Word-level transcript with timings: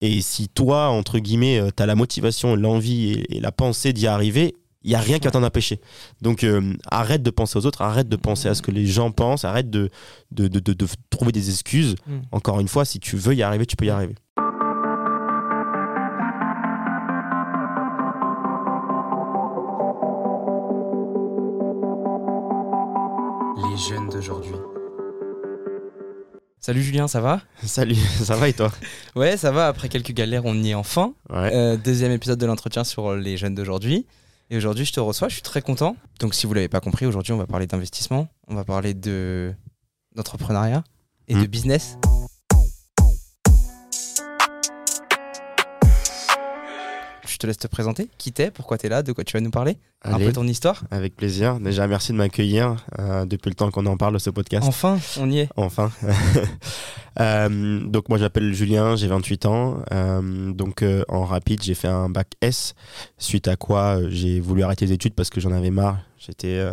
Et 0.00 0.20
si 0.22 0.48
toi, 0.48 0.88
entre 0.88 1.18
guillemets, 1.18 1.60
tu 1.76 1.82
as 1.82 1.86
la 1.86 1.94
motivation, 1.94 2.56
l'envie 2.56 3.10
et, 3.12 3.36
et 3.36 3.40
la 3.40 3.52
pensée 3.52 3.92
d'y 3.92 4.06
arriver, 4.06 4.54
il 4.82 4.90
y 4.90 4.94
a 4.94 4.98
rien 4.98 5.18
qui 5.18 5.26
va 5.26 5.30
t'en 5.30 5.42
empêcher. 5.42 5.78
Donc 6.22 6.42
euh, 6.42 6.72
arrête 6.90 7.22
de 7.22 7.28
penser 7.30 7.58
aux 7.58 7.66
autres, 7.66 7.82
arrête 7.82 8.08
de 8.08 8.16
penser 8.16 8.48
à 8.48 8.54
ce 8.54 8.62
que 8.62 8.70
les 8.70 8.86
gens 8.86 9.10
pensent, 9.10 9.44
arrête 9.44 9.68
de, 9.68 9.90
de, 10.30 10.48
de, 10.48 10.58
de- 10.58 10.72
de 10.72 10.86
trouver 11.10 11.32
des 11.32 11.50
excuses. 11.50 11.96
Mm. 12.06 12.18
Encore 12.32 12.60
une 12.60 12.68
fois, 12.68 12.86
si 12.86 12.98
tu 12.98 13.16
veux 13.16 13.34
y 13.34 13.42
arriver, 13.42 13.66
tu 13.66 13.76
peux 13.76 13.84
y 13.84 13.90
arriver. 13.90 14.14
Salut 26.70 26.82
Julien, 26.84 27.08
ça 27.08 27.20
va 27.20 27.40
Salut, 27.64 27.96
ça 27.96 28.36
va 28.36 28.48
et 28.48 28.52
toi 28.52 28.70
Ouais, 29.16 29.36
ça 29.36 29.50
va. 29.50 29.66
Après 29.66 29.88
quelques 29.88 30.12
galères, 30.12 30.44
on 30.44 30.54
y 30.54 30.70
est 30.70 30.74
enfin. 30.74 31.14
Ouais. 31.28 31.50
Euh, 31.52 31.76
deuxième 31.76 32.12
épisode 32.12 32.38
de 32.38 32.46
l'entretien 32.46 32.84
sur 32.84 33.16
les 33.16 33.36
jeunes 33.36 33.56
d'aujourd'hui. 33.56 34.06
Et 34.50 34.56
aujourd'hui, 34.56 34.84
je 34.84 34.92
te 34.92 35.00
reçois, 35.00 35.26
je 35.28 35.32
suis 35.34 35.42
très 35.42 35.62
content. 35.62 35.96
Donc, 36.20 36.32
si 36.32 36.46
vous 36.46 36.54
l'avez 36.54 36.68
pas 36.68 36.78
compris, 36.78 37.06
aujourd'hui, 37.06 37.32
on 37.32 37.38
va 37.38 37.48
parler 37.48 37.66
d'investissement, 37.66 38.28
on 38.46 38.54
va 38.54 38.62
parler 38.62 38.94
de 38.94 39.52
d'entrepreneuriat 40.14 40.84
et 41.26 41.34
de 41.34 41.40
Mm. 41.40 41.46
business. 41.46 41.98
Te 47.40 47.46
laisse 47.46 47.56
te 47.56 47.66
présenter. 47.66 48.08
Qui 48.18 48.32
t'es 48.32 48.50
Pourquoi 48.50 48.78
t'es 48.78 48.88
là 48.88 49.02
De 49.02 49.12
quoi 49.12 49.24
tu 49.24 49.32
vas 49.32 49.40
nous 49.40 49.50
parler 49.50 49.78
Un 50.02 50.18
peu 50.18 50.32
ton 50.32 50.46
histoire 50.46 50.84
avec 50.90 51.16
plaisir. 51.16 51.58
Déjà, 51.58 51.86
merci 51.86 52.12
de 52.12 52.18
m'accueillir 52.18 52.76
euh, 52.98 53.24
depuis 53.24 53.48
le 53.48 53.54
temps 53.54 53.70
qu'on 53.70 53.86
en 53.86 53.96
parle 53.96 54.14
de 54.14 54.18
ce 54.18 54.30
podcast. 54.30 54.66
Enfin, 54.66 54.98
on 55.18 55.28
y 55.30 55.40
est. 55.40 55.48
Enfin. 55.56 55.90
Euh, 57.18 57.80
donc 57.80 58.08
moi 58.08 58.18
j'appelle 58.18 58.54
Julien, 58.54 58.94
j'ai 58.94 59.08
28 59.08 59.44
ans. 59.44 59.82
Euh, 59.92 60.52
donc 60.52 60.84
en 61.08 61.24
rapide 61.24 61.60
j'ai 61.60 61.74
fait 61.74 61.88
un 61.88 62.08
bac 62.08 62.28
S, 62.40 62.74
suite 63.18 63.48
à 63.48 63.56
quoi 63.56 63.98
j'ai 64.08 64.38
voulu 64.38 64.62
arrêter 64.62 64.86
les 64.86 64.92
études 64.92 65.14
parce 65.14 65.28
que 65.28 65.40
j'en 65.40 65.50
avais 65.50 65.70
marre. 65.72 65.98
J'étais 66.18 66.64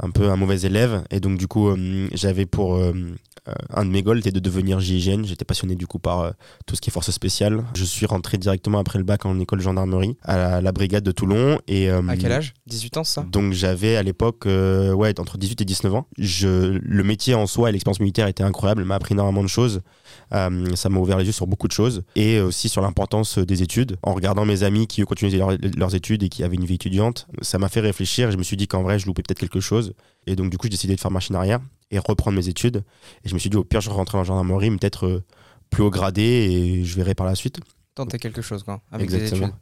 un 0.00 0.10
peu 0.10 0.28
un 0.28 0.36
mauvais 0.36 0.60
élève 0.60 1.02
et 1.10 1.18
donc 1.18 1.38
du 1.38 1.48
coup 1.48 1.74
j'avais 2.12 2.44
pour 2.44 2.78
un 3.74 3.84
de 3.84 3.90
mes 3.90 4.02
goals 4.02 4.18
était 4.18 4.30
de 4.32 4.40
devenir 4.40 4.80
GIGN. 4.80 5.24
J'étais 5.24 5.44
passionné 5.44 5.74
du 5.76 5.86
coup 5.86 5.98
par 5.98 6.20
euh, 6.20 6.30
tout 6.66 6.76
ce 6.76 6.80
qui 6.80 6.90
est 6.90 6.92
force 6.92 7.10
spéciale. 7.10 7.64
Je 7.74 7.84
suis 7.84 8.06
rentré 8.06 8.38
directement 8.38 8.78
après 8.78 8.98
le 8.98 9.04
bac 9.04 9.26
en 9.26 9.38
école 9.40 9.60
gendarmerie 9.60 10.16
à 10.22 10.36
la, 10.36 10.60
la 10.60 10.72
brigade 10.72 11.04
de 11.04 11.12
Toulon 11.12 11.58
et 11.68 11.90
euh, 11.90 12.06
À 12.08 12.16
quel 12.16 12.32
âge? 12.32 12.54
18 12.66 12.96
ans, 12.98 13.04
ça? 13.04 13.24
Donc 13.30 13.52
j'avais 13.52 13.96
à 13.96 14.02
l'époque 14.02 14.46
euh, 14.46 14.92
ouais, 14.92 15.18
entre 15.20 15.38
18 15.38 15.60
et 15.60 15.64
19 15.64 15.94
ans. 15.94 16.06
Je, 16.18 16.78
le 16.82 17.02
métier 17.04 17.34
en 17.34 17.46
soi 17.46 17.68
et 17.68 17.72
l'expérience 17.72 18.00
militaire 18.00 18.26
était 18.28 18.42
incroyable, 18.44 18.84
m'a 18.84 18.94
appris 18.96 19.14
énormément 19.14 19.42
de 19.42 19.48
choses. 19.48 19.80
Euh, 20.34 20.74
ça 20.76 20.88
m'a 20.88 20.98
ouvert 20.98 21.18
les 21.18 21.24
yeux 21.26 21.32
sur 21.32 21.46
beaucoup 21.46 21.68
de 21.68 21.72
choses 21.72 22.02
et 22.14 22.40
aussi 22.40 22.68
sur 22.68 22.82
l'importance 22.82 23.38
des 23.38 23.62
études. 23.62 23.96
En 24.02 24.12
regardant 24.14 24.44
mes 24.44 24.62
amis 24.62 24.86
qui 24.86 25.02
continuaient 25.02 25.36
leur- 25.38 25.56
leurs 25.76 25.94
études 25.94 26.22
et 26.22 26.28
qui 26.28 26.44
avaient 26.44 26.56
une 26.56 26.64
vie 26.66 26.74
étudiante, 26.74 27.26
ça 27.42 27.58
m'a 27.58 27.68
fait 27.68 27.80
réfléchir 27.80 28.28
et 28.28 28.32
je 28.32 28.36
me 28.36 28.42
suis 28.42 28.56
dit 28.56 28.66
qu'en 28.68 28.82
vrai 28.82 28.98
je 28.98 29.06
loupais 29.06 29.22
peut-être 29.22 29.38
quelque 29.38 29.60
chose. 29.60 29.94
Et 30.26 30.36
donc 30.36 30.50
du 30.50 30.58
coup 30.58 30.66
j'ai 30.66 30.70
décidé 30.70 30.94
de 30.94 31.00
faire 31.00 31.10
machine 31.10 31.34
arrière 31.36 31.60
et 31.90 31.98
reprendre 31.98 32.36
mes 32.36 32.48
études. 32.48 32.84
Et 33.24 33.28
je 33.28 33.34
me 33.34 33.38
suis 33.38 33.50
dit 33.50 33.56
au 33.56 33.64
pire 33.64 33.80
je 33.80 33.90
rentrerai 33.90 34.18
en 34.18 34.24
gendarmerie, 34.24 34.70
mais 34.70 34.78
peut-être 34.78 35.06
euh, 35.06 35.24
plus 35.70 35.82
haut 35.82 35.90
gradé 35.90 36.22
et 36.22 36.84
je 36.84 36.96
verrai 36.96 37.14
par 37.14 37.26
la 37.26 37.34
suite. 37.34 37.60
Tenter 37.94 38.18
quelque 38.18 38.42
chose, 38.42 38.62
quoi. 38.62 38.80
Avec 38.92 39.04
Exactement. 39.12 39.48
études. 39.48 39.58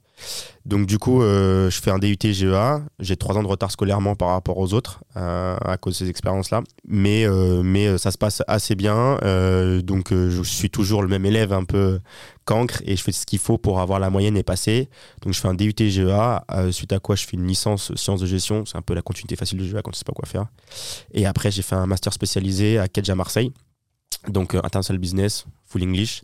Donc 0.64 0.86
du 0.86 0.98
coup, 0.98 1.22
euh, 1.22 1.70
je 1.70 1.80
fais 1.80 1.90
un 1.90 1.98
DUT 1.98 2.18
GEA. 2.20 2.80
J'ai 2.98 3.16
trois 3.16 3.36
ans 3.36 3.42
de 3.42 3.48
retard 3.48 3.70
scolairement 3.70 4.16
par 4.16 4.30
rapport 4.30 4.58
aux 4.58 4.74
autres 4.74 5.00
euh, 5.16 5.56
à 5.64 5.76
cause 5.76 5.94
de 5.94 6.04
ces 6.04 6.10
expériences-là. 6.10 6.62
Mais, 6.86 7.24
euh, 7.24 7.62
mais 7.62 7.98
ça 7.98 8.10
se 8.10 8.18
passe 8.18 8.42
assez 8.48 8.74
bien. 8.74 9.18
Donc 9.82 10.12
je 10.12 10.42
suis 10.42 10.70
toujours 10.70 11.02
le 11.02 11.08
même 11.08 11.24
élève 11.24 11.52
un 11.52 11.64
peu 11.64 12.00
cancre 12.44 12.82
et 12.84 12.96
je 12.96 13.02
fais 13.02 13.12
ce 13.12 13.26
qu'il 13.26 13.38
faut 13.38 13.58
pour 13.58 13.80
avoir 13.80 14.00
la 14.00 14.10
moyenne 14.10 14.36
et 14.36 14.42
passer. 14.42 14.88
Donc 15.22 15.34
je 15.34 15.40
fais 15.40 15.48
un 15.48 15.54
DUT 15.54 15.74
GEA, 15.78 16.44
suite 16.72 16.92
à 16.92 16.98
quoi 16.98 17.14
je 17.14 17.24
fais 17.24 17.36
une 17.36 17.46
licence 17.46 17.94
sciences 17.94 18.20
de 18.20 18.26
gestion. 18.26 18.64
C'est 18.66 18.76
un 18.76 18.82
peu 18.82 18.94
la 18.94 19.02
continuité 19.02 19.36
facile 19.36 19.58
de 19.58 19.64
GEA 19.64 19.82
quand 19.82 19.92
tu 19.92 19.98
sais 19.98 20.04
pas 20.04 20.12
quoi 20.12 20.26
faire. 20.26 20.46
Et 21.12 21.26
après, 21.26 21.50
j'ai 21.50 21.62
fait 21.62 21.76
un 21.76 21.86
master 21.86 22.12
spécialisé 22.12 22.78
à 22.78 22.88
Kedge 22.88 23.10
à 23.10 23.14
Marseille. 23.14 23.52
Donc 24.28 24.54
International 24.54 24.98
Business, 24.98 25.46
Full 25.66 25.84
English. 25.84 26.22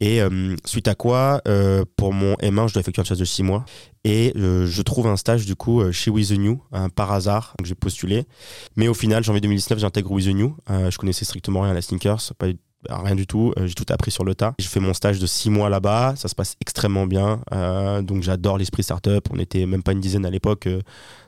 Et 0.00 0.22
euh, 0.22 0.54
suite 0.64 0.88
à 0.88 0.94
quoi, 0.94 1.40
euh, 1.48 1.84
pour 1.96 2.12
mon 2.12 2.34
M1, 2.34 2.68
je 2.68 2.74
dois 2.74 2.80
effectuer 2.80 3.02
un 3.02 3.04
stage 3.04 3.18
de 3.18 3.24
6 3.24 3.42
mois. 3.42 3.64
Et 4.04 4.32
euh, 4.36 4.66
je 4.66 4.82
trouve 4.82 5.06
un 5.06 5.16
stage 5.16 5.44
du 5.44 5.56
coup 5.56 5.80
euh, 5.80 5.92
chez 5.92 6.10
With 6.10 6.28
The 6.28 6.38
New, 6.38 6.62
hein, 6.72 6.88
par 6.88 7.12
hasard. 7.12 7.54
Donc 7.58 7.66
j'ai 7.66 7.74
postulé. 7.74 8.24
Mais 8.76 8.88
au 8.88 8.94
final, 8.94 9.24
janvier 9.24 9.40
2019, 9.40 9.78
j'intègre 9.80 10.10
With 10.12 10.26
The 10.26 10.34
New. 10.34 10.56
Euh, 10.70 10.90
je 10.90 10.98
connaissais 10.98 11.24
strictement 11.24 11.62
rien 11.62 11.72
à 11.72 11.74
la 11.74 11.82
sneakers, 11.82 12.32
pas 12.38 12.46
rien 12.88 13.16
du 13.16 13.26
tout. 13.26 13.52
Euh, 13.58 13.66
j'ai 13.66 13.74
tout 13.74 13.86
appris 13.90 14.10
sur 14.12 14.24
le 14.24 14.34
tas. 14.36 14.54
Je 14.60 14.68
fais 14.68 14.80
mon 14.80 14.94
stage 14.94 15.18
de 15.18 15.26
6 15.26 15.50
mois 15.50 15.68
là-bas. 15.68 16.14
Ça 16.16 16.28
se 16.28 16.34
passe 16.34 16.54
extrêmement 16.60 17.06
bien. 17.06 17.40
Euh, 17.52 18.00
donc 18.02 18.22
j'adore 18.22 18.56
l'esprit 18.56 18.82
startup. 18.84 19.28
On 19.32 19.38
était 19.38 19.66
même 19.66 19.82
pas 19.82 19.92
une 19.92 20.00
dizaine 20.00 20.24
à 20.24 20.30
l'époque 20.30 20.68
euh, 20.68 20.80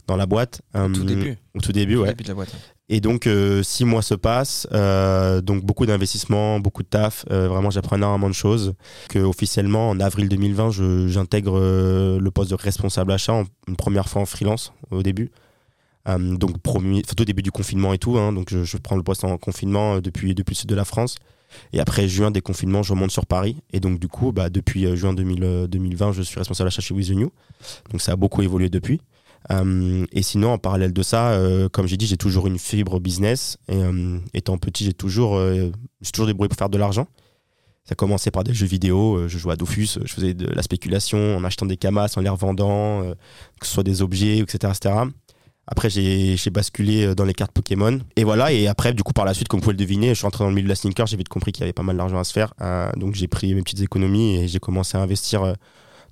dans 0.06 0.16
la 0.16 0.26
boîte. 0.26 0.62
Au 0.74 0.88
tout 0.88 1.04
début. 1.04 1.36
Au 1.56 1.60
tout 1.60 1.72
début, 1.72 1.96
Au 1.96 2.02
ouais. 2.02 2.10
début 2.10 2.22
de 2.22 2.28
la 2.28 2.34
boîte. 2.34 2.54
Et 2.92 3.00
donc, 3.00 3.28
euh, 3.28 3.62
six 3.62 3.84
mois 3.84 4.02
se 4.02 4.14
passent, 4.14 4.66
euh, 4.72 5.40
donc 5.40 5.64
beaucoup 5.64 5.86
d'investissements, 5.86 6.58
beaucoup 6.58 6.82
de 6.82 6.88
taf. 6.88 7.24
euh, 7.30 7.46
vraiment, 7.48 7.70
j'apprends 7.70 7.94
énormément 7.96 8.28
de 8.28 8.34
choses. 8.34 8.74
Que 9.08 9.20
officiellement, 9.20 9.90
en 9.90 10.00
avril 10.00 10.28
2020, 10.28 10.70
je- 10.72 11.06
j'intègre 11.06 11.58
le 12.20 12.30
poste 12.30 12.50
de 12.50 12.56
responsable 12.56 13.12
achat, 13.12 13.32
en- 13.32 13.44
une 13.68 13.76
première 13.76 14.08
fois 14.08 14.20
en 14.22 14.26
freelance 14.26 14.72
au 14.90 15.02
début. 15.04 15.30
Donc, 16.06 16.56
au 17.20 17.24
début 17.24 17.42
du 17.42 17.52
confinement 17.52 17.92
et 17.92 17.98
tout. 17.98 18.18
hein, 18.18 18.32
donc, 18.32 18.48
je, 18.50 18.76
prends 18.78 18.96
le 18.96 19.04
poste 19.04 19.22
en 19.22 19.38
confinement 19.38 20.00
depuis, 20.00 20.34
le 20.34 20.54
sud 20.54 20.68
de 20.68 20.74
la 20.74 20.84
France. 20.84 21.14
Et 21.72 21.78
après 21.78 22.08
juin, 22.08 22.32
déconfinement, 22.32 22.82
je 22.82 22.92
remonte 22.92 23.12
sur 23.12 23.26
Paris. 23.26 23.56
Et 23.72 23.78
donc, 23.78 24.00
du 24.00 24.08
coup, 24.08 24.32
bah, 24.32 24.50
depuis 24.50 24.96
juin 24.96 25.12
2000, 25.14 25.44
euh, 25.44 25.66
2020, 25.68 26.10
je 26.12 26.22
suis 26.22 26.38
responsable 26.38 26.66
achat 26.68 26.82
chez 26.82 26.94
With. 26.94 27.08
Donc, 27.12 28.00
ça 28.00 28.12
a 28.12 28.16
beaucoup 28.16 28.42
évolué 28.42 28.68
depuis. 28.68 29.00
Euh, 29.50 30.06
et 30.12 30.22
sinon, 30.22 30.52
en 30.52 30.58
parallèle 30.58 30.92
de 30.92 31.02
ça, 31.02 31.30
euh, 31.30 31.68
comme 31.68 31.86
j'ai 31.86 31.96
dit, 31.96 32.06
j'ai 32.06 32.16
toujours 32.16 32.46
une 32.46 32.58
fibre 32.58 33.00
business. 33.00 33.58
Et 33.68 33.76
euh, 33.76 34.18
étant 34.34 34.58
petit, 34.58 34.84
j'ai 34.84 34.92
toujours, 34.92 35.40
j'ai 35.40 36.10
toujours 36.12 36.26
débrouillé 36.26 36.48
pour 36.48 36.58
faire 36.58 36.68
de 36.68 36.78
l'argent. 36.78 37.06
Ça 37.84 37.92
a 37.92 37.94
commencé 37.94 38.30
par 38.30 38.44
des 38.44 38.54
jeux 38.54 38.66
vidéo. 38.66 39.26
je 39.26 39.38
jouais 39.38 39.54
à 39.54 39.56
Dofus, 39.56 39.98
je 40.04 40.12
faisais 40.12 40.34
de 40.34 40.46
la 40.46 40.62
spéculation 40.62 41.36
en 41.36 41.44
achetant 41.44 41.66
des 41.66 41.76
camas, 41.76 42.12
en 42.16 42.20
les 42.20 42.28
revendant, 42.28 43.02
que 43.58 43.66
ce 43.66 43.72
soit 43.72 43.82
des 43.82 44.02
objets, 44.02 44.38
etc. 44.38 44.72
etc. 44.76 44.94
Après, 45.66 45.88
j'ai 45.88 46.36
basculé 46.50 47.14
dans 47.14 47.24
les 47.24 47.32
cartes 47.32 47.52
Pokémon. 47.52 48.00
Et 48.16 48.24
voilà. 48.24 48.52
Et 48.52 48.66
après, 48.66 48.92
du 48.92 49.02
coup, 49.02 49.12
par 49.12 49.24
la 49.24 49.34
suite, 49.34 49.48
comme 49.48 49.60
vous 49.60 49.64
pouvez 49.64 49.74
le 49.74 49.78
deviner, 49.78 50.08
je 50.10 50.14
suis 50.14 50.24
rentré 50.24 50.44
dans 50.44 50.50
le 50.50 50.54
milieu 50.54 50.64
de 50.66 50.68
la 50.68 50.74
sneaker. 50.74 51.06
J'ai 51.06 51.16
vite 51.16 51.28
compris 51.28 51.52
qu'il 51.52 51.62
y 51.62 51.64
avait 51.64 51.72
pas 51.72 51.82
mal 51.82 51.96
d'argent 51.96 52.18
à 52.18 52.24
se 52.24 52.32
faire. 52.32 52.52
Donc, 52.96 53.14
j'ai 53.14 53.28
pris 53.28 53.54
mes 53.54 53.62
petites 53.62 53.80
économies 53.80 54.36
et 54.36 54.48
j'ai 54.48 54.58
commencé 54.58 54.98
à 54.98 55.00
investir 55.00 55.42
euh, 55.42 55.54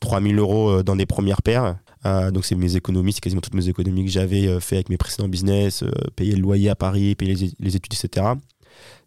3000 0.00 0.38
euros 0.38 0.82
dans 0.82 0.96
des 0.96 1.06
premières 1.06 1.42
paires. 1.42 1.76
Euh, 2.06 2.30
donc 2.30 2.44
c'est 2.44 2.54
mes 2.54 2.76
économies, 2.76 3.12
c'est 3.12 3.20
quasiment 3.20 3.40
toutes 3.40 3.54
mes 3.54 3.68
économies 3.68 4.04
que 4.04 4.10
j'avais 4.10 4.46
euh, 4.46 4.60
fait 4.60 4.76
avec 4.76 4.88
mes 4.88 4.96
précédents 4.96 5.28
business, 5.28 5.82
euh, 5.82 5.90
payer 6.14 6.34
le 6.34 6.42
loyer 6.42 6.70
à 6.70 6.76
Paris, 6.76 7.14
payer 7.14 7.34
les, 7.34 7.52
les 7.58 7.76
études, 7.76 7.92
etc. 7.92 8.26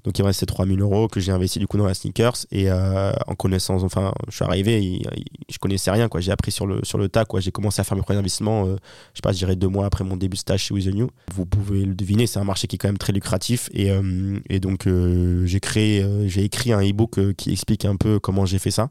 Donc 0.04 0.18
il 0.18 0.24
me 0.24 0.28
restait 0.28 0.48
3000 0.48 0.82
euros 0.82 1.08
que 1.08 1.20
j'ai 1.20 1.32
investi 1.32 1.60
du 1.60 1.68
coup 1.68 1.78
dans 1.78 1.86
la 1.86 1.94
sneakers 1.94 2.34
et 2.52 2.72
euh, 2.72 3.12
en 3.28 3.36
connaissance, 3.36 3.84
enfin 3.84 4.14
je 4.30 4.36
suis 4.36 4.44
arrivé, 4.44 4.84
il- 4.84 5.08
je 5.48 5.60
connaissais 5.60 5.92
rien 5.92 6.10
quoi, 6.10 6.22
j'ai 6.22 6.32
appris 6.32 6.52
sur 6.52 6.66
le, 6.66 6.80
sur 6.84 6.98
tas 7.10 7.24
quoi, 7.26 7.40
j'ai 7.40 7.52
commencé 7.52 7.82
à 7.82 7.84
faire 7.84 7.96
mes 7.96 8.02
premiers 8.02 8.18
investissements, 8.18 8.66
euh, 8.66 8.78
je 9.14 9.18
sais 9.18 9.22
pas, 9.22 9.32
je 9.32 9.38
dirais 9.38 9.56
deux 9.56 9.68
mois 9.68 9.86
après 9.86 10.04
mon 10.04 10.18
début 10.18 10.36
de 10.36 10.40
stage 10.40 10.64
chez 10.64 10.74
With 10.74 10.86
The 10.90 10.96
New. 10.96 11.10
Vous 11.36 11.46
pouvez 11.46 11.86
le 11.86 11.94
deviner, 11.94 12.26
c'est 12.26 12.40
un 12.40 12.44
marché 12.44 12.66
qui 12.66 12.78
est 12.78 12.80
quand 12.80 12.88
même 12.88 12.98
très 12.98 13.14
lucratif 13.14 13.70
et, 13.74 13.92
euh, 13.92 14.40
donc 14.60 14.88
j'ai 14.88 15.58
écrit 15.58 16.74
un 16.74 16.82
e-book 16.82 17.20
qui 17.36 17.52
explique 17.52 17.86
un 17.86 17.96
peu 17.96 18.20
comment 18.20 18.46
j'ai 18.48 18.60
fait 18.60 18.72
ça. 18.72 18.90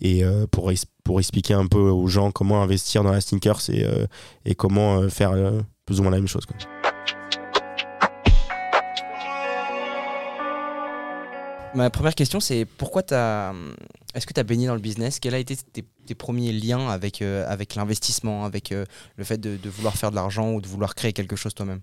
Et 0.00 0.22
pour, 0.50 0.70
expliquer 1.18 1.54
un 1.54 1.66
peu 1.66 1.78
aux 1.78 2.06
gens 2.06 2.30
comment 2.32 2.62
investir 2.62 3.02
dans 3.02 3.12
la 3.12 3.20
sneakers 3.20 3.70
et, 3.70 3.86
et 4.44 4.54
comment 4.54 5.08
faire 5.08 5.32
plus 5.86 6.00
ou 6.00 6.02
moins 6.02 6.12
la 6.12 6.18
même 6.18 6.28
chose. 6.28 6.44
Ma 11.74 11.90
première 11.90 12.14
question, 12.14 12.38
c'est 12.40 12.64
pourquoi 12.64 13.02
t'as. 13.02 13.52
Est-ce 14.14 14.26
que 14.26 14.32
tu 14.32 14.40
as 14.40 14.44
baigné 14.44 14.66
dans 14.66 14.74
le 14.74 14.80
business? 14.80 15.18
Quels 15.18 15.34
a 15.34 15.38
été 15.38 15.56
tes, 15.56 16.14
premiers 16.14 16.52
liens 16.52 16.88
avec, 16.88 17.20
euh, 17.20 17.44
avec 17.48 17.74
l'investissement, 17.74 18.44
avec 18.44 18.70
euh, 18.70 18.84
le 19.16 19.24
fait 19.24 19.38
de, 19.38 19.58
vouloir 19.68 19.96
faire 19.96 20.10
de 20.10 20.16
l'argent 20.16 20.52
ou 20.52 20.60
de 20.60 20.68
vouloir 20.68 20.94
créer 20.94 21.12
quelque 21.12 21.34
chose 21.34 21.52
toi-même? 21.52 21.80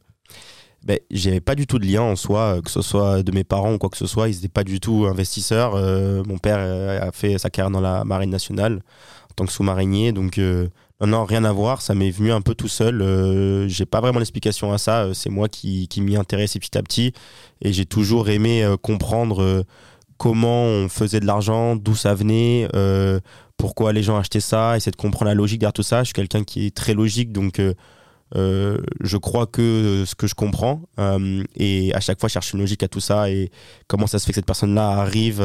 Ben, 0.84 0.98
j'avais 1.12 1.42
pas 1.42 1.54
du 1.54 1.68
tout 1.68 1.78
de 1.78 1.86
lien 1.86 2.02
en 2.02 2.16
soi, 2.16 2.58
euh, 2.58 2.62
que 2.62 2.72
ce 2.72 2.82
soit 2.82 3.22
de 3.22 3.32
mes 3.32 3.44
parents 3.44 3.74
ou 3.74 3.78
quoi 3.78 3.90
que 3.90 3.98
ce 3.98 4.08
soit, 4.08 4.30
ils 4.30 4.36
n'étaient 4.36 4.48
pas 4.48 4.64
du 4.64 4.80
tout 4.80 5.06
investisseurs. 5.06 5.76
Euh, 5.76 6.24
mon 6.26 6.40
père 6.40 6.58
euh, 6.58 7.08
a 7.08 7.12
fait 7.12 7.38
sa 7.38 7.52
carrière 7.52 7.70
dans 7.70 7.82
la 7.82 8.04
marine 8.04 8.32
nationale 8.32 8.82
en 9.30 9.34
tant 9.36 9.46
que 9.46 9.52
sous-marinier, 9.52 10.12
donc 10.12 10.40
euh, 10.40 10.68
non, 11.08 11.26
rien 11.26 11.44
à 11.46 11.52
voir, 11.52 11.82
ça 11.82 11.96
m'est 11.96 12.12
venu 12.12 12.32
un 12.32 12.42
peu 12.42 12.54
tout 12.54 12.68
seul. 12.68 13.02
Euh, 13.02 13.68
j'ai 13.68 13.86
pas 13.88 14.02
vraiment 14.02 14.20
d'explication 14.20 14.72
à 14.72 14.78
ça, 14.78 15.04
euh, 15.04 15.14
c'est 15.14 15.32
moi 15.32 15.50
qui, 15.50 15.88
qui 15.88 16.00
m'y 16.00 16.16
intéresse 16.16 16.54
petit 16.54 16.78
à 16.78 16.84
petit, 16.84 17.14
et 17.62 17.74
j'ai 17.74 17.86
toujours 17.86 18.30
aimé 18.30 18.64
euh, 18.64 18.78
comprendre 18.78 19.42
euh, 19.42 19.64
comment 20.18 20.64
on 20.66 20.90
faisait 20.90 21.20
de 21.20 21.26
l'argent, 21.26 21.76
d'où 21.76 21.96
ça 21.96 22.14
venait, 22.14 22.68
pourquoi 23.58 23.94
les 23.94 24.04
gens 24.04 24.18
achetaient 24.18 24.40
ça, 24.40 24.78
essayer 24.78 24.92
de 24.92 24.96
comprendre 24.96 25.26
la 25.26 25.34
logique 25.34 25.60
derrière 25.60 25.74
tout 25.74 25.84
ça. 25.84 26.02
Je 26.02 26.06
suis 26.06 26.14
quelqu'un 26.14 26.44
qui 26.44 26.68
est 26.68 26.76
très 26.76 26.94
logique, 26.94 27.32
donc 27.32 27.60
je 28.36 29.18
crois 29.18 29.48
que 29.48 30.04
ce 30.06 30.14
que 30.14 30.28
je 30.28 30.36
comprends 30.36 30.82
et 31.56 31.92
à 31.96 32.00
chaque 32.00 32.20
fois 32.20 32.30
je 32.30 32.34
cherche 32.34 32.54
une 32.54 32.60
logique 32.60 32.84
à 32.84 32.88
tout 32.88 33.00
ça 33.00 33.32
et 33.32 33.50
comment 33.88 34.06
ça 34.06 34.20
se 34.20 34.26
fait 34.26 34.32
que 34.32 34.36
cette 34.36 34.46
personne-là 34.46 34.90
arrive 34.90 35.42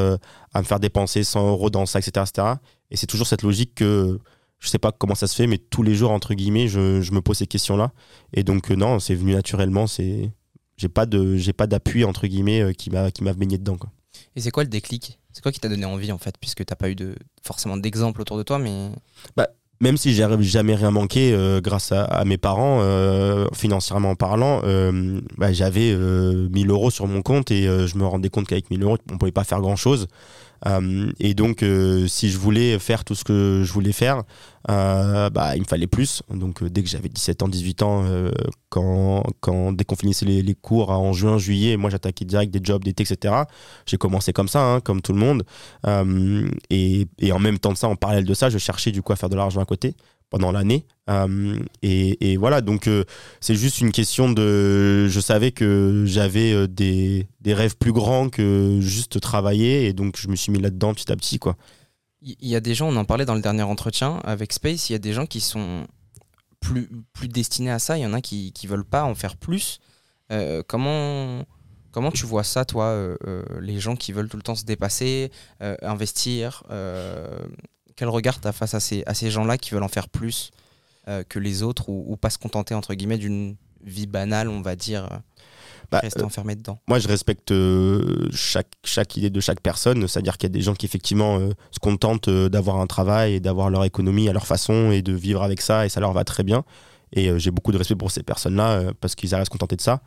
à 0.53 0.61
me 0.61 0.65
faire 0.65 0.79
dépenser 0.81 1.25
100 1.25 1.49
euros 1.49 1.71
dans 1.71 1.87
ça, 1.87 1.99
etc. 1.99 2.27
etc. 2.29 2.49
Et 2.91 2.97
c'est 2.97 3.07
toujours 3.07 3.27
cette 3.27 3.43
logique 3.43 3.77
que 3.77 4.19
je 4.59 4.69
sais 4.69 4.79
pas 4.79 4.93
comment 4.93 5.15
ça 5.15 5.27
se 5.27 5.35
fait, 5.35 5.47
mais 5.47 5.59
tous 5.59 5.83
les 5.83 5.95
jours, 5.95 6.11
entre 6.11 6.35
guillemets, 6.35 6.69
je, 6.69 7.01
je 7.01 7.13
me 7.13 7.21
pose 7.21 7.39
ces 7.39 7.47
questions-là. 7.47 7.93
Et 8.33 8.43
donc, 8.43 8.71
non, 8.71 8.99
c'est 8.99 9.15
venu 9.15 9.35
naturellement. 9.35 9.87
C'est 9.87 10.31
j'ai 10.77 10.89
pas 10.89 11.07
de 11.07 11.37
j'ai 11.37 11.53
pas 11.53 11.67
d'appui 11.67 12.05
entre 12.05 12.27
guillemets 12.27 12.75
qui 12.75 12.91
m'a 12.91 13.11
qui 13.11 13.25
m'a 13.25 13.33
baigné 13.33 13.57
dedans 13.57 13.77
quoi. 13.77 13.91
Et 14.35 14.41
c'est 14.41 14.51
quoi 14.51 14.63
le 14.63 14.69
déclic? 14.69 15.19
C'est 15.33 15.43
quoi 15.43 15.53
qui 15.53 15.61
t'a 15.61 15.69
donné 15.69 15.85
envie 15.85 16.13
en 16.13 16.19
fait, 16.19 16.37
puisque 16.41 16.65
t'as 16.65 16.77
pas 16.77 16.91
eu 16.91 16.95
de 16.95 17.15
forcément 17.43 17.77
d'exemple 17.77 18.21
autour 18.21 18.39
de 18.39 18.43
toi, 18.43 18.59
mais 18.59 18.91
bah, 19.37 19.49
même 19.81 19.97
si 19.97 20.15
j'ai 20.15 20.27
jamais 20.41 20.75
rien 20.75 20.91
manqué 20.91 21.33
euh, 21.33 21.61
grâce 21.61 21.93
à, 21.93 22.25
mes 22.25 22.39
parents, 22.39 22.79
euh, 22.81 23.47
financièrement 23.53 24.15
parlant, 24.15 24.63
euh, 24.65 25.21
bah, 25.37 25.53
j'avais 25.53 25.95
1000 25.95 26.71
euros 26.71 26.91
sur 26.91 27.07
mon 27.07 27.23
compte 27.23 27.51
et 27.51 27.65
je 27.65 27.99
me 27.99 28.07
rendais 28.07 28.31
compte 28.31 28.47
qu'avec 28.47 28.71
1000 28.71 28.83
euros, 28.83 28.99
on 29.11 29.19
pouvait 29.19 29.33
pas 29.33 29.45
faire 29.45 29.61
grand 29.61 29.77
chose. 29.77 30.09
Euh, 30.67 31.11
et 31.21 31.35
donc, 31.35 31.63
euh, 31.63 32.07
si 32.07 32.31
je 32.31 32.39
voulais 32.39 32.79
faire 32.79 33.05
tout 33.05 33.15
ce 33.15 33.25
que 33.25 33.63
je 33.65 33.73
voulais 33.73 33.93
faire, 33.93 34.23
euh, 34.71 35.31
bah, 35.31 35.57
il 35.57 35.61
me 35.61 35.67
fallait 35.67 35.87
plus. 35.87 36.23
Donc, 36.31 36.65
dès 36.65 36.83
que 36.83 36.89
j'avais 36.89 37.09
17 37.09 37.43
ans, 37.43 37.49
18 37.49 37.83
ans, 37.83 38.05
quand, 38.69 39.25
quand, 39.41 39.73
dès 39.73 39.85
qu'on 39.85 39.97
finissait 39.97 40.25
les, 40.25 40.55
cours 40.55 40.91
en 40.91 41.13
juin, 41.13 41.39
juillet, 41.39 41.77
moi 41.77 41.91
j'attaquais 41.91 42.25
direct 42.25 42.53
des 42.53 42.61
jobs 42.63 42.83
d'été, 42.83 43.05
etc. 43.05 43.35
J'ai 43.87 43.99
commencé 43.99 44.33
comme 44.33 44.49
ça, 44.49 44.63
hein, 44.63 44.81
comme 44.81 45.03
tout 45.03 45.13
le 45.13 45.19
monde. 45.19 45.45
Et, 46.71 47.07
en 47.33 47.39
même 47.39 47.59
temps 47.59 47.73
de 47.73 47.79
ça, 47.79 47.89
en 47.89 47.97
parallèle 47.97 48.25
de 48.25 48.35
ça, 48.35 48.51
je 48.51 48.59
cherchais 48.59 48.93
du 48.93 49.03
coup 49.03 49.13
à 49.13 49.17
faire 49.17 49.29
de 49.29 49.37
l'argent 49.37 49.61
à 49.61 49.67
côté 49.67 49.95
pendant 50.31 50.53
l'année. 50.53 50.87
Euh, 51.09 51.59
et, 51.83 52.37
voilà, 52.37 52.61
donc 52.61 52.89
euh, 52.89 53.05
c'est 53.41 53.55
juste 53.55 53.81
une 53.81 53.93
question 53.93 54.31
de... 54.31 55.07
Je 55.09 55.21
savais 55.21 55.53
que 55.53 56.05
j'avais 56.07 56.53
euh, 56.53 56.67
des, 56.67 57.29
des, 57.41 57.55
rêves 57.55 57.77
plus 57.77 57.93
grands 57.93 58.29
que 58.29 58.79
juste 58.81 59.21
travailler, 59.21 59.87
et 59.87 59.93
donc 59.93 60.17
je 60.19 60.29
me 60.29 60.37
suis 60.37 60.51
mis 60.51 60.61
là-dedans 60.61 60.95
petit 60.95 61.11
à 61.13 61.17
petit. 61.17 61.39
quoi. 61.39 61.57
Il 62.23 62.49
y 62.49 62.57
a 62.57 62.61
des 62.61 62.75
gens, 62.75 62.89
on 62.89 62.97
en 62.97 63.05
parlait 63.05 63.25
dans 63.25 63.35
le 63.35 63.43
dernier 63.43 63.63
entretien 63.63 64.21
avec 64.25 64.53
Space, 64.53 64.91
il 64.91 64.95
y 64.95 64.97
a 64.97 65.01
des 65.01 65.13
gens 65.13 65.27
qui 65.27 65.41
sont 65.41 65.87
plus, 66.61 66.89
plus 67.13 67.29
destinés 67.29 67.71
à 67.71 67.79
ça, 67.79 67.97
il 67.97 68.03
y 68.03 68.07
en 68.07 68.15
a 68.15 68.21
qui 68.21 68.53
ne 68.65 68.69
veulent 68.69 68.85
pas 68.85 69.05
en 69.05 69.15
faire 69.15 69.37
plus. 69.37 69.79
comment... 70.67 71.45
Comment 71.93 72.11
tu 72.11 72.27
vois 72.27 72.45
ça, 72.45 72.67
toi, 72.67 73.17
les 73.59 73.81
gens 73.81 73.97
qui 73.97 74.13
veulent 74.13 74.29
tout 74.29 74.37
le 74.37 74.43
temps 74.43 74.55
se 74.55 74.67
dépasser, 74.67 75.31
investir 75.81 76.63
quel 77.97 78.09
regard 78.09 78.41
tu 78.41 78.47
as 78.47 78.53
face 78.53 78.75
à 78.75 78.81
ces, 78.81 79.03
à 79.07 79.15
ces 79.15 79.31
gens-là 79.31 79.59
qui 79.59 79.71
veulent 79.71 79.83
en 79.83 79.89
faire 79.89 80.09
plus 80.09 80.51
euh, 81.09 81.25
que 81.29 81.39
les 81.39 81.63
autres 81.63 81.89
ou, 81.89 82.17
pas 82.17 82.31
se 82.31 82.39
contenter, 82.39 82.75
entre 82.75 82.95
guillemets, 82.95 83.19
d'une 83.19 83.57
vie 83.83 84.07
banale, 84.07 84.49
on 84.49 84.61
va 84.61 84.77
dire 84.77 85.05
euh, 85.05 85.17
bah, 85.91 86.01
rester 86.01 86.21
euh, 86.21 86.27
enfermé 86.27 86.55
dedans? 86.55 86.79
Moi, 86.89 86.99
je 86.99 87.09
respecte 87.09 87.55
chaque, 88.33 88.71
chaque 88.85 89.17
idée 89.17 89.31
de 89.31 89.41
chaque 89.41 89.61
personne. 89.61 90.07
C'est-à-dire 90.07 90.37
qu'il 90.37 90.49
y 90.49 90.53
a 90.53 90.55
des 90.55 90.61
gens 90.61 90.75
qui, 90.75 90.85
effectivement, 90.85 91.39
se 91.71 91.79
contentent 91.81 92.29
d'avoir 92.29 92.77
un 92.77 92.87
travail 92.87 93.35
et 93.35 93.41
d'avoir 93.41 93.71
leur 93.71 93.85
économie 93.85 94.29
à 94.29 94.33
leur 94.33 94.47
façon 94.47 94.91
et 94.91 95.01
de 95.01 95.13
vivre 95.13 95.43
avec 95.43 95.61
ça 95.63 95.87
et 95.87 95.89
ça 95.89 96.01
leur 96.01 96.13
va 96.13 96.25
très 96.25 96.43
bien. 96.43 96.65
Et 97.13 97.39
j'ai 97.39 97.53
beaucoup 97.53 97.73
de 97.73 97.79
respect 97.79 97.95
pour 97.95 98.11
ces 98.11 98.23
personnes-là 98.23 98.93
parce 99.01 99.15
qu'ils 99.15 99.33
arrivent 99.33 99.43
à 99.43 99.47
se 99.47 99.51
contenter 99.51 99.77
de 99.77 99.81
ça. 99.81 100.03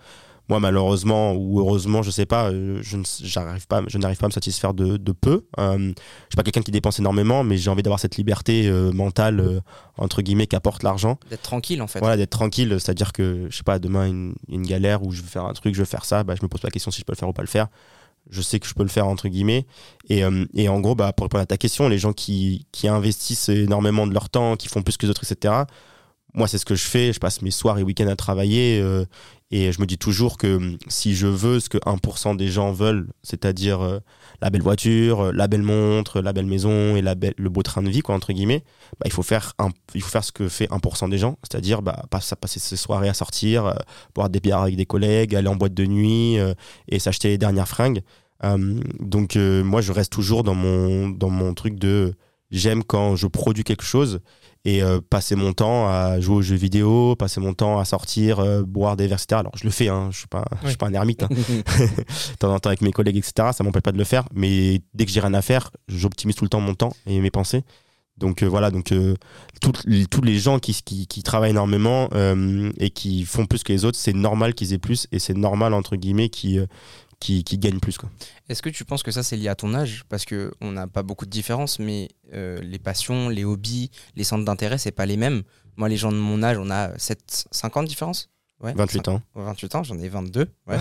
Moi, 0.49 0.59
malheureusement 0.59 1.33
ou 1.33 1.59
heureusement, 1.59 2.01
je 2.01 2.09
sais 2.09 2.25
pas, 2.25 2.49
euh, 2.49 2.81
je 2.81 2.97
n'arrive 3.39 3.67
pas, 3.67 3.83
je 3.87 3.97
n'arrive 3.99 4.17
pas 4.17 4.25
à 4.25 4.29
me 4.29 4.33
satisfaire 4.33 4.73
de, 4.73 4.97
peu. 5.11 5.45
Euh, 5.59 5.77
je 5.77 5.85
suis 6.29 6.35
pas 6.35 6.43
quelqu'un 6.43 6.61
qui 6.61 6.71
dépense 6.71 6.97
énormément, 6.99 7.43
mais 7.43 7.57
j'ai 7.57 7.69
envie 7.69 7.83
d'avoir 7.83 7.99
cette 7.99 8.17
liberté 8.17 8.67
euh, 8.67 8.91
mentale 8.91 9.61
entre 9.97 10.23
guillemets 10.23 10.47
qu'apporte 10.47 10.81
l'argent. 10.81 11.19
D'être 11.29 11.43
tranquille 11.43 11.81
en 11.83 11.87
fait. 11.87 11.99
Voilà, 11.99 12.17
d'être 12.17 12.31
tranquille, 12.31 12.77
c'est-à-dire 12.79 13.13
que 13.13 13.47
je 13.49 13.57
sais 13.57 13.63
pas, 13.63 13.77
demain 13.77 14.07
une, 14.07 14.33
une 14.47 14.65
galère 14.65 15.03
où 15.03 15.11
je 15.11 15.21
veux 15.21 15.27
faire 15.27 15.45
un 15.45 15.53
truc, 15.53 15.75
je 15.75 15.79
veux 15.79 15.85
faire 15.85 16.05
ça, 16.05 16.23
bah 16.23 16.33
je 16.35 16.43
me 16.43 16.47
pose 16.47 16.61
pas 16.61 16.67
la 16.67 16.71
question 16.71 16.89
si 16.89 16.99
je 16.99 17.05
peux 17.05 17.13
le 17.13 17.17
faire 17.17 17.29
ou 17.29 17.33
pas 17.33 17.43
le 17.43 17.47
faire. 17.47 17.67
Je 18.31 18.41
sais 18.41 18.59
que 18.59 18.67
je 18.67 18.73
peux 18.73 18.83
le 18.83 18.89
faire 18.89 19.07
entre 19.07 19.27
guillemets. 19.27 19.65
Et, 20.09 20.23
et 20.53 20.69
en 20.69 20.79
gros, 20.81 20.93
bah, 20.93 21.13
pour 21.13 21.25
répondre 21.25 21.41
à 21.41 21.45
ta 21.47 21.57
question, 21.57 21.87
les 21.87 21.97
gens 21.97 22.13
qui, 22.13 22.67
qui 22.71 22.87
investissent 22.87 23.49
énormément 23.49 24.05
de 24.05 24.13
leur 24.13 24.29
temps, 24.29 24.55
qui 24.55 24.67
font 24.67 24.83
plus 24.83 24.97
que 24.97 25.05
les 25.05 25.09
autres, 25.09 25.23
etc 25.23 25.63
moi, 26.33 26.47
c'est 26.47 26.57
ce 26.57 26.65
que 26.65 26.75
je 26.75 26.85
fais. 26.85 27.13
Je 27.13 27.19
passe 27.19 27.41
mes 27.41 27.51
soirs 27.51 27.79
et 27.79 27.83
week-ends 27.83 28.07
à 28.07 28.15
travailler. 28.15 28.79
Euh, 28.81 29.05
et 29.51 29.71
je 29.71 29.81
me 29.81 29.87
dis 29.87 29.97
toujours 29.97 30.37
que 30.37 30.57
hum, 30.57 30.77
si 30.87 31.15
je 31.15 31.25
veux 31.25 31.59
ce 31.59 31.69
que 31.69 31.79
1% 31.79 32.35
des 32.35 32.47
gens 32.49 32.71
veulent, 32.71 33.07
c'est-à-dire 33.23 33.81
euh, 33.81 33.99
la 34.41 34.49
belle 34.51 34.61
voiture, 34.61 35.21
euh, 35.21 35.31
la 35.31 35.47
belle 35.47 35.63
montre, 35.63 36.21
la 36.21 36.33
belle 36.33 36.45
maison 36.45 36.95
et 36.95 37.01
le 37.01 37.49
beau 37.49 37.63
train 37.63 37.81
de 37.81 37.89
vie, 37.89 38.01
quoi, 38.01 38.13
entre 38.13 38.31
guillemets, 38.31 38.63
bah, 38.99 39.05
il, 39.05 39.11
faut 39.11 39.23
faire 39.23 39.53
il 39.95 40.01
faut 40.01 40.09
faire 40.09 40.23
ce 40.23 40.31
que 40.31 40.47
fait 40.49 40.67
1% 40.67 41.09
des 41.09 41.17
gens, 41.17 41.37
c'est-à-dire 41.41 41.81
bah, 41.81 42.05
passer, 42.11 42.59
ses 42.59 42.77
soirées 42.77 43.09
à 43.09 43.13
sortir, 43.15 43.73
boire 44.13 44.29
des 44.29 44.39
bières 44.39 44.59
avec 44.59 44.75
des 44.75 44.85
collègues, 44.85 45.35
aller 45.35 45.47
en 45.47 45.55
boîte 45.55 45.73
de 45.73 45.85
nuit 45.85 46.37
et 46.87 46.99
s'acheter 46.99 47.29
les 47.29 47.37
dernières 47.37 47.67
fringues. 47.67 48.01
Hum, 48.43 48.81
donc, 48.99 49.35
moi, 49.35 49.81
je 49.81 49.91
reste 49.91 50.11
toujours 50.11 50.43
dans 50.43 50.55
mon, 50.55 51.09
dans 51.09 51.29
mon 51.29 51.53
truc 51.53 51.75
de 51.75 52.13
j'aime 52.51 52.83
quand 52.83 53.15
je 53.15 53.27
produis 53.27 53.63
quelque 53.63 53.83
chose 53.83 54.21
et 54.65 54.83
euh, 54.83 54.99
passer 55.01 55.35
mon 55.35 55.53
temps 55.53 55.87
à 55.87 56.19
jouer 56.19 56.35
aux 56.37 56.41
jeux 56.41 56.55
vidéo, 56.55 57.15
passer 57.15 57.39
mon 57.39 57.53
temps 57.53 57.79
à 57.79 57.85
sortir, 57.85 58.39
euh, 58.39 58.63
boire 58.63 58.97
des 58.97 59.07
verres, 59.07 59.19
etc. 59.19 59.39
Alors 59.39 59.55
je 59.55 59.63
le 59.63 59.69
fais, 59.69 59.87
hein, 59.87 60.09
je 60.11 60.19
suis 60.19 60.27
pas, 60.27 60.45
je 60.63 60.69
suis 60.69 60.77
pas 60.77 60.87
un 60.87 60.93
ermite. 60.93 61.23
Hein. 61.23 61.29
de 61.31 62.37
temps 62.37 62.53
en 62.53 62.59
temps 62.59 62.69
avec 62.69 62.81
mes 62.81 62.91
collègues, 62.91 63.17
etc. 63.17 63.49
Ça 63.53 63.63
m'empêche 63.63 63.83
pas 63.83 63.91
de 63.91 63.97
le 63.97 64.03
faire, 64.03 64.25
mais 64.33 64.81
dès 64.93 65.05
que 65.05 65.11
j'ai 65.11 65.21
rien 65.21 65.33
à 65.33 65.41
faire, 65.41 65.71
j'optimise 65.87 66.35
tout 66.35 66.43
le 66.43 66.49
temps 66.49 66.59
mon 66.59 66.75
temps 66.75 66.93
et 67.05 67.19
mes 67.19 67.31
pensées. 67.31 67.63
Donc 68.17 68.43
euh, 68.43 68.47
voilà, 68.47 68.69
donc 68.69 68.93
tous 69.61 70.21
les 70.21 70.39
gens 70.39 70.59
qui, 70.59 70.73
qui, 70.83 71.07
qui 71.07 71.23
travaillent 71.23 71.51
énormément 71.51 72.09
et 72.77 72.89
qui 72.89 73.23
font 73.23 73.45
plus 73.45 73.63
que 73.63 73.71
les 73.71 73.85
autres, 73.85 73.97
c'est 73.97 74.13
normal 74.13 74.53
qu'ils 74.55 74.73
aient 74.73 74.77
plus 74.77 75.07
et 75.13 75.19
c'est 75.19 75.37
normal 75.37 75.73
entre 75.73 75.95
guillemets 75.95 76.27
qu'ils 76.27 76.67
qui, 77.19 77.43
qui 77.43 77.57
gagnent 77.57 77.79
plus. 77.79 77.97
Est-ce 78.47 78.61
que 78.61 78.69
tu 78.69 78.85
penses 78.85 79.03
que 79.03 79.11
ça 79.11 79.23
c'est 79.23 79.35
lié 79.35 79.49
à 79.49 79.55
ton 79.55 79.73
âge? 79.73 80.03
Parce 80.09 80.25
qu'on 80.25 80.71
n'a 80.71 80.87
pas 80.87 81.03
beaucoup 81.03 81.25
de 81.25 81.31
différences, 81.31 81.79
mais 81.79 82.09
euh, 82.33 82.59
les 82.61 82.79
passions, 82.79 83.29
les 83.29 83.43
hobbies, 83.43 83.91
les 84.15 84.23
centres 84.23 84.45
d'intérêt, 84.45 84.77
c'est 84.77 84.91
pas 84.91 85.05
les 85.05 85.17
mêmes. 85.17 85.43
Moi, 85.77 85.89
les 85.89 85.97
gens 85.97 86.11
de 86.11 86.17
mon 86.17 86.43
âge, 86.43 86.57
on 86.57 86.69
a 86.69 86.97
7, 86.97 87.47
5 87.51 87.77
ans 87.77 87.83
de 87.83 87.87
différence 87.87 88.29
ouais, 88.61 88.73
28 88.73 89.07
ans. 89.09 89.21
28 89.35 89.75
ans, 89.75 89.83
j'en 89.83 89.99
ai 89.99 90.09
22. 90.09 90.47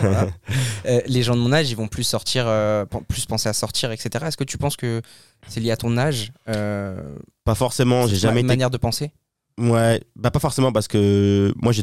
Euh, 0.87 1.01
les 1.07 1.25
gens 1.25 1.35
de 1.35 1.41
mon 1.41 1.53
âge, 1.53 1.71
ils 1.71 1.77
vont 1.77 1.89
plus 1.89 2.05
sortir, 2.05 2.45
euh, 2.47 2.85
plus 2.85 3.27
penser 3.27 3.49
à 3.49 3.53
sortir, 3.53 3.91
etc. 3.91 4.25
Est-ce 4.27 4.37
que 4.37 4.45
tu 4.45 4.57
penses 4.57 4.77
que 4.77 5.03
c'est 5.49 5.59
lié 5.59 5.73
à 5.73 5.77
ton 5.77 5.99
âge 5.99 6.33
Pas 6.47 7.55
forcément, 7.57 8.07
j'ai 8.07 8.17
jamais. 8.17 8.41
Une 8.41 8.47
manière 8.47 8.71
de 8.71 8.79
penser? 8.79 9.11
Ouais, 9.59 10.01
bah 10.15 10.31
pas 10.31 10.39
forcément 10.39 10.71
parce 10.71 10.87
que 10.87 11.53
moi 11.57 11.73
j'ai 11.73 11.83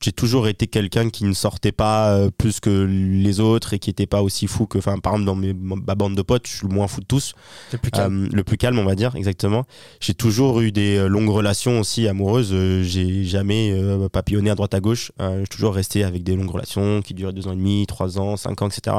j'ai 0.00 0.12
toujours 0.12 0.46
été 0.46 0.68
quelqu'un 0.68 1.10
qui 1.10 1.24
ne 1.24 1.32
sortait 1.32 1.72
pas 1.72 2.10
euh, 2.10 2.30
plus 2.30 2.60
que 2.60 2.86
les 2.88 3.40
autres 3.40 3.74
et 3.74 3.78
qui 3.78 3.90
était 3.90 4.06
pas 4.06 4.22
aussi 4.22 4.46
fou 4.46 4.66
que 4.66 4.78
enfin 4.78 4.98
par 4.98 5.14
exemple 5.14 5.26
dans 5.26 5.34
mes, 5.34 5.52
ma 5.52 5.94
bande 5.96 6.14
de 6.14 6.22
potes 6.22 6.46
je 6.46 6.58
suis 6.58 6.68
le 6.68 6.74
moins 6.74 6.86
fou 6.86 7.00
de 7.00 7.06
tous. 7.06 7.34
Le 7.72 7.78
plus 7.78 7.90
calme, 7.90 8.24
euh, 8.24 8.28
le 8.32 8.44
plus 8.44 8.56
calme 8.56 8.78
on 8.78 8.84
va 8.84 8.94
dire 8.94 9.16
exactement. 9.16 9.64
J'ai 10.00 10.14
toujours 10.14 10.60
eu 10.60 10.70
des 10.70 10.96
euh, 10.96 11.08
longues 11.08 11.30
relations 11.30 11.80
aussi 11.80 12.06
amoureuses. 12.06 12.54
J'ai 12.82 13.24
jamais 13.24 13.74
papillonné 14.12 14.50
à 14.50 14.54
droite 14.54 14.74
à 14.74 14.80
gauche. 14.80 15.10
J'ai 15.18 15.46
toujours 15.48 15.74
resté 15.74 16.04
avec 16.04 16.22
des 16.22 16.36
longues 16.36 16.50
relations 16.50 17.02
qui 17.02 17.14
duraient 17.14 17.32
deux 17.32 17.48
ans 17.48 17.52
et 17.52 17.56
demi 17.56 17.86
trois 17.86 18.18
ans 18.18 18.36
cinq 18.36 18.62
ans 18.62 18.68
etc 18.68 18.96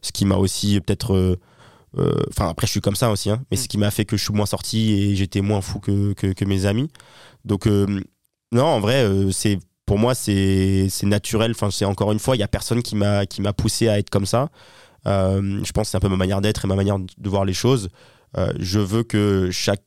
ce 0.00 0.12
qui 0.12 0.24
m'a 0.24 0.36
aussi 0.36 0.80
peut-être 0.80 1.38
enfin 1.96 2.48
après 2.48 2.66
je 2.66 2.72
suis 2.72 2.80
comme 2.80 2.96
ça 2.96 3.10
aussi 3.10 3.30
hein, 3.30 3.42
mais 3.50 3.56
mm. 3.56 3.60
ce 3.60 3.68
qui 3.68 3.78
m'a 3.78 3.90
fait 3.90 4.04
que 4.04 4.16
je 4.16 4.24
suis 4.24 4.34
moins 4.34 4.46
sorti 4.46 4.92
et 4.92 5.14
j'étais 5.14 5.40
moins 5.40 5.60
fou 5.60 5.78
que, 5.78 6.12
que, 6.14 6.28
que 6.32 6.44
mes 6.44 6.66
amis. 6.66 6.90
Donc 7.44 7.66
non 7.66 8.64
en 8.64 8.80
vrai 8.80 9.06
c'est 9.30 9.58
pour 9.86 9.98
moi, 9.98 10.14
c'est 10.14 10.88
naturel. 11.02 11.52
Enfin, 11.52 11.70
c'est 11.70 11.84
encore 11.84 12.12
une 12.12 12.18
fois, 12.18 12.36
il 12.36 12.40
y 12.40 12.44
a 12.44 12.48
personne 12.48 12.82
qui 12.82 12.94
m'a 12.94 13.52
poussé 13.52 13.88
à 13.88 13.98
être 13.98 14.10
comme 14.10 14.26
ça. 14.26 14.48
Euh, 15.06 15.60
je 15.64 15.72
pense 15.72 15.88
que 15.88 15.90
c'est 15.90 15.96
un 15.96 16.00
peu 16.00 16.08
ma 16.08 16.16
manière 16.16 16.40
d'être 16.40 16.64
et 16.64 16.68
ma 16.68 16.76
manière 16.76 16.98
de 16.98 17.28
voir 17.28 17.44
les 17.44 17.54
choses. 17.54 17.88
Euh, 18.36 18.52
je 18.58 18.78
veux 18.78 19.02
que 19.02 19.50
chaque 19.50 19.82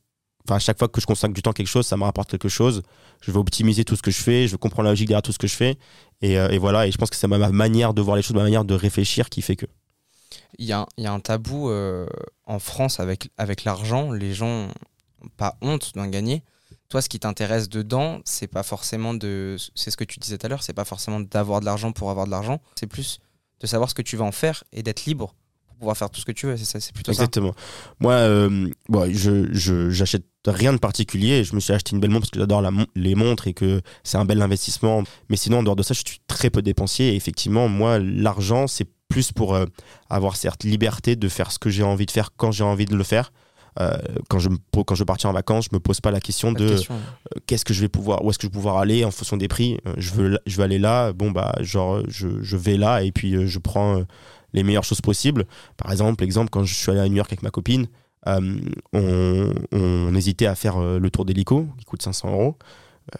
fois 0.78 0.88
que 0.88 1.00
je 1.00 1.06
consacre 1.06 1.34
du 1.34 1.42
temps 1.42 1.50
à 1.50 1.54
quelque 1.54 1.66
chose, 1.66 1.86
ça 1.86 1.96
me 1.96 2.04
rapporte 2.04 2.30
quelque 2.30 2.48
chose. 2.48 2.82
Je 3.22 3.30
veux 3.30 3.38
optimiser 3.38 3.84
tout 3.84 3.96
ce 3.96 4.02
que 4.02 4.10
je 4.10 4.22
fais, 4.22 4.46
je 4.46 4.52
veux 4.52 4.58
comprendre 4.58 4.84
la 4.84 4.90
logique 4.90 5.08
derrière 5.08 5.22
tout 5.22 5.32
ce 5.32 5.38
que 5.38 5.46
je 5.46 5.56
fais. 5.56 5.76
Et, 6.20 6.38
euh, 6.38 6.56
voilà, 6.60 6.86
et 6.86 6.90
je 6.90 6.98
pense 6.98 7.10
que 7.10 7.16
c'est 7.16 7.28
ma, 7.28 7.38
manière 7.50 7.94
de 7.94 8.02
voir 8.02 8.16
les 8.16 8.22
choses, 8.22 8.36
ma 8.36 8.42
manière 8.42 8.64
de 8.64 8.74
réfléchir 8.74 9.28
qui 9.28 9.42
fait 9.42 9.56
que. 9.56 9.66
Il 10.58 10.66
y 10.66 10.72
a, 10.72 10.86
un 10.98 11.20
tabou 11.20 11.70
en 12.46 12.58
France 12.58 13.00
avec 13.00 13.64
l'argent. 13.64 14.12
Les 14.12 14.34
gens 14.34 14.66
n'ont 15.22 15.30
pas 15.36 15.56
honte 15.62 15.92
d'en 15.94 16.06
gagner 16.06 16.42
toi, 16.88 17.02
ce 17.02 17.08
qui 17.08 17.18
t'intéresse 17.18 17.68
dedans, 17.68 18.20
c'est 18.24 18.46
pas 18.46 18.62
forcément 18.62 19.14
de. 19.14 19.56
C'est 19.74 19.90
ce 19.90 19.96
que 19.96 20.04
tu 20.04 20.18
disais 20.18 20.38
tout 20.38 20.46
à 20.46 20.48
l'heure, 20.48 20.62
c'est 20.62 20.72
pas 20.72 20.84
forcément 20.84 21.20
d'avoir 21.20 21.60
de 21.60 21.64
l'argent 21.64 21.92
pour 21.92 22.10
avoir 22.10 22.26
de 22.26 22.30
l'argent, 22.30 22.60
c'est 22.78 22.86
plus 22.86 23.18
de 23.60 23.66
savoir 23.66 23.90
ce 23.90 23.94
que 23.94 24.02
tu 24.02 24.16
vas 24.16 24.24
en 24.24 24.32
faire 24.32 24.64
et 24.72 24.82
d'être 24.82 25.06
libre 25.06 25.34
pour 25.66 25.76
pouvoir 25.76 25.96
faire 25.96 26.10
tout 26.10 26.20
ce 26.20 26.26
que 26.26 26.32
tu 26.32 26.46
veux. 26.46 26.56
C'est 26.56 26.80
c'est 26.80 26.92
plutôt 26.92 27.10
Exactement. 27.10 27.54
Moi, 28.00 28.12
euh, 28.12 28.68
je, 29.10 29.52
je, 29.52 29.90
j'achète 29.90 30.26
rien 30.46 30.72
de 30.72 30.78
particulier. 30.78 31.42
Je 31.42 31.54
me 31.54 31.60
suis 31.60 31.72
acheté 31.72 31.94
une 31.94 32.00
belle 32.00 32.10
montre 32.10 32.22
parce 32.22 32.30
que 32.30 32.38
j'adore 32.38 32.62
les 32.94 33.14
montres 33.14 33.48
et 33.48 33.54
que 33.54 33.80
c'est 34.04 34.18
un 34.18 34.24
bel 34.24 34.40
investissement. 34.40 35.02
Mais 35.28 35.36
sinon, 35.36 35.58
en 35.58 35.62
dehors 35.62 35.76
de 35.76 35.82
ça, 35.82 35.94
je 35.94 36.02
suis 36.06 36.20
très 36.28 36.50
peu 36.50 36.62
dépensier. 36.62 37.12
Et 37.12 37.16
effectivement, 37.16 37.68
moi, 37.68 37.98
l'argent, 37.98 38.66
c'est 38.66 38.86
plus 39.08 39.32
pour 39.32 39.54
euh, 39.54 39.66
avoir 40.10 40.36
cette 40.36 40.64
liberté 40.64 41.16
de 41.16 41.28
faire 41.28 41.52
ce 41.52 41.58
que 41.58 41.70
j'ai 41.70 41.82
envie 41.82 42.06
de 42.06 42.10
faire 42.10 42.30
quand 42.36 42.52
j'ai 42.52 42.64
envie 42.64 42.86
de 42.86 42.96
le 42.96 43.04
faire. 43.04 43.32
Euh, 43.80 43.96
quand 44.28 44.38
je 44.38 44.48
me 44.48 44.56
quand 44.86 44.94
je 44.94 45.04
en 45.26 45.32
vacances, 45.32 45.66
je 45.70 45.74
me 45.76 45.80
pose 45.80 46.00
pas 46.00 46.10
la 46.10 46.20
question 46.20 46.52
Pas 46.54 46.60
de 46.60 46.66
euh, 46.74 47.40
qu'est-ce 47.46 47.64
que 47.64 47.74
je 47.74 47.80
vais 47.80 47.88
pouvoir 47.88 48.24
où 48.24 48.30
est-ce 48.30 48.38
que 48.38 48.42
je 48.42 48.48
vais 48.48 48.52
pouvoir 48.54 48.78
aller 48.78 49.04
en 49.04 49.10
fonction 49.10 49.36
des 49.36 49.48
prix. 49.48 49.78
Euh, 49.86 49.94
je 49.98 50.12
veux 50.12 50.38
je 50.46 50.56
veux 50.56 50.62
aller 50.64 50.78
là, 50.78 51.12
bon 51.12 51.30
bah 51.30 51.54
genre 51.60 52.02
je, 52.08 52.28
je 52.42 52.56
vais 52.56 52.76
là 52.76 53.02
et 53.02 53.12
puis 53.12 53.46
je 53.46 53.58
prends 53.58 54.02
les 54.52 54.62
meilleures 54.62 54.84
choses 54.84 55.00
possibles. 55.00 55.44
Par 55.76 55.90
exemple, 55.92 56.22
exemple 56.24 56.50
quand 56.50 56.64
je 56.64 56.74
suis 56.74 56.90
allé 56.90 57.00
à 57.00 57.08
New 57.08 57.16
York 57.16 57.30
avec 57.30 57.42
ma 57.42 57.50
copine, 57.50 57.86
euh, 58.26 58.58
on, 58.92 59.52
on 59.72 60.14
hésitait 60.14 60.46
à 60.46 60.54
faire 60.54 60.78
le 60.78 61.10
tour 61.10 61.24
d'hélico 61.24 61.66
qui 61.78 61.84
coûte 61.84 62.02
500 62.02 62.30
euros. 62.32 62.56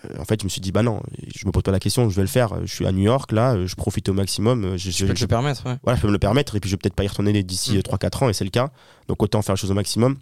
Euh, 0.04 0.18
En 0.18 0.24
fait, 0.24 0.40
je 0.40 0.44
me 0.44 0.48
suis 0.48 0.60
dit, 0.60 0.72
bah 0.72 0.82
non, 0.82 1.00
je 1.32 1.46
me 1.46 1.52
pose 1.52 1.62
pas 1.62 1.70
la 1.70 1.78
question, 1.78 2.08
je 2.10 2.16
vais 2.16 2.22
le 2.22 2.26
faire. 2.28 2.54
Je 2.66 2.74
suis 2.74 2.86
à 2.86 2.90
New 2.92 3.02
York, 3.04 3.30
là, 3.30 3.64
je 3.66 3.74
profite 3.76 4.08
au 4.08 4.14
maximum. 4.14 4.76
Je, 4.76 4.90
Tu 4.90 4.96
je- 4.96 5.06
peux 5.06 5.14
te 5.14 5.20
le 5.20 5.28
permettre, 5.28 5.64
ouais. 5.66 5.76
voilà, 5.84 5.96
je 5.96 6.00
peux 6.02 6.08
me 6.08 6.12
le 6.12 6.18
permettre, 6.18 6.56
et 6.56 6.60
puis 6.60 6.68
je 6.68 6.74
vais 6.74 6.78
peut-être 6.78 6.96
pas 6.96 7.04
y 7.04 7.08
retourner 7.08 7.40
d'ici 7.44 7.76
Mm. 7.76 7.82
3-4 7.82 8.22
ans, 8.24 8.28
et 8.28 8.32
c'est 8.32 8.42
le 8.44 8.50
cas. 8.50 8.70
Donc 9.06 9.22
autant 9.22 9.42
faire 9.42 9.54
les 9.54 9.60
choses 9.60 9.70
au 9.70 9.74
maximum. 9.74 10.16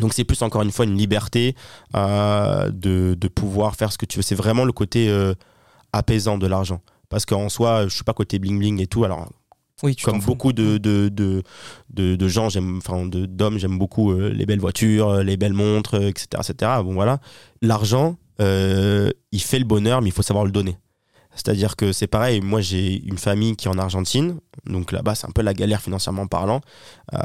Donc 0.00 0.14
c'est 0.14 0.24
plus 0.24 0.42
encore 0.42 0.62
une 0.62 0.70
fois 0.70 0.84
une 0.84 0.96
liberté 0.96 1.56
euh, 1.96 2.70
de, 2.70 3.16
de 3.18 3.28
pouvoir 3.28 3.74
faire 3.74 3.92
ce 3.92 3.98
que 3.98 4.06
tu 4.06 4.18
veux. 4.18 4.22
C'est 4.22 4.34
vraiment 4.34 4.64
le 4.64 4.72
côté 4.72 5.08
euh, 5.08 5.34
apaisant 5.92 6.38
de 6.38 6.46
l'argent. 6.46 6.80
Parce 7.08 7.24
qu'en 7.26 7.48
soi, 7.48 7.88
je 7.88 7.94
suis 7.94 8.04
pas 8.04 8.12
côté 8.12 8.38
bling 8.38 8.58
bling 8.58 8.80
et 8.80 8.86
tout. 8.86 9.04
Alors 9.04 9.28
Oui, 9.82 9.96
comme 9.96 10.20
beaucoup 10.20 10.52
de, 10.52 10.78
de, 10.78 11.08
de, 11.08 11.42
de, 11.90 12.16
de 12.16 12.28
gens, 12.28 12.48
j'aime, 12.48 12.78
enfin, 12.78 13.06
d'hommes, 13.06 13.58
j'aime 13.58 13.78
beaucoup 13.78 14.12
euh, 14.12 14.30
les 14.30 14.46
belles 14.46 14.60
voitures, 14.60 15.22
les 15.24 15.36
belles 15.36 15.54
montres, 15.54 15.94
etc., 15.94 16.26
etc. 16.48 16.72
Bon, 16.84 16.94
voilà. 16.94 17.18
L'argent, 17.62 18.18
il 18.38 19.40
fait 19.40 19.58
le 19.58 19.64
bonheur, 19.64 20.02
mais 20.02 20.08
il 20.10 20.12
faut 20.12 20.22
savoir 20.22 20.44
le 20.44 20.52
donner. 20.52 20.76
C'est-à-dire 21.38 21.76
que 21.76 21.92
c'est 21.92 22.08
pareil, 22.08 22.40
moi 22.40 22.60
j'ai 22.60 23.00
une 23.06 23.16
famille 23.16 23.54
qui 23.54 23.68
est 23.68 23.70
en 23.70 23.78
Argentine, 23.78 24.38
donc 24.66 24.90
là-bas 24.90 25.14
c'est 25.14 25.26
un 25.26 25.30
peu 25.30 25.42
la 25.42 25.54
galère 25.54 25.80
financièrement 25.80 26.26
parlant. 26.26 26.60
Euh, 27.14 27.18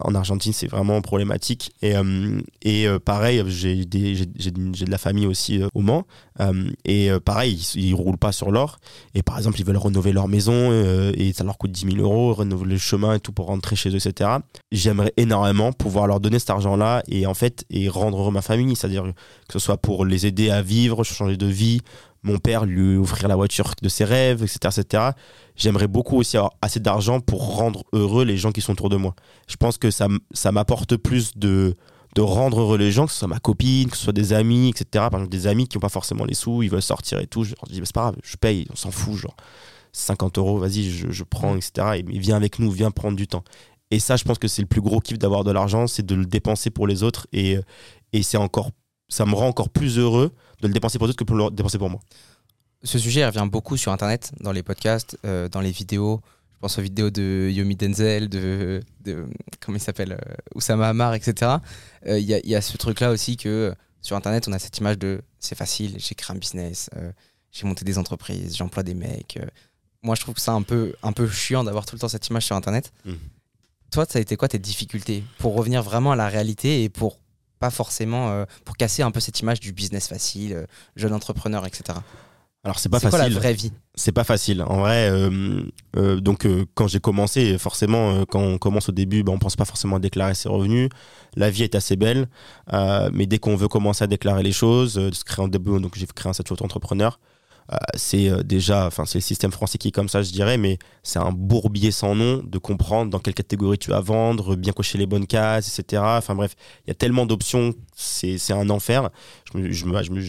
en 0.00 0.14
Argentine 0.14 0.54
c'est 0.54 0.66
vraiment 0.66 1.02
problématique. 1.02 1.72
Et, 1.82 1.94
euh, 1.94 2.40
et 2.62 2.88
euh, 2.88 2.98
pareil, 2.98 3.44
j'ai, 3.48 3.84
de 3.84 4.90
la 4.90 4.98
famille 4.98 5.26
aussi 5.26 5.60
au 5.74 5.80
Mans. 5.80 6.06
Et 6.86 7.10
pareil, 7.22 7.52
ils, 7.74 7.88
ils 7.88 7.94
roulent 7.94 8.16
pas 8.16 8.32
sur 8.32 8.50
l'or. 8.50 8.78
Et 9.14 9.22
par 9.22 9.36
exemple, 9.36 9.60
ils 9.60 9.66
veulent 9.66 9.76
rénover 9.76 10.12
leur 10.12 10.26
maison 10.26 10.72
et 11.12 11.34
ça 11.34 11.44
leur 11.44 11.58
coûte 11.58 11.70
10 11.70 11.96
000 11.96 11.96
euros, 11.98 12.32
rénover 12.32 12.64
le 12.64 12.78
chemin 12.78 13.14
et 13.14 13.20
tout 13.20 13.32
pour 13.32 13.46
rentrer 13.46 13.76
chez 13.76 13.90
eux, 13.90 13.96
etc. 13.96 14.30
J'aimerais 14.72 15.12
énormément 15.18 15.72
pouvoir 15.72 16.06
leur 16.06 16.18
donner 16.18 16.38
cet 16.38 16.48
argent-là 16.48 17.02
et 17.08 17.26
en 17.26 17.34
fait, 17.34 17.66
et 17.68 17.90
rendre 17.90 18.30
ma 18.30 18.40
famille, 18.40 18.74
c'est-à-dire 18.74 19.04
que 19.04 19.52
ce 19.52 19.58
soit 19.58 19.76
pour 19.76 20.06
les 20.06 20.24
aider 20.24 20.48
à 20.48 20.62
vivre, 20.62 21.04
changer 21.04 21.36
de 21.36 21.46
vie, 21.46 21.82
mon 22.22 22.38
père 22.38 22.66
lui 22.66 22.96
offrir 22.96 23.28
la 23.28 23.36
voiture 23.36 23.72
de 23.80 23.88
ses 23.88 24.04
rêves, 24.04 24.42
etc. 24.42 24.80
etc. 24.80 25.04
J'aimerais 25.56 25.88
beaucoup 25.88 26.16
aussi 26.16 26.36
avoir 26.36 26.52
assez 26.62 26.80
d'argent 26.80 27.20
pour 27.20 27.56
rendre 27.56 27.84
heureux 27.92 28.24
les 28.24 28.36
gens 28.36 28.52
qui 28.52 28.60
sont 28.60 28.72
autour 28.72 28.88
de 28.88 28.96
moi. 28.96 29.14
Je 29.48 29.56
pense 29.56 29.78
que 29.78 29.90
ça, 29.90 30.08
ça 30.32 30.52
m'apporte 30.52 30.96
plus 30.96 31.36
de, 31.36 31.76
de 32.14 32.20
rendre 32.20 32.60
heureux 32.60 32.78
les 32.78 32.92
gens, 32.92 33.06
que 33.06 33.12
ce 33.12 33.18
soit 33.18 33.28
ma 33.28 33.38
copine, 33.38 33.88
que 33.88 33.96
ce 33.96 34.04
soit 34.04 34.12
des 34.12 34.32
amis, 34.32 34.70
etc. 34.70 34.86
Par 35.10 35.14
exemple, 35.20 35.28
des 35.28 35.46
amis 35.46 35.66
qui 35.66 35.76
n'ont 35.76 35.80
pas 35.80 35.88
forcément 35.88 36.24
les 36.24 36.34
sous, 36.34 36.62
ils 36.62 36.70
veulent 36.70 36.82
sortir 36.82 37.18
et 37.20 37.26
tout. 37.26 37.44
Je 37.44 37.54
leur 37.54 37.64
dis, 37.70 37.80
bah, 37.80 37.86
c'est 37.86 37.94
pas 37.94 38.02
grave, 38.02 38.16
je 38.22 38.36
paye, 38.36 38.66
on 38.70 38.76
s'en 38.76 38.90
fout, 38.90 39.16
genre 39.16 39.36
50 39.92 40.38
euros, 40.38 40.58
vas-y, 40.58 40.90
je, 40.90 41.10
je 41.10 41.24
prends, 41.24 41.56
etc. 41.56 41.88
Et 41.96 42.18
viens 42.18 42.36
avec 42.36 42.58
nous, 42.58 42.70
viens 42.70 42.90
prendre 42.90 43.16
du 43.16 43.26
temps. 43.26 43.44
Et 43.90 43.98
ça, 43.98 44.16
je 44.16 44.24
pense 44.24 44.38
que 44.38 44.46
c'est 44.46 44.62
le 44.62 44.68
plus 44.68 44.80
gros 44.80 45.00
kiff 45.00 45.18
d'avoir 45.18 45.42
de 45.42 45.50
l'argent, 45.50 45.86
c'est 45.86 46.06
de 46.06 46.14
le 46.14 46.24
dépenser 46.24 46.70
pour 46.70 46.86
les 46.86 47.02
autres. 47.02 47.26
Et, 47.32 47.58
et 48.12 48.22
c'est 48.22 48.36
encore, 48.36 48.70
ça 49.10 49.26
me 49.26 49.34
rend 49.34 49.48
encore 49.48 49.68
plus 49.68 49.98
heureux 49.98 50.32
de 50.62 50.68
le 50.68 50.72
dépenser 50.72 50.96
pour 50.98 51.06
les 51.06 51.10
autres 51.10 51.18
que 51.18 51.24
pour 51.24 51.36
le 51.36 51.50
dépenser 51.50 51.76
pour 51.76 51.90
moi. 51.90 52.00
Ce 52.82 52.98
sujet 52.98 53.26
revient 53.26 53.46
beaucoup 53.50 53.76
sur 53.76 53.92
Internet, 53.92 54.32
dans 54.40 54.52
les 54.52 54.62
podcasts, 54.62 55.18
euh, 55.26 55.48
dans 55.50 55.60
les 55.60 55.70
vidéos. 55.70 56.22
Je 56.54 56.58
pense 56.60 56.78
aux 56.78 56.82
vidéos 56.82 57.10
de 57.10 57.50
Yomi 57.52 57.76
Denzel, 57.76 58.28
de, 58.28 58.82
de 59.04 59.26
comment 59.60 59.76
il 59.76 59.80
s'appelle, 59.80 60.12
euh, 60.12 60.34
Oussama 60.54 60.88
Hamar, 60.88 61.14
etc. 61.14 61.56
Euh, 62.06 62.18
Il 62.18 62.24
y, 62.24 62.32
a, 62.34 62.38
il 62.38 62.48
y 62.48 62.54
a 62.54 62.62
ce 62.62 62.76
truc-là 62.78 63.10
aussi 63.10 63.36
que 63.36 63.74
sur 64.00 64.16
Internet, 64.16 64.46
on 64.48 64.52
a 64.52 64.58
cette 64.58 64.78
image 64.78 64.98
de 64.98 65.20
c'est 65.38 65.54
facile, 65.56 65.96
j'ai 65.98 66.14
créé 66.14 66.34
un 66.34 66.38
business, 66.38 66.88
euh, 66.96 67.12
j'ai 67.50 67.66
monté 67.66 67.84
des 67.84 67.98
entreprises, 67.98 68.56
j'emploie 68.56 68.82
des 68.82 68.94
mecs. 68.94 69.38
Moi, 70.02 70.14
je 70.14 70.22
trouve 70.22 70.34
que 70.34 70.40
c'est 70.40 70.50
un 70.50 70.62
peu, 70.62 70.94
un 71.02 71.12
peu 71.12 71.28
chiant 71.28 71.64
d'avoir 71.64 71.84
tout 71.84 71.96
le 71.96 72.00
temps 72.00 72.08
cette 72.08 72.26
image 72.28 72.46
sur 72.46 72.56
Internet. 72.56 72.92
Mhm. 73.04 73.18
Toi, 73.90 74.06
ça 74.08 74.18
a 74.18 74.22
été 74.22 74.36
quoi 74.36 74.48
tes 74.48 74.58
difficultés 74.58 75.24
pour 75.38 75.54
revenir 75.54 75.82
vraiment 75.82 76.12
à 76.12 76.16
la 76.16 76.28
réalité 76.28 76.84
et 76.84 76.88
pour 76.88 77.18
pas 77.60 77.70
forcément 77.70 78.30
euh, 78.30 78.44
pour 78.64 78.76
casser 78.76 79.02
un 79.02 79.12
peu 79.12 79.20
cette 79.20 79.38
image 79.38 79.60
du 79.60 79.72
business 79.72 80.08
facile, 80.08 80.54
euh, 80.54 80.66
jeune 80.96 81.12
entrepreneur, 81.12 81.64
etc. 81.66 81.98
Alors, 82.62 82.78
c'est 82.78 82.90
pas 82.90 83.00
C'est 83.00 83.08
quoi 83.08 83.18
la 83.18 83.24
facile. 83.24 83.38
vraie 83.38 83.54
vie? 83.54 83.72
C'est 83.94 84.12
pas 84.12 84.24
facile. 84.24 84.62
En 84.62 84.80
vrai, 84.80 85.08
euh, 85.10 85.62
euh, 85.96 86.20
donc 86.20 86.44
euh, 86.44 86.66
quand 86.74 86.88
j'ai 86.88 87.00
commencé, 87.00 87.56
forcément, 87.56 88.24
quand 88.26 88.40
on 88.40 88.58
commence 88.58 88.90
au 88.90 88.92
début, 88.92 89.22
ben, 89.22 89.32
on 89.32 89.38
pense 89.38 89.56
pas 89.56 89.64
forcément 89.64 89.96
à 89.96 89.98
déclarer 89.98 90.34
ses 90.34 90.48
revenus. 90.50 90.90
La 91.36 91.48
vie 91.50 91.62
est 91.62 91.74
assez 91.74 91.96
belle, 91.96 92.28
mais 93.12 93.26
dès 93.26 93.38
qu'on 93.38 93.56
veut 93.56 93.68
commencer 93.68 94.04
à 94.04 94.06
déclarer 94.06 94.42
les 94.42 94.52
choses, 94.52 94.94
de 94.94 95.14
se 95.14 95.24
créer 95.24 95.44
un 95.44 95.48
début, 95.48 95.80
donc 95.80 95.96
j'ai 95.96 96.06
créé 96.06 96.28
un 96.28 96.34
statut 96.34 96.52
auto-entrepreneur. 96.52 97.18
Euh, 97.72 97.76
c'est 97.94 98.28
euh, 98.28 98.42
déjà, 98.42 98.86
enfin 98.86 99.04
c'est 99.04 99.18
le 99.18 99.22
système 99.22 99.52
français 99.52 99.78
qui 99.78 99.88
est 99.88 99.92
comme 99.92 100.08
ça, 100.08 100.22
je 100.22 100.32
dirais, 100.32 100.56
mais 100.56 100.78
c'est 101.04 101.20
un 101.20 101.30
bourbier 101.30 101.92
sans 101.92 102.16
nom 102.16 102.42
de 102.44 102.58
comprendre 102.58 103.10
dans 103.10 103.20
quelle 103.20 103.34
catégorie 103.34 103.78
tu 103.78 103.90
vas 103.90 104.00
vendre, 104.00 104.56
bien 104.56 104.72
cocher 104.72 104.98
les 104.98 105.06
bonnes 105.06 105.26
cases, 105.26 105.78
etc. 105.78 106.02
Enfin 106.04 106.34
bref, 106.34 106.56
il 106.84 106.88
y 106.88 106.90
a 106.90 106.94
tellement 106.94 107.26
d'options, 107.26 107.74
c'est 107.94 108.52
un 108.52 108.70
enfer. 108.70 109.10
Je, 109.54 109.84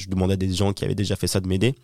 demandais 0.07 0.33
à 0.33 0.37
des 0.37 0.53
gens 0.53 0.73
qui 0.73 0.85
avaient 0.85 0.95
déjà 0.95 1.15
fait 1.15 1.27
ça 1.27 1.39
de 1.39 1.47
m'aider. 1.47 1.75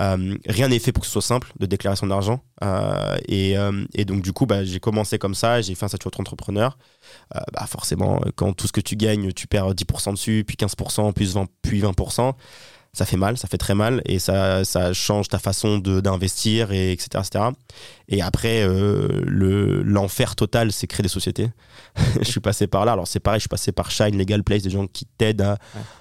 Euh, 0.00 0.38
rien 0.46 0.68
n'est 0.68 0.78
fait 0.78 0.92
pour 0.92 1.02
que 1.02 1.06
ce 1.06 1.12
soit 1.12 1.20
simple 1.20 1.52
de 1.58 1.66
déclarer 1.66 1.96
son 1.96 2.10
argent. 2.10 2.40
Euh, 2.62 3.18
et, 3.28 4.04
donc, 4.06 4.22
du 4.22 4.32
coup, 4.32 4.46
bah, 4.46 4.64
j'ai 4.64 4.80
commencé 4.80 5.18
comme 5.18 5.34
ça, 5.34 5.60
j'ai 5.60 5.74
fait 5.74 5.84
un 5.84 5.88
statut 5.88 6.08
entrepreneur. 6.18 6.78
Bah, 7.30 7.66
forcément, 7.66 8.20
quand 8.36 8.54
tout 8.54 8.66
ce 8.66 8.72
que 8.72 8.80
tu 8.80 8.96
gagnes, 8.96 9.32
tu 9.32 9.46
perds 9.46 9.74
10% 9.74 10.12
dessus, 10.12 10.44
puis 10.46 10.56
15%, 10.56 11.12
puis 11.12 11.26
20%, 11.26 11.46
puis 11.60 11.80
20%, 11.82 12.32
ça 12.94 13.06
fait 13.06 13.16
mal, 13.16 13.38
ça 13.38 13.48
fait 13.48 13.56
très 13.56 13.74
mal, 13.74 14.02
et 14.04 14.18
ça, 14.18 14.66
ça 14.66 14.92
change 14.92 15.28
ta 15.28 15.38
façon 15.38 15.78
d'investir, 15.78 16.72
et 16.72 16.92
etc., 16.92 17.08
etc. 17.26 17.44
Et 18.08 18.20
après, 18.20 18.62
euh, 18.62 19.22
le- 19.26 19.82
l'enfer 19.82 20.36
total, 20.36 20.72
c'est 20.72 20.86
créer 20.86 21.02
des 21.02 21.08
sociétés. 21.08 21.48
je 22.20 22.24
suis 22.30 22.40
passé 22.40 22.66
par 22.66 22.84
là. 22.84 22.92
Alors, 22.92 23.08
c'est 23.08 23.18
pareil, 23.20 23.38
je 23.40 23.44
suis 23.44 23.48
passé 23.48 23.72
par 23.72 23.90
Shine, 23.90 24.18
Legal 24.18 24.44
Place, 24.44 24.60
des 24.62 24.68
gens 24.68 24.86
qui 24.86 25.06
t'aident 25.06 25.40
à, 25.40 25.58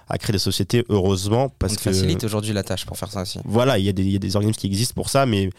à 0.10 0.18
créer 0.18 0.34
des 0.34 0.40
sociétés, 0.40 0.84
heureusement, 0.90 1.48
parce 1.60 1.74
On 1.74 1.76
que 1.78 1.82
facilite 1.84 2.26
aujourd'hui 2.26 2.52
la 2.52 2.64
tâche 2.64 2.86
pour 2.86 2.98
faire 2.98 3.10
ça 3.10 3.22
aussi. 3.22 3.40
voilà, 3.46 3.78
il 3.80 3.86
y, 3.86 3.90
a 3.90 3.94
des- 3.94 4.04
il 4.04 4.12
y 4.12 4.16
a 4.18 4.20
des 4.20 4.36
organismes 4.36 4.60
qui 4.60 4.68
existent 4.68 4.94
pour 4.96 5.08
ça, 5.10 5.26
mais 5.26 5.50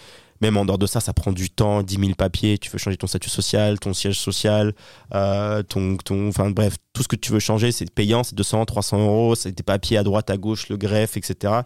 même 0.42 0.56
en 0.56 0.64
dehors 0.64 0.76
de 0.76 0.86
ça, 0.86 0.98
ça 1.00 1.12
prend 1.12 1.32
du 1.32 1.50
temps, 1.50 1.82
10 1.82 1.98
000 1.98 2.14
papiers, 2.14 2.58
tu 2.58 2.68
veux 2.68 2.78
changer 2.78 2.96
ton 2.96 3.06
statut 3.06 3.30
social, 3.30 3.78
ton 3.78 3.94
siège 3.94 4.18
social, 4.18 4.74
euh, 5.14 5.62
ton, 5.62 5.96
ton, 5.96 6.28
enfin 6.28 6.50
bref, 6.50 6.74
tout 6.92 7.04
ce 7.04 7.08
que 7.08 7.14
tu 7.14 7.30
veux 7.30 7.38
changer, 7.38 7.70
c'est 7.70 7.88
payant, 7.88 8.24
c'est 8.24 8.34
200, 8.34 8.64
300 8.64 8.98
euros, 8.98 9.34
c'est 9.36 9.52
des 9.52 9.62
papiers 9.62 9.98
à 9.98 10.02
droite, 10.02 10.30
à 10.30 10.36
gauche, 10.36 10.68
le 10.68 10.76
greffe, 10.76 11.16
etc. 11.16 11.60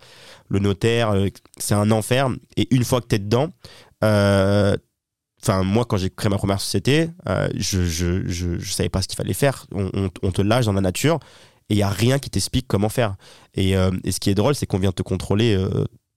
Le 0.50 0.59
notaire, 0.59 1.11
euh, 1.12 1.28
c'est 1.56 1.75
un 1.75 1.90
enfer. 1.90 2.28
Et 2.59 2.73
une 2.75 2.85
fois 2.85 3.00
que 3.00 3.06
tu 3.09 3.16
es 3.16 3.18
dedans, 3.18 3.49
euh, 4.04 4.76
Enfin, 5.42 5.62
moi, 5.62 5.85
quand 5.85 5.97
j'ai 5.97 6.11
créé 6.11 6.28
ma 6.28 6.38
première 6.38 6.61
société, 6.61 7.11
je, 7.54 7.85
je, 7.85 8.26
je, 8.26 8.73
savais 8.73 8.88
pas 8.88 9.00
ce 9.00 9.06
qu'il 9.06 9.16
fallait 9.16 9.35
faire. 9.35 9.66
On, 9.71 10.09
te 10.33 10.42
lâche 10.42 10.64
dans 10.64 10.73
la 10.73 10.80
nature 10.80 11.21
et 11.68 11.75
il 11.75 11.76
y 11.76 11.85
a 11.85 11.88
rien 11.88 12.18
qui 12.18 12.30
t'explique 12.30 12.66
comment 12.66 12.88
faire. 12.88 13.14
Et, 13.54 13.73
et 14.02 14.12
ce 14.12 14.18
qui 14.18 14.28
est 14.30 14.35
drôle, 14.35 14.56
c'est 14.56 14.66
qu'on 14.66 14.78
vient 14.78 14.90
te 14.90 15.02
contrôler, 15.02 15.56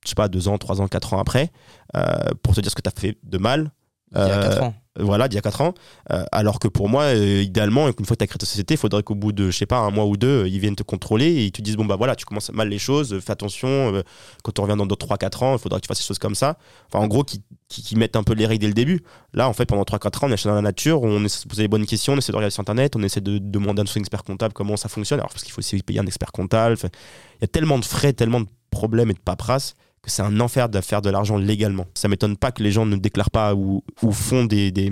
je 0.10 0.12
sais 0.12 0.16
pas, 0.16 0.28
deux 0.28 0.48
ans, 0.48 0.58
trois 0.58 0.82
ans, 0.82 0.88
quatre 0.88 1.14
ans 1.14 1.20
après, 1.20 1.52
euh, 1.96 2.02
pour 2.42 2.56
te 2.56 2.62
dire 2.62 2.72
ce 2.72 2.76
que 2.76 2.82
tu 2.82 2.90
as 2.90 3.00
fait 3.00 3.18
de 3.24 3.38
mal. 3.38 3.72
Il 4.12 4.18
y 4.18 4.22
a 4.22 4.26
Euh, 4.26 4.50
4 4.50 4.64
ans. 4.64 4.74
Voilà, 5.00 5.28
d'il 5.30 5.36
y 5.36 5.38
a 5.38 5.42
quatre 5.42 5.62
ans. 5.62 5.76
Euh, 6.12 6.26
alors 6.34 6.60
que 6.60 6.68
pour 6.68 6.90
moi, 6.90 7.14
idéalement, 7.14 7.88
une 7.88 7.94
fois 8.06 8.16
que 8.16 8.20
tu 8.20 8.24
as 8.24 8.28
créé 8.28 8.38
ta 8.38 8.46
société, 8.46 8.74
il 8.74 8.78
faudrait 8.78 9.04
qu'au 9.04 9.16
bout 9.16 9.32
de, 9.32 9.50
je 9.50 9.58
sais 9.58 9.68
pas, 9.68 9.78
un 9.78 9.92
mois 9.92 10.06
ou 10.06 10.18
deux, 10.18 10.46
ils 10.48 10.60
viennent 10.60 10.76
te 10.76 10.84
contrôler 10.84 11.28
et 11.28 11.46
ils 11.46 11.52
te 11.54 11.62
disent, 11.62 11.78
bon, 11.78 11.86
bah 11.86 11.96
voilà, 11.96 12.16
tu 12.18 12.26
commences 12.26 12.52
mal 12.52 12.68
les 12.68 12.80
choses, 12.80 13.18
fais 13.20 13.32
attention, 13.32 14.04
quand 14.44 14.60
on 14.60 14.64
revient 14.64 14.76
dans 14.76 14.88
d'autres 14.88 15.06
3-4 15.06 15.44
ans, 15.46 15.54
il 15.54 15.60
faudra 15.60 15.80
que 15.80 15.86
tu 15.86 15.88
fasses 15.88 16.00
des 16.00 16.04
choses 16.04 16.20
comme 16.20 16.36
ça. 16.36 16.58
Enfin, 16.92 17.06
en 17.06 17.08
gros, 17.08 17.24
qui, 17.24 17.44
qui, 17.70 17.82
qui 17.82 17.96
mettent 17.96 18.18
un 18.18 18.24
peu 18.24 18.34
les 18.34 18.46
règles 18.46 18.62
dès 18.62 18.68
le 18.68 18.74
début. 18.74 19.02
Là, 19.34 19.48
en 19.48 19.54
fait, 19.54 19.68
pendant 19.68 19.84
3-4 19.84 20.26
ans, 20.26 20.28
on 20.28 20.32
est 20.34 20.44
dans 20.44 20.56
la 20.56 20.62
nature, 20.62 21.02
on 21.04 21.24
essaie 21.24 21.38
de 21.38 21.42
se 21.44 21.48
poser 21.48 21.62
les 21.62 21.68
bonnes 21.70 21.86
questions, 21.86 22.14
on 22.14 22.18
essaie 22.18 22.34
de 22.34 22.38
regarder 22.38 22.52
sur 22.52 22.62
Internet, 22.62 22.96
on 22.98 23.04
essaie 23.04 23.22
de 23.22 23.38
demander 23.38 23.84
à 23.84 23.86
son 23.86 24.00
expert 24.00 24.24
comptable 24.26 24.54
comment 24.54 24.76
ça 24.76 24.90
fonctionne. 24.90 25.20
Alors, 25.20 25.30
parce 25.30 25.44
qu'il 25.44 25.54
faut 25.54 25.60
aussi 25.60 25.82
payer 25.84 26.00
un 26.00 26.08
expert 26.08 26.32
comptable. 26.34 26.76
Il 26.84 27.42
y 27.42 27.46
a 27.46 27.48
tellement 27.48 27.78
de 27.80 27.86
frais, 27.86 28.12
tellement 28.12 28.42
de 28.42 28.48
problèmes 28.72 29.12
et 29.12 29.14
de 29.14 29.20
paperasse 29.20 29.76
que 30.02 30.10
c'est 30.10 30.22
un 30.22 30.40
enfer 30.40 30.70
de 30.70 30.80
faire 30.82 31.02
de 31.02 31.10
l'argent 31.10 31.38
légalement. 31.38 31.86
Ça 31.94 32.08
m'étonne 32.08 32.38
pas 32.38 32.52
que 32.52 32.64
les 32.64 32.72
gens 32.72 32.86
ne 32.86 32.96
déclarent 32.96 33.32
pas 33.32 33.54
ou, 33.56 33.84
ou 34.02 34.12
font 34.12 34.46
des, 34.46 34.72
des, 34.72 34.92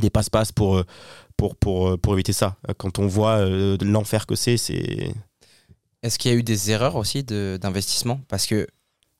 des 0.00 0.10
passe-passe 0.10 0.52
pour, 0.52 0.76
euh, 0.76 0.84
pour, 1.36 1.56
pour, 1.56 1.88
euh, 1.88 1.96
pour 1.96 2.12
éviter 2.14 2.32
ça. 2.32 2.56
Quand 2.78 2.98
on 2.98 3.06
voit 3.06 3.36
euh, 3.38 3.76
l'enfer 3.80 4.26
que 4.26 4.34
c'est, 4.34 4.56
c'est. 4.56 5.12
Est-ce 6.02 6.18
qu'il 6.18 6.30
y 6.30 6.34
a 6.34 6.36
eu 6.36 6.42
des 6.42 6.70
erreurs 6.70 6.96
aussi 6.96 7.24
d'investissement? 7.24 8.20
Parce 8.28 8.46
que 8.46 8.66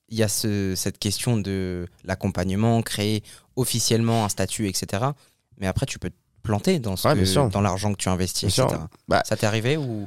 il 0.09 0.19
y 0.19 0.23
a 0.23 0.29
ce- 0.29 0.75
cette 0.77 0.99
question 0.99 1.37
de 1.37 1.87
l'accompagnement, 2.05 2.81
créer 2.83 3.25
officiellement 3.57 4.25
un 4.25 4.29
statut, 4.29 4.69
etc. 4.69 5.03
Mais 5.59 5.67
après, 5.67 5.85
tu 5.87 5.99
peux 5.99 6.11
te 6.11 6.15
planter 6.45 6.79
dans, 6.79 6.95
ce 6.95 7.09
Ouais, 7.09 7.15
que- 7.15 7.21
bien 7.23 7.27
sûr. 7.33 7.49
dans 7.49 7.61
l'argent 7.61 7.91
que 7.93 7.97
tu 7.99 8.09
investis, 8.09 8.57
etc. 8.57 8.77
Bah, 9.09 9.23
Ça 9.27 9.37
t'est 9.37 9.47
arrivé 9.47 9.77
ou 9.77 10.07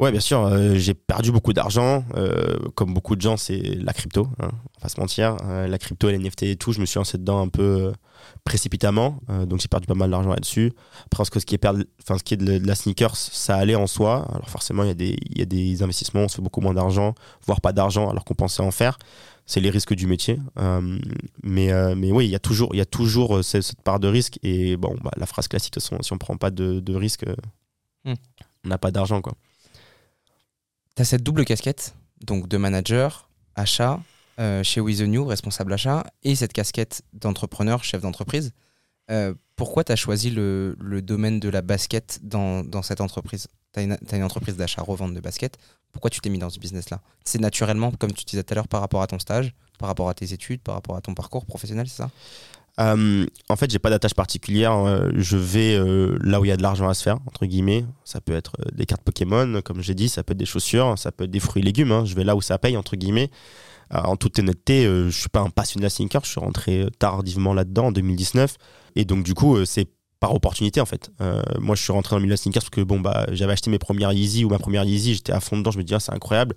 Ouais, 0.00 0.10
bien 0.10 0.20
sûr, 0.20 0.40
euh, 0.46 0.76
j'ai 0.76 0.94
perdu 0.94 1.30
beaucoup 1.30 1.52
d'argent. 1.52 2.04
euh, 2.16 2.56
comme 2.74 2.94
beaucoup 2.94 3.16
de 3.16 3.20
gens, 3.20 3.36
c'est 3.36 3.58
la 3.60 3.92
crypto, 3.92 4.28
hein, 4.40 4.50
on 4.78 4.82
va 4.82 4.88
se 4.88 4.98
mentir. 4.98 5.36
Euh, 5.44 5.68
la 5.68 5.78
crypto, 5.78 6.08
les 6.08 6.18
NFT 6.18 6.44
et 6.44 6.56
tout, 6.56 6.72
je 6.72 6.80
me 6.80 6.86
suis 6.86 6.96
lancé 6.98 7.18
dedans 7.18 7.40
un 7.42 7.48
peu 7.48 7.92
précipitamment. 8.44 9.18
donc 9.46 9.60
j'ai 9.60 9.68
perdu 9.68 9.86
pas 9.86 9.94
mal 9.94 10.10
d'argent 10.10 10.30
là-dessus. 10.30 10.72
Après, 11.06 11.24
ce, 11.26 11.30
que- 11.30 11.38
ce, 11.38 11.44
qui 11.44 11.54
est 11.54 11.58
perdre- 11.58 11.84
enfin, 12.02 12.16
ce 12.16 12.24
qui 12.24 12.32
est 12.34 12.38
de, 12.38 12.58
de 12.58 12.66
la 12.66 12.74
sneakers, 12.74 13.14
ça 13.14 13.56
allait 13.56 13.74
en 13.74 13.86
soi. 13.86 14.26
Alors 14.32 14.48
forcément, 14.48 14.84
il 14.84 14.88
y, 14.88 14.90
a 14.90 14.94
des- 14.94 15.18
il 15.30 15.38
y 15.38 15.42
a 15.42 15.44
des 15.46 15.82
investissements, 15.82 16.22
on 16.22 16.28
se 16.28 16.36
fait 16.36 16.42
beaucoup 16.42 16.62
moins 16.62 16.74
d'argent, 16.74 17.14
voire 17.46 17.60
pas 17.60 17.72
d'argent, 17.74 18.08
alors 18.08 18.24
qu'on 18.24 18.34
pensait 18.34 18.62
en 18.62 18.70
faire. 18.70 18.98
C'est 19.44 19.60
les 19.60 19.70
risques 19.70 19.94
du 19.94 20.06
métier. 20.06 20.38
Mais, 21.42 21.70
mais 21.94 22.10
oui, 22.12 22.24
il 22.26 22.30
y 22.30 22.34
a 22.36 22.38
toujours, 22.38 22.70
il 22.74 22.78
y 22.78 22.82
a 22.82 22.86
toujours 22.86 23.44
cette, 23.44 23.62
cette 23.62 23.82
part 23.82 24.00
de 24.00 24.08
risque. 24.08 24.38
Et 24.42 24.76
bon, 24.78 24.96
bah, 25.02 25.10
la 25.16 25.26
phrase 25.26 25.48
classique, 25.48 25.74
de 25.74 25.80
toute 25.80 25.88
façon, 25.90 26.02
si 26.02 26.12
on 26.12 26.18
prend 26.18 26.36
pas 26.36 26.50
de, 26.50 26.80
de 26.80 26.94
risque, 26.94 27.24
Hmm. 28.06 28.14
on 28.64 28.68
n'a 28.70 28.78
pas 28.78 28.90
d'argent. 28.90 29.20
quoi. 29.20 29.34
Tu 31.00 31.06
cette 31.06 31.22
double 31.22 31.46
casquette, 31.46 31.94
donc 32.26 32.46
de 32.46 32.58
manager, 32.58 33.30
achat, 33.54 34.00
euh, 34.38 34.62
chez 34.62 34.82
With 34.82 34.98
The 34.98 35.04
New, 35.04 35.24
responsable 35.24 35.72
achat, 35.72 36.04
et 36.24 36.34
cette 36.34 36.52
casquette 36.52 37.00
d'entrepreneur, 37.14 37.82
chef 37.84 38.02
d'entreprise. 38.02 38.52
Euh, 39.10 39.32
pourquoi 39.56 39.82
tu 39.82 39.92
as 39.92 39.96
choisi 39.96 40.30
le, 40.30 40.76
domaine 41.00 41.40
de 41.40 41.48
la 41.48 41.62
basket 41.62 42.20
dans, 42.22 42.62
dans 42.64 42.82
cette 42.82 43.00
entreprise? 43.00 43.48
Tu 43.72 43.80
as, 43.80 44.16
une 44.16 44.22
entreprise 44.22 44.58
d'achat-revente 44.58 45.14
de 45.14 45.20
basket. 45.20 45.56
Pourquoi 45.90 46.10
tu 46.10 46.20
t'es 46.20 46.28
mis 46.28 46.38
dans 46.38 46.50
ce 46.50 46.58
business-là? 46.58 47.00
C'est 47.24 47.40
naturellement, 47.40 47.92
comme 47.92 48.12
tu 48.12 48.26
disais 48.26 48.42
tout 48.42 48.52
à 48.52 48.56
l'heure, 48.56 48.68
par 48.68 48.82
rapport 48.82 49.00
à 49.00 49.06
ton 49.06 49.18
stage, 49.18 49.54
par 49.78 49.88
rapport 49.88 50.10
à 50.10 50.12
tes 50.12 50.34
études, 50.34 50.60
par 50.60 50.74
rapport 50.74 50.96
à 50.96 51.00
ton 51.00 51.14
parcours 51.14 51.46
professionnel, 51.46 51.88
c'est 51.88 51.96
ça? 51.96 52.10
Euh, 52.78 53.26
en 53.48 53.56
fait, 53.56 53.70
j'ai 53.70 53.78
pas 53.78 53.90
d'attache 53.90 54.14
particulière. 54.14 54.72
euh, 54.72 55.10
je 55.14 55.36
vais 55.36 55.74
euh, 55.74 56.16
là 56.22 56.40
où 56.40 56.44
il 56.44 56.48
y 56.48 56.52
a 56.52 56.56
de 56.56 56.62
l'argent 56.62 56.88
à 56.88 56.94
se 56.94 57.02
faire, 57.02 57.16
entre 57.26 57.44
guillemets. 57.46 57.84
Ça 58.04 58.20
peut 58.20 58.32
être 58.34 58.52
euh, 58.60 58.70
des 58.72 58.86
cartes 58.86 59.02
Pokémon, 59.02 59.60
comme 59.62 59.82
j'ai 59.82 59.94
dit, 59.94 60.08
ça 60.08 60.22
peut 60.22 60.32
être 60.32 60.38
des 60.38 60.46
chaussures, 60.46 60.94
ça 60.98 61.12
peut 61.12 61.24
être 61.24 61.30
des 61.30 61.40
fruits 61.40 61.62
et 61.62 61.64
légumes. 61.64 61.92
hein. 61.92 62.04
Je 62.04 62.14
vais 62.14 62.24
là 62.24 62.36
où 62.36 62.40
ça 62.40 62.58
paye, 62.58 62.76
entre 62.76 62.96
guillemets. 62.96 63.30
En 63.92 64.14
toute 64.16 64.38
honnêteté, 64.38 64.84
je 64.84 65.10
suis 65.10 65.28
pas 65.28 65.40
un 65.40 65.50
passionné 65.50 65.80
de 65.80 65.86
la 65.86 65.90
sneaker. 65.90 66.24
Je 66.24 66.30
suis 66.30 66.38
rentré 66.38 66.86
tardivement 67.00 67.52
là-dedans 67.52 67.86
en 67.86 67.92
2019. 67.92 68.54
Et 68.94 69.04
donc, 69.04 69.24
du 69.24 69.34
coup, 69.34 69.64
c'est 69.64 69.88
par 70.20 70.32
opportunité 70.32 70.80
en 70.80 70.86
fait. 70.86 71.10
Moi, 71.58 71.74
je 71.74 71.82
suis 71.82 71.92
rentré 71.92 72.10
dans 72.14 72.18
le 72.18 72.22
milieu 72.22 72.36
de 72.36 72.38
sneakers 72.38 72.62
parce 72.62 72.70
que 72.70 72.82
bon, 72.82 73.00
bah, 73.00 73.26
j'avais 73.32 73.52
acheté 73.52 73.68
mes 73.68 73.80
premières 73.80 74.12
Yeezy 74.12 74.44
ou 74.44 74.48
ma 74.48 74.60
première 74.60 74.84
Yeezy, 74.84 75.14
j'étais 75.14 75.32
à 75.32 75.40
fond 75.40 75.58
dedans. 75.58 75.72
Je 75.72 75.78
me 75.78 75.82
dis, 75.82 75.92
ah, 75.92 75.98
c'est 75.98 76.12
incroyable. 76.12 76.54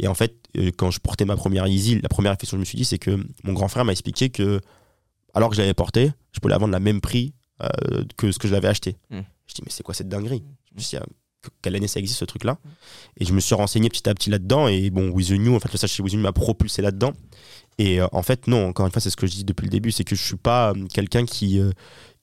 Et 0.00 0.08
en 0.08 0.14
fait, 0.14 0.34
quand 0.76 0.90
je 0.90 0.98
portais 0.98 1.24
ma 1.24 1.36
première 1.36 1.68
Yeezy, 1.68 2.00
la 2.00 2.08
première 2.08 2.32
réflexion 2.32 2.56
que 2.56 2.58
je 2.58 2.62
me 2.62 2.64
suis 2.64 2.78
dit, 2.78 2.84
c'est 2.84 2.98
que 2.98 3.16
mon 3.44 3.52
grand 3.52 3.68
frère 3.68 3.84
m'a 3.84 3.92
expliqué 3.92 4.30
que 4.30 4.60
alors 5.34 5.50
que 5.50 5.56
je 5.56 5.60
l'avais 5.60 5.74
porté, 5.74 6.12
je 6.32 6.40
pouvais 6.40 6.52
la 6.52 6.58
vendre 6.58 6.72
la 6.72 6.80
même 6.80 7.00
prix 7.00 7.34
euh, 7.62 7.68
que 8.16 8.32
ce 8.32 8.38
que 8.38 8.48
je 8.48 8.52
l'avais 8.52 8.68
acheté. 8.68 8.96
Mm. 9.10 9.20
Je 9.46 9.54
dis, 9.54 9.62
mais 9.64 9.70
c'est 9.70 9.82
quoi 9.82 9.94
cette 9.94 10.08
dinguerie? 10.08 10.42
Je 10.70 10.74
me 10.76 10.80
suis 10.80 10.96
dit, 10.96 11.02
ah, 11.02 11.06
que- 11.42 11.50
quelle 11.62 11.74
année 11.76 11.88
ça 11.88 12.00
existe 12.00 12.18
ce 12.18 12.24
truc-là? 12.24 12.58
Et 13.18 13.24
je 13.24 13.32
me 13.32 13.40
suis 13.40 13.54
renseigné 13.54 13.88
petit 13.88 14.08
à 14.08 14.14
petit 14.14 14.30
là-dedans. 14.30 14.68
Et 14.68 14.90
bon, 14.90 15.10
With 15.10 15.28
the 15.28 15.32
New, 15.32 15.54
en 15.54 15.60
fait, 15.60 15.70
le 15.72 15.76
stage 15.78 15.90
chez 15.90 16.02
With 16.02 16.12
the 16.12 16.16
New 16.16 16.22
m'a 16.22 16.32
propulsé 16.32 16.82
là-dedans. 16.82 17.12
Et 17.78 18.00
euh, 18.00 18.06
en 18.12 18.22
fait, 18.22 18.46
non, 18.46 18.66
encore 18.68 18.86
une 18.86 18.92
fois, 18.92 19.00
c'est 19.00 19.10
ce 19.10 19.16
que 19.16 19.26
je 19.26 19.32
dis 19.32 19.44
depuis 19.44 19.64
le 19.64 19.70
début 19.70 19.92
c'est 19.92 20.04
que 20.04 20.14
je 20.14 20.22
suis 20.22 20.36
pas 20.36 20.70
euh, 20.72 20.86
quelqu'un 20.92 21.24
qui. 21.24 21.58
euh, 21.58 21.70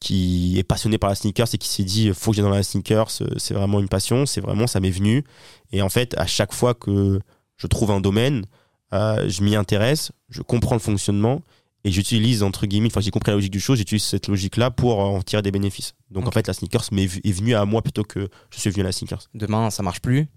qui 0.02 0.58
est 0.58 0.64
passionné 0.64 0.98
par 0.98 1.10
la 1.10 1.16
sneakers 1.18 1.54
et 1.54 1.58
qui 1.58 1.68
s'est 1.68 1.84
dit 1.84 2.14
faut 2.14 2.32
que 2.32 2.38
j'aille 2.38 2.46
dans 2.46 2.50
la 2.52 2.64
sneakers 2.64 3.12
c'est 3.12 3.54
vraiment 3.54 3.82
une 3.82 3.90
passion 3.90 4.26
c'est 4.26 4.40
vraiment 4.40 4.66
ça 4.66 4.80
m'est 4.80 4.92
venu 4.92 5.26
et 5.74 5.82
en 5.82 5.90
fait 5.90 6.18
à 6.18 6.26
chaque 6.26 6.54
fois 6.54 6.74
que 6.74 7.20
je 7.58 7.68
trouve 7.68 7.92
un 7.92 8.00
domaine 8.00 8.46
je 8.94 9.44
m'y 9.44 9.58
intéresse 9.58 10.14
je 10.30 10.42
comprends 10.42 10.76
le 10.76 10.80
fonctionnement 10.80 11.42
et 11.84 11.92
j'utilise 11.92 12.44
entre 12.44 12.66
guillemets 12.66 12.90
que 12.90 13.00
j'ai 13.02 13.12
compris 13.12 13.32
la 13.32 13.36
logique 13.36 13.52
du 13.52 13.60
show 13.60 13.76
j'utilise 13.76 14.04
cette 14.04 14.28
logique 14.28 14.58
là 14.58 14.70
pour 14.72 15.00
en 15.00 15.22
tirer 15.22 15.42
des 15.42 15.52
bénéfices 15.52 15.94
donc 16.12 16.28
en 16.28 16.32
fait 16.32 16.46
la 16.48 16.54
sneakers 16.54 16.90
est 16.92 17.32
venue 17.32 17.56
à 17.56 17.66
moi 17.66 17.82
plutôt 17.82 18.04
que 18.04 18.28
je 18.52 18.60
suis 18.60 18.70
venu 18.70 18.82
à 18.82 18.86
la 18.86 18.92
sneakers 18.92 19.30
Demain, 19.34 19.70
ça 19.70 19.82
marche 19.84 20.02
plus, 20.02 20.28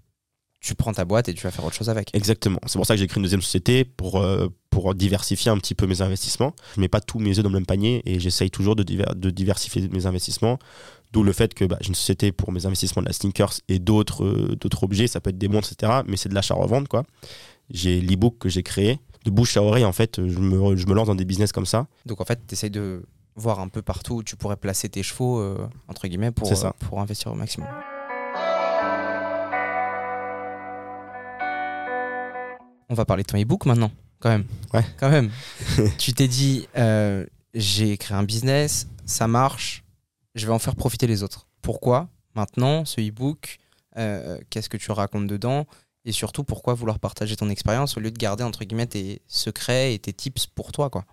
tu 0.61 0.75
prends 0.75 0.93
ta 0.93 1.03
boîte 1.03 1.27
et 1.27 1.33
tu 1.33 1.41
vas 1.43 1.51
faire 1.51 1.65
autre 1.65 1.75
chose 1.75 1.89
avec. 1.89 2.15
Exactement. 2.15 2.59
C'est 2.67 2.77
pour 2.79 2.85
ça 2.85 2.93
que 2.93 2.99
j'ai 3.01 3.07
créé 3.07 3.17
une 3.17 3.23
deuxième 3.23 3.41
société 3.41 3.83
pour, 3.83 4.21
euh, 4.21 4.47
pour 4.69 4.95
diversifier 4.95 5.51
un 5.51 5.57
petit 5.57 5.75
peu 5.75 5.87
mes 5.87 6.01
investissements. 6.01 6.55
Je 6.75 6.79
mets 6.79 6.87
pas 6.87 7.01
tous 7.01 7.19
mes 7.19 7.31
œufs 7.37 7.43
dans 7.43 7.49
le 7.49 7.55
même 7.55 7.65
panier 7.65 8.01
et 8.05 8.17
j'essaye 8.21 8.49
toujours 8.49 8.77
de, 8.77 8.83
diver- 8.83 9.13
de 9.13 9.29
diversifier 9.29 9.89
mes 9.89 10.05
investissements. 10.05 10.59
D'où 11.11 11.21
le 11.23 11.33
fait 11.33 11.53
que 11.53 11.65
bah, 11.65 11.77
j'ai 11.81 11.89
une 11.89 11.95
société 11.95 12.31
pour 12.31 12.53
mes 12.53 12.65
investissements 12.65 13.01
de 13.01 13.07
la 13.07 13.13
sneakers 13.13 13.55
et 13.67 13.79
d'autres 13.79 14.23
euh, 14.23 14.55
d'autres 14.55 14.83
objets, 14.85 15.07
ça 15.07 15.19
peut 15.19 15.31
être 15.31 15.37
des 15.37 15.49
montres, 15.49 15.69
etc. 15.73 15.99
Mais 16.07 16.15
c'est 16.15 16.29
de 16.29 16.33
l'achat-revente, 16.33 16.87
quoi. 16.87 17.03
J'ai 17.69 17.99
l'e-book 17.99 18.37
que 18.39 18.47
j'ai 18.47 18.63
créé. 18.63 18.99
De 19.23 19.31
bouche 19.31 19.55
à 19.55 19.63
oreille, 19.63 19.85
en 19.85 19.93
fait, 19.93 20.25
je 20.27 20.39
me, 20.39 20.75
je 20.75 20.85
me 20.85 20.93
lance 20.93 21.07
dans 21.07 21.15
des 21.15 21.25
business 21.25 21.51
comme 21.51 21.65
ça. 21.65 21.87
Donc 22.05 22.19
en 22.19 22.25
fait, 22.25 22.39
tu 22.45 22.53
essayes 22.53 22.71
de 22.71 23.03
voir 23.35 23.59
un 23.59 23.67
peu 23.67 23.81
partout 23.81 24.15
où 24.15 24.23
tu 24.23 24.35
pourrais 24.35 24.57
placer 24.57 24.89
tes 24.89 25.03
chevaux, 25.03 25.39
euh, 25.39 25.67
entre 25.87 26.07
guillemets, 26.07 26.31
pour, 26.31 26.51
euh, 26.51 26.71
pour 26.79 26.99
investir 26.99 27.31
au 27.31 27.35
maximum. 27.35 27.67
On 32.89 32.95
va 32.95 33.05
parler 33.05 33.23
de 33.23 33.27
ton 33.27 33.41
e-book 33.41 33.65
maintenant, 33.65 33.91
quand 34.19 34.29
même. 34.29 34.45
Ouais. 34.73 34.85
Quand 34.99 35.09
même. 35.09 35.31
tu 35.97 36.13
t'es 36.13 36.27
dit, 36.27 36.67
euh, 36.77 37.25
j'ai 37.53 37.97
créé 37.97 38.15
un 38.15 38.23
business, 38.23 38.87
ça 39.05 39.27
marche, 39.27 39.83
je 40.35 40.45
vais 40.45 40.53
en 40.53 40.59
faire 40.59 40.75
profiter 40.75 41.07
les 41.07 41.23
autres. 41.23 41.47
Pourquoi? 41.61 42.09
Maintenant 42.35 42.85
ce 42.85 43.01
e-book 43.01 43.57
Qu'est-ce 44.49 44.69
que 44.69 44.77
tu 44.77 44.91
racontes 44.91 45.27
dedans? 45.27 45.67
Et 46.05 46.11
surtout, 46.11 46.43
pourquoi 46.43 46.73
vouloir 46.73 46.99
partager 46.99 47.35
ton 47.35 47.49
expérience 47.49 47.97
au 47.97 47.99
lieu 47.99 48.11
de 48.11 48.17
garder, 48.17 48.43
entre 48.43 48.65
guillemets, 48.65 48.87
tes 48.87 49.21
secrets 49.27 49.93
et 49.93 49.99
tes 49.99 50.13
tips 50.13 50.47
pour 50.47 50.71
toi, 50.71 50.89
quoi? 50.89 51.05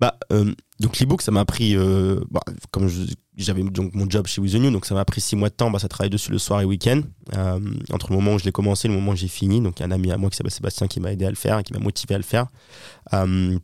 Bah, 0.00 0.16
euh, 0.32 0.54
donc 0.80 0.98
l'e-book, 0.98 1.20
ça 1.20 1.30
m'a 1.30 1.44
pris, 1.44 1.76
euh, 1.76 2.20
bah, 2.30 2.40
comme 2.70 2.88
j'avais 3.36 3.62
donc 3.62 3.94
mon 3.94 4.08
job 4.08 4.26
chez 4.26 4.40
With 4.40 4.54
donc 4.72 4.86
ça 4.86 4.94
m'a 4.94 5.04
pris 5.04 5.20
six 5.20 5.36
mois 5.36 5.50
de 5.50 5.54
temps, 5.54 5.70
bah, 5.70 5.78
ça 5.78 5.88
travaillait 5.88 6.10
dessus 6.10 6.32
le 6.32 6.38
soir 6.38 6.62
et 6.62 6.64
week-end, 6.64 7.02
euh, 7.36 7.60
entre 7.92 8.08
le 8.08 8.16
moment 8.16 8.32
où 8.32 8.38
je 8.38 8.46
l'ai 8.46 8.52
commencé 8.52 8.88
et 8.88 8.90
le 8.90 8.94
moment 8.94 9.12
où 9.12 9.16
j'ai 9.16 9.28
fini. 9.28 9.60
Donc 9.60 9.78
il 9.78 9.80
y 9.80 9.82
a 9.82 9.88
un 9.88 9.90
ami 9.90 10.10
à 10.10 10.16
moi 10.16 10.30
qui 10.30 10.38
s'appelle 10.38 10.52
Sébastien 10.52 10.86
qui 10.86 11.00
m'a 11.00 11.12
aidé 11.12 11.26
à 11.26 11.28
le 11.28 11.36
faire 11.36 11.58
et 11.58 11.62
qui 11.62 11.74
m'a 11.74 11.80
motivé 11.80 12.14
à 12.14 12.18
le 12.18 12.24
faire. 12.24 12.46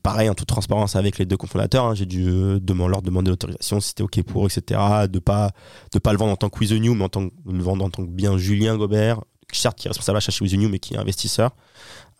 Pareil, 0.03 0.29
en 0.29 0.35
toute 0.35 0.49
transparence 0.49 0.95
avec 0.95 1.17
les 1.17 1.25
deux 1.25 1.39
cofondateurs, 1.39 1.87
hein, 1.87 1.95
j'ai 1.95 2.05
dû 2.05 2.27
demander, 2.61 2.91
leur 2.91 3.03
demander 3.03 3.31
l'autorisation, 3.31 3.81
si 3.81 3.89
c'était 3.89 4.03
OK 4.03 4.23
pour 4.23 4.45
etc. 4.45 4.79
De 5.11 5.19
pas, 5.19 5.53
de 5.93 5.99
pas 5.99 6.13
le 6.13 6.19
vendre 6.19 6.33
en 6.33 6.37
tant 6.37 6.51
que 6.51 6.59
With 6.59 6.71
mais 6.71 7.03
en 7.03 7.09
tant 7.09 7.31
le 7.47 7.63
vendre 7.63 7.83
en 7.83 7.89
tant 7.89 8.05
que 8.05 8.11
bien 8.11 8.37
Julien 8.37 8.77
Gobert, 8.77 9.23
certes 9.53 9.79
qui 9.79 9.87
est 9.87 9.91
responsable 9.91 10.19
achat 10.19 10.33
chez 10.33 10.45
New, 10.57 10.69
mais 10.69 10.79
qui 10.79 10.95
est 10.95 10.99
investisseur. 10.99 11.51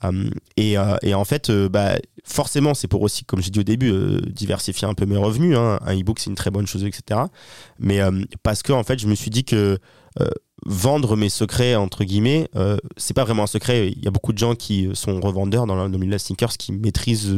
Euh, 0.05 0.29
et, 0.57 0.77
euh, 0.77 0.97
et 1.03 1.15
en 1.15 1.25
fait, 1.25 1.49
euh, 1.51 1.69
bah, 1.69 1.97
forcément, 2.25 2.75
c'est 2.75 2.87
pour 2.89 3.01
aussi, 3.03 3.25
comme 3.25 3.41
j'ai 3.43 3.51
dit 3.51 3.61
au 3.61 3.65
début, 3.65 3.93
diversifier 4.27 4.87
un 4.87 4.95
peu 4.95 5.07
mes 5.07 5.17
revenus. 5.17 5.57
hein. 5.57 5.79
Un 5.87 5.99
e-book, 5.99 6.19
c'est 6.19 6.29
une 6.31 6.37
très 6.37 6.51
bonne 6.51 6.67
chose, 6.67 6.85
etc. 6.85 7.21
Mais 7.79 8.01
parce 8.43 8.63
que, 8.63 8.73
en 8.73 8.85
fait, 8.85 8.99
je 8.99 9.07
me 9.07 9.15
suis 9.15 9.31
dit 9.31 9.45
que 9.45 9.79
vendre 10.65 11.17
mes 11.17 11.29
secrets, 11.29 11.75
entre 11.77 12.05
guillemets, 12.05 12.49
c'est 12.97 13.15
pas 13.15 13.25
vraiment 13.25 13.45
un 13.45 13.49
secret. 13.49 13.89
Il 13.91 14.05
y 14.05 14.09
a 14.09 14.11
beaucoup 14.11 14.33
de 14.33 14.39
gens 14.39 14.55
qui 14.55 14.89
sont 14.95 15.21
revendeurs 15.21 15.67
dans 15.67 15.77
le 15.87 15.89
milieu 15.91 16.07
de 16.07 16.13
la 16.13 16.19
sneakers 16.19 16.57
qui 16.57 16.73
maîtrisent. 16.73 17.35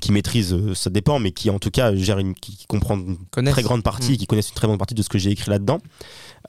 qui 0.00 0.12
maîtrisent, 0.12 0.54
euh, 0.54 0.72
ça 0.74 0.88
dépend, 0.88 1.18
mais 1.18 1.32
qui 1.32 1.50
en 1.50 1.58
tout 1.58 1.70
cas 1.72 1.92
gèrent 1.96 2.20
une, 2.20 2.32
qui, 2.34 2.64
une 2.72 2.80
Connaissent. 3.32 3.52
très 3.52 3.62
grande 3.64 3.82
partie, 3.82 4.12
Mm. 4.12 4.16
qui 4.16 4.26
connaissent 4.28 4.48
une 4.50 4.54
très 4.54 4.68
grande 4.68 4.78
partie 4.78 4.94
de 4.94 5.02
ce 5.02 5.08
que 5.08 5.18
j'ai 5.18 5.30
écrit 5.30 5.50
là-dedans. 5.50 5.80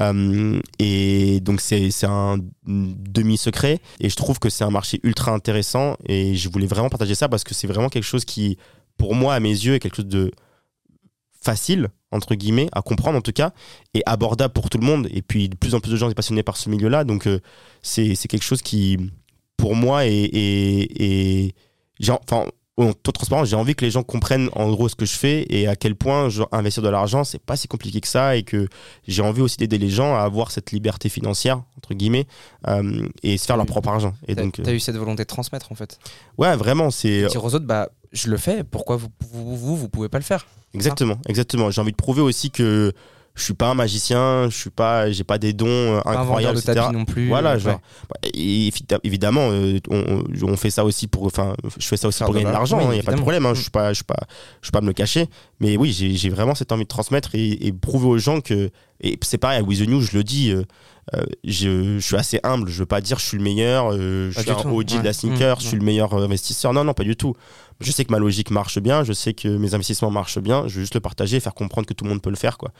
Euh, 0.01 0.59
et 0.79 1.39
donc 1.41 1.61
c'est 1.61 1.89
un 2.05 2.37
demi-secret. 2.65 3.79
Et 3.99 4.09
je 4.09 4.15
trouve 4.15 4.39
que 4.39 4.49
c'est 4.49 4.63
un 4.63 4.69
marché 4.71 4.99
ultra 5.03 5.31
intéressant. 5.33 5.95
Et 6.07 6.35
je 6.35 6.49
voulais 6.49 6.67
vraiment 6.67 6.89
partager 6.89 7.15
ça 7.15 7.29
parce 7.29 7.43
que 7.43 7.53
c'est 7.53 7.67
vraiment 7.67 7.89
quelque 7.89 8.03
chose 8.03 8.25
qui, 8.25 8.57
pour 8.97 9.15
moi, 9.15 9.33
à 9.35 9.39
mes 9.39 9.49
yeux, 9.49 9.75
est 9.75 9.79
quelque 9.79 9.97
chose 9.97 10.05
de 10.07 10.31
facile, 11.41 11.87
entre 12.11 12.35
guillemets, 12.35 12.67
à 12.73 12.81
comprendre 12.81 13.17
en 13.17 13.21
tout 13.21 13.31
cas, 13.31 13.53
et 13.93 14.01
abordable 14.05 14.53
pour 14.53 14.69
tout 14.69 14.77
le 14.77 14.85
monde. 14.85 15.07
Et 15.11 15.21
puis 15.21 15.47
de 15.49 15.55
plus 15.55 15.73
en 15.73 15.79
plus 15.79 15.91
de 15.91 15.95
gens 15.95 16.07
sont 16.09 16.13
passionnés 16.13 16.43
par 16.43 16.57
ce 16.57 16.69
milieu-là, 16.69 17.03
donc 17.05 17.27
euh, 17.27 17.39
c'est 17.81 18.15
quelque 18.27 18.43
chose 18.43 18.61
qui, 18.61 18.97
pour 19.57 19.75
moi, 19.75 20.05
est... 20.05 20.11
est, 20.33 21.01
est- 21.01 21.55
enfin, 22.09 22.45
en 22.83 22.93
toute 22.93 23.15
transparence, 23.15 23.47
j'ai 23.49 23.55
envie 23.55 23.75
que 23.75 23.83
les 23.83 23.91
gens 23.91 24.03
comprennent 24.03 24.49
en 24.53 24.69
gros 24.71 24.87
ce 24.89 24.95
que 24.95 25.05
je 25.05 25.13
fais 25.15 25.45
et 25.49 25.67
à 25.67 25.75
quel 25.75 25.95
point 25.95 26.29
investir 26.51 26.81
de 26.83 26.89
l'argent, 26.89 27.23
c'est 27.23 27.41
pas 27.41 27.55
si 27.55 27.67
compliqué 27.67 27.99
que 28.01 28.07
ça 28.07 28.35
et 28.35 28.43
que 28.43 28.67
j'ai 29.07 29.21
envie 29.21 29.41
aussi 29.41 29.57
d'aider 29.57 29.77
les 29.77 29.89
gens 29.89 30.15
à 30.15 30.19
avoir 30.21 30.51
cette 30.51 30.71
liberté 30.71 31.09
financière, 31.09 31.61
entre 31.77 31.93
guillemets, 31.93 32.25
euh, 32.67 33.07
et 33.23 33.37
se 33.37 33.45
faire 33.45 33.57
leur 33.57 33.65
propre 33.65 33.89
argent. 33.89 34.13
Et 34.27 34.35
T'as 34.35 34.43
donc, 34.43 34.59
euh, 34.59 34.63
t'as 34.63 34.73
eu 34.73 34.79
cette 34.79 34.95
volonté 34.97 35.23
de 35.23 35.27
transmettre, 35.27 35.71
en 35.71 35.75
fait. 35.75 35.99
ouais, 36.37 36.55
vraiment, 36.55 36.91
c'est. 36.91 37.25
Dire 37.27 37.43
aux 37.43 37.53
autres, 37.55 37.65
bah, 37.65 37.89
je 38.11 38.29
le 38.29 38.37
fais, 38.37 38.63
pourquoi 38.63 38.95
vous, 38.95 39.09
vous, 39.31 39.55
vous, 39.57 39.77
vous 39.77 39.89
pouvez 39.89 40.09
pas 40.09 40.17
le 40.19 40.23
faire? 40.23 40.47
Exactement, 40.73 41.17
exactement. 41.27 41.71
J'ai 41.71 41.81
envie 41.81 41.91
de 41.91 41.97
prouver 41.97 42.21
aussi 42.21 42.51
que 42.51 42.93
je 43.35 43.43
suis 43.43 43.53
pas 43.53 43.69
un 43.69 43.73
magicien, 43.73 44.49
je 44.49 44.55
suis 44.57 44.69
pas, 44.69 45.09
j'ai 45.11 45.23
pas 45.23 45.37
des 45.37 45.53
dons 45.53 45.67
euh, 45.67 46.01
Pas 46.01 46.19
incroyables, 46.19 46.57
etc. 46.59 46.87
non 46.91 47.05
plus. 47.05 47.27
Voilà, 47.29 47.51
euh, 47.51 47.59
genre, 47.59 47.79
ouais. 48.23 48.29
Et 48.33 48.69
évi- 48.69 48.99
évidemment, 49.03 49.49
euh, 49.51 49.79
on, 50.43 50.57
fait 50.57 50.69
ça 50.69 50.83
aussi 50.83 51.07
pour, 51.07 51.25
enfin, 51.25 51.53
je 51.77 51.87
fais 51.87 51.95
ça 51.97 52.07
aussi 52.09 52.23
pour 52.23 52.33
gagner 52.33 52.45
de 52.47 52.51
l'argent. 52.51 52.79
Il 52.81 52.87
oui, 52.87 52.93
n'y 52.95 52.99
a 52.99 53.03
pas 53.03 53.13
de 53.13 53.21
problème. 53.21 53.45
hein, 53.45 53.51
Mm. 53.51 53.55
je 53.55 53.61
suis 53.61 53.71
pas, 53.71 53.89
je 53.93 53.95
suis 53.95 54.03
pas, 54.03 54.19
je 54.61 54.65
suis 54.67 54.71
pas 54.71 54.79
à 54.79 54.81
me 54.81 54.87
le 54.87 54.93
cacher. 54.93 55.27
Mais 55.61 55.77
oui, 55.77 55.91
j'ai 55.93 56.29
vraiment 56.29 56.55
cette 56.55 56.71
envie 56.71 56.83
de 56.83 56.87
transmettre 56.89 57.33
et, 57.33 57.67
et 57.67 57.71
prouver 57.71 58.07
aux 58.07 58.17
gens 58.17 58.41
que, 58.41 58.71
et 59.01 59.17
c'est 59.21 59.37
pareil 59.37 59.59
à 59.59 59.63
With 59.63 59.79
the 59.85 59.87
New, 59.87 60.01
je 60.01 60.17
le 60.17 60.23
dis. 60.23 60.51
euh, 60.51 60.63
euh, 61.15 61.23
je, 61.43 61.97
je 61.97 62.05
suis 62.05 62.17
assez 62.17 62.39
humble. 62.43 62.69
Je 62.69 62.77
veux 62.79 62.85
pas 62.85 63.01
dire 63.01 63.17
je 63.17 63.25
suis 63.25 63.37
le 63.37 63.43
meilleur, 63.43 63.91
euh, 63.93 64.29
je 64.29 64.35
Pas 64.35 64.41
suis 64.41 64.51
un 64.51 64.69
OG 64.71 64.99
de 64.99 65.03
la 65.03 65.11
sneaker, 65.13 65.57
Mmh, 65.57 65.61
je 65.61 65.67
suis 65.67 65.77
le 65.77 65.83
meilleur 65.83 66.13
investisseur. 66.13 66.71
Non, 66.71 66.83
non, 66.83 66.93
pas 66.93 67.03
du 67.03 67.15
tout. 67.15 67.33
Je 67.81 67.91
sais 67.91 68.03
que 68.03 68.11
ma 68.11 68.19
logique 68.19 68.51
marche 68.51 68.79
bien, 68.79 69.03
je 69.03 69.13
sais 69.13 69.33
que 69.33 69.47
mes 69.47 69.73
investissements 69.73 70.11
marchent 70.11 70.39
bien. 70.39 70.67
Je 70.67 70.75
veux 70.75 70.81
juste 70.81 70.95
le 70.95 70.99
partager, 70.99 71.37
et 71.37 71.39
faire 71.39 71.53
comprendre 71.53 71.87
que 71.87 71.93
tout 71.93 72.03
le 72.03 72.09
monde 72.09 72.21
peut 72.21 72.29
le 72.29 72.35
faire, 72.35 72.57
quoi. 72.57 72.71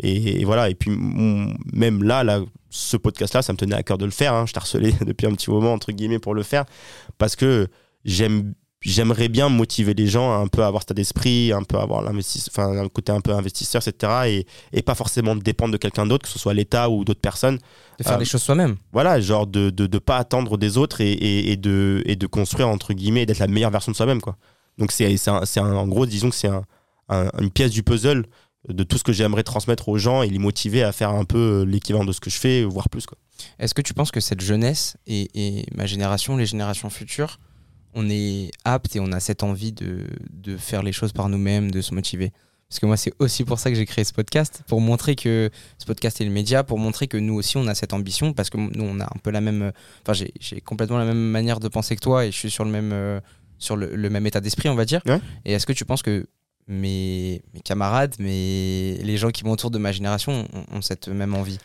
Et, 0.00 0.44
voilà. 0.44 0.68
Et 0.68 0.74
puis 0.74 0.90
même 1.72 2.02
là, 2.02 2.24
là, 2.24 2.40
ce 2.68 2.96
podcast-là, 2.96 3.42
ça 3.42 3.52
me 3.52 3.58
tenait 3.58 3.76
à 3.76 3.82
cœur 3.82 3.98
de 3.98 4.04
le 4.04 4.10
faire. 4.10 4.34
hein. 4.34 4.46
Je 4.46 4.52
t'ai 4.52 4.58
harcelé 4.58 4.92
depuis 5.06 5.26
un 5.26 5.32
petit 5.32 5.50
moment 5.50 5.72
entre 5.72 5.92
guillemets 5.92 6.18
pour 6.18 6.34
le 6.34 6.42
faire 6.42 6.64
parce 7.18 7.36
que 7.36 7.68
j'aime 8.04 8.54
j'aimerais 8.80 9.28
bien 9.28 9.48
motiver 9.48 9.92
les 9.94 10.06
gens 10.06 10.30
à 10.32 10.36
un 10.36 10.46
peu 10.46 10.62
avoir 10.64 10.82
cet 10.86 10.96
d'esprit, 10.96 11.52
un 11.52 11.62
peu 11.62 11.76
avoir 11.78 12.04
enfin 12.08 12.78
un 12.78 12.88
côté 12.88 13.12
un 13.12 13.20
peu 13.20 13.32
investisseur, 13.32 13.82
etc. 13.86 14.12
Et, 14.26 14.46
et 14.72 14.82
pas 14.82 14.94
forcément 14.94 15.34
dépendre 15.34 15.72
de 15.72 15.78
quelqu'un 15.78 16.06
d'autre, 16.06 16.24
que 16.26 16.28
ce 16.32 16.38
soit 16.38 16.54
l'État 16.54 16.88
ou 16.88 17.04
d'autres 17.04 17.20
personnes. 17.20 17.58
De 17.98 18.04
faire 18.04 18.14
Euh, 18.14 18.18
les 18.18 18.24
choses 18.24 18.42
soi-même. 18.42 18.76
Voilà, 18.92 19.20
genre 19.20 19.46
de 19.46 19.70
de, 19.70 19.86
de 19.86 19.98
pas 19.98 20.16
attendre 20.18 20.56
des 20.58 20.78
autres 20.78 21.00
et, 21.00 21.12
et, 21.12 21.50
et 21.52 21.56
de 21.56 22.02
et 22.06 22.14
de 22.16 22.26
construire 22.26 22.68
entre 22.68 22.92
guillemets, 22.94 23.26
d'être 23.26 23.40
la 23.40 23.48
meilleure 23.48 23.70
version 23.72 23.90
de 23.92 23.96
soi-même, 23.96 24.20
quoi. 24.20 24.36
Donc 24.78 24.92
c'est 24.92 25.08
en 25.58 25.86
gros, 25.88 26.06
disons 26.06 26.30
que 26.30 26.36
c'est 26.36 26.48
un, 26.48 26.62
un- 27.08 27.30
une 27.40 27.50
pièce 27.50 27.72
du 27.72 27.82
puzzle 27.82 28.26
de 28.68 28.84
tout 28.84 28.98
ce 28.98 29.02
que 29.04 29.12
j'aimerais 29.12 29.42
transmettre 29.42 29.88
aux 29.88 29.98
gens 29.98 30.22
et 30.22 30.28
les 30.30 30.38
motiver 30.38 30.82
à 30.84 30.92
faire 30.92 31.10
un 31.10 31.24
peu 31.24 31.38
euh, 31.38 31.64
l'équivalent 31.64 32.04
de 32.04 32.12
ce 32.12 32.20
que 32.20 32.30
je 32.30 32.38
fais, 32.38 32.62
voire 32.64 32.88
plus. 32.88 33.06
Est-ce 33.58 33.72
que 33.74 33.82
tu 33.82 33.94
penses 33.94 34.10
que 34.10 34.20
cette 34.20 34.40
jeunesse 34.40 34.96
et 35.06 35.64
ma 35.74 35.86
génération, 35.86 36.36
les 36.36 36.46
générations 36.46 36.90
futures, 36.90 37.38
on 38.00 38.08
est 38.10 38.50
apte 38.64 38.94
et 38.96 39.00
on 39.00 39.10
a 39.12 39.20
cette 39.20 39.42
envie 39.42 39.72
de, 39.72 40.06
de 40.30 40.56
faire 40.56 40.82
les 40.82 40.92
choses 40.92 41.12
par 41.12 41.28
nous-mêmes, 41.28 41.70
de 41.70 41.80
se 41.80 41.92
motiver 41.94 42.32
Parce 42.68 42.78
que 42.80 42.86
moi, 42.86 42.96
c'est 42.96 43.12
aussi 43.18 43.44
pour 43.44 43.58
ça 43.58 43.70
que 43.70 43.76
j'ai 43.76 43.86
créé 43.86 44.04
ce 44.04 44.12
podcast, 44.12 44.62
pour 44.68 44.80
montrer 44.80 45.16
que 45.16 45.50
ce 45.78 45.84
podcast 45.86 46.20
est 46.20 46.24
le 46.24 46.30
média, 46.30 46.62
pour 46.64 46.78
montrer 46.78 47.08
que 47.08 47.16
nous 47.16 47.34
aussi, 47.34 47.56
on 47.56 47.66
a 47.66 47.74
cette 47.74 47.92
ambition, 47.92 48.32
parce 48.34 48.50
que 48.50 48.56
nous, 48.58 48.84
on 48.84 49.00
a 49.00 49.04
un 49.04 49.18
peu 49.22 49.30
la 49.30 49.40
même. 49.40 49.72
Enfin, 50.02 50.12
j'ai- 50.40 50.60
complètement 50.60 50.98
la 50.98 51.04
même 51.06 51.30
manière 51.38 51.60
de 51.60 51.68
penser 51.68 51.96
que 51.96 52.00
toi 52.02 52.24
et 52.26 52.30
je 52.30 52.36
suis 52.36 52.50
sur 52.50 52.64
le 52.64 52.70
même, 52.70 52.90
euh, 52.92 53.20
sur 53.58 53.74
le, 53.76 53.94
le 53.96 54.10
même 54.10 54.26
état 54.26 54.40
d'esprit, 54.40 54.68
on 54.68 54.74
va 54.76 54.84
dire. 54.84 55.00
Ouais. 55.06 55.20
Et 55.44 55.52
est-ce 55.54 55.66
que 55.66 55.72
tu 55.72 55.84
penses 55.84 56.02
que 56.02 56.26
mes, 56.68 57.42
mes 57.54 57.60
camarades, 57.60 58.14
mes, 58.18 58.98
les 59.02 59.16
gens 59.16 59.30
qui 59.30 59.44
m'entourent 59.44 59.70
de 59.70 59.78
ma 59.78 59.90
génération 59.92 60.46
ont, 60.52 60.76
ont 60.76 60.82
cette 60.82 61.08
même 61.08 61.34
envie? 61.34 61.58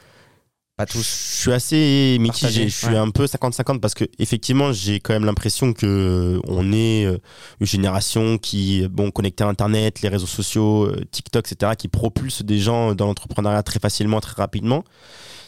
Pas 0.75 0.85
Je 0.91 0.99
suis 1.01 1.51
assez 1.51 2.17
mitigé. 2.19 2.47
Partagé, 2.47 2.69
je 2.69 2.75
suis 2.75 2.87
ouais. 2.87 2.97
un 2.97 3.11
peu 3.11 3.25
50-50 3.25 3.79
parce 3.79 3.93
que 3.93 4.05
effectivement, 4.17 4.73
j'ai 4.73 4.99
quand 4.99 5.13
même 5.13 5.25
l'impression 5.25 5.71
que 5.71 5.85
euh, 5.85 6.39
on 6.47 6.73
est 6.73 7.05
euh, 7.05 7.19
une 7.59 7.67
génération 7.67 8.39
qui, 8.39 8.87
bon, 8.87 9.11
connectée 9.11 9.43
à 9.43 9.47
Internet, 9.47 10.01
les 10.01 10.09
réseaux 10.09 10.25
sociaux, 10.25 10.85
euh, 10.85 11.05
TikTok, 11.11 11.51
etc., 11.51 11.73
qui 11.77 11.89
propulse 11.89 12.41
des 12.41 12.57
gens 12.57 12.95
dans 12.95 13.05
l'entrepreneuriat 13.05 13.61
très 13.61 13.79
facilement, 13.79 14.19
très 14.19 14.41
rapidement. 14.41 14.83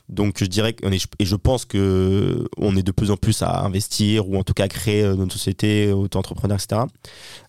Donc, 0.09 0.38
je 0.39 0.45
dirais 0.45 0.73
qu'on 0.73 0.91
est, 0.91 1.03
et 1.19 1.25
je 1.25 1.35
pense 1.35 1.65
que 1.65 2.47
on 2.57 2.75
est 2.75 2.83
de 2.83 2.91
plus 2.91 3.09
en 3.09 3.17
plus 3.17 3.41
à 3.41 3.61
investir 3.63 4.29
ou 4.29 4.38
en 4.38 4.43
tout 4.43 4.53
cas 4.53 4.65
à 4.65 4.67
créer 4.67 5.03
euh, 5.03 5.15
notre 5.15 5.33
société, 5.33 5.91
auto-entrepreneur, 5.91 6.57
etc. 6.57 6.83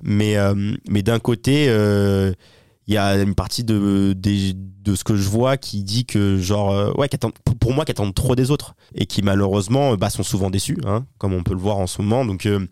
Mais, 0.02 0.36
euh, 0.36 0.74
mais 0.88 1.02
d'un 1.02 1.18
côté, 1.18 1.66
euh, 1.68 2.32
il 2.88 2.94
y 2.94 2.99
a 2.99 3.14
une 3.20 3.35
partie 3.35 3.64
de, 3.64 4.14
des- 4.16 4.53
de 4.55 4.94
ce 4.94 5.03
que 5.03 5.16
je 5.16 5.29
vois 5.29 5.57
qui 5.57 5.83
dit 5.83 6.05
que 6.07 6.38
genre 6.38 6.70
euh, 6.72 6.92
ouais 6.96 7.09
qu'attendent- 7.09 7.35
pour- 7.59 7.72
moi 7.72 7.85
qui 7.85 7.90
attendent 7.90 8.14
trop 8.14 8.37
des 8.37 8.51
autres 8.53 8.75
et 8.94 9.07
qui 9.07 9.22
malheureusement 9.22 9.92
euh, 9.92 9.96
bah, 9.96 10.11
sont 10.11 10.22
souvent 10.22 10.51
déçus 10.51 10.79
hein, 10.87 11.05
comme 11.18 11.33
on 11.35 11.42
peut 11.42 11.55
le 11.55 11.59
voir 11.61 11.79
en 11.79 11.87
ce 11.88 12.01
moment. 12.01 12.25
Donc 12.25 12.46
euh, 12.46 12.66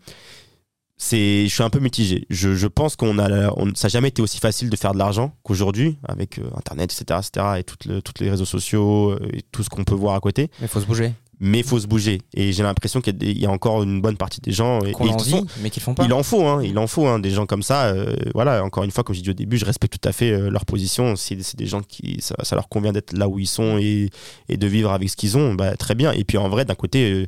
je 0.97 1.47
suis 1.49 1.63
un 1.63 1.69
peu 1.69 1.79
mitigé. 1.79 2.25
Je, 2.29 2.55
je 2.55 2.67
pense 2.67 2.95
qu'on 2.95 3.19
a 3.19 3.27
ça 3.75 3.87
n'a 3.87 3.89
jamais 3.89 4.07
été 4.07 4.21
aussi 4.21 4.39
facile 4.39 4.69
de 4.69 4.75
faire 4.77 4.93
de 4.93 4.97
l'argent 4.97 5.35
qu'aujourd'hui 5.43 5.97
avec 6.07 6.39
euh, 6.39 6.43
internet 6.55 6.93
etc 6.93 7.19
etc 7.21 7.47
et 7.59 7.63
toutes 7.63 8.01
toutes 8.03 8.19
les 8.19 8.29
réseaux 8.29 8.45
sociaux 8.45 9.17
et 9.33 9.41
tout 9.51 9.63
ce 9.63 9.69
qu'on 9.69 9.83
peut 9.83 9.95
voir 9.95 10.15
à 10.15 10.19
côté. 10.21 10.49
Il 10.61 10.67
faut 10.69 10.79
se 10.79 10.85
bouger. 10.85 11.13
Mais 11.39 11.59
il 11.59 11.63
faut 11.63 11.79
se 11.79 11.87
bouger 11.87 12.21
et 12.33 12.53
j'ai 12.53 12.63
l'impression 12.63 13.01
qu'il 13.01 13.21
y 13.23 13.45
a 13.45 13.47
y, 13.47 13.47
encore 13.47 13.83
une 13.83 14.01
bonne 14.01 14.17
partie 14.17 14.41
des 14.41 14.51
gens 14.51 14.79
et, 14.81 14.91
Qu'on 14.91 15.07
et 15.07 15.11
envie, 15.11 15.41
mais 15.61 15.69
qu'ils 15.69 15.83
font 15.83 15.93
pas. 15.93 16.05
il 16.05 16.13
en 16.13 16.23
faut, 16.23 16.45
hein, 16.45 16.61
il 16.63 16.77
en 16.77 16.87
faut, 16.87 17.07
hein, 17.07 17.19
des 17.19 17.31
gens 17.31 17.45
comme 17.45 17.63
ça. 17.63 17.85
euh, 17.85 18.15
voilà, 18.33 18.63
encore 18.63 18.83
une 18.83 18.91
fois, 18.91 19.03
comme 19.03 19.15
j'ai 19.15 19.21
dit 19.21 19.29
au 19.29 19.33
début, 19.33 19.57
je 19.57 19.65
respecte 19.65 19.99
tout 19.99 20.07
à 20.07 20.11
fait 20.11 20.31
euh, 20.31 20.49
leur 20.49 20.65
position. 20.65 21.15
Si 21.15 21.37
c'est 21.43 21.57
des 21.57 21.65
gens 21.67 21.81
qui, 21.81 22.17
ça, 22.21 22.35
ça 22.43 22.55
leur 22.55 22.69
convient 22.69 22.93
d'être 22.93 23.13
là 23.13 23.27
où 23.27 23.39
ils 23.39 23.47
sont 23.47 23.77
et, 23.77 24.09
et 24.49 24.57
de 24.57 24.67
vivre 24.67 24.91
avec 24.91 25.09
ce 25.09 25.15
qu'ils 25.15 25.37
ont, 25.37 25.53
bah, 25.53 25.75
très 25.75 25.95
bien. 25.95 26.11
Et 26.11 26.23
puis 26.23 26.37
en 26.37 26.49
vrai, 26.49 26.65
d'un 26.65 26.75
côté, 26.75 27.11
euh, 27.11 27.25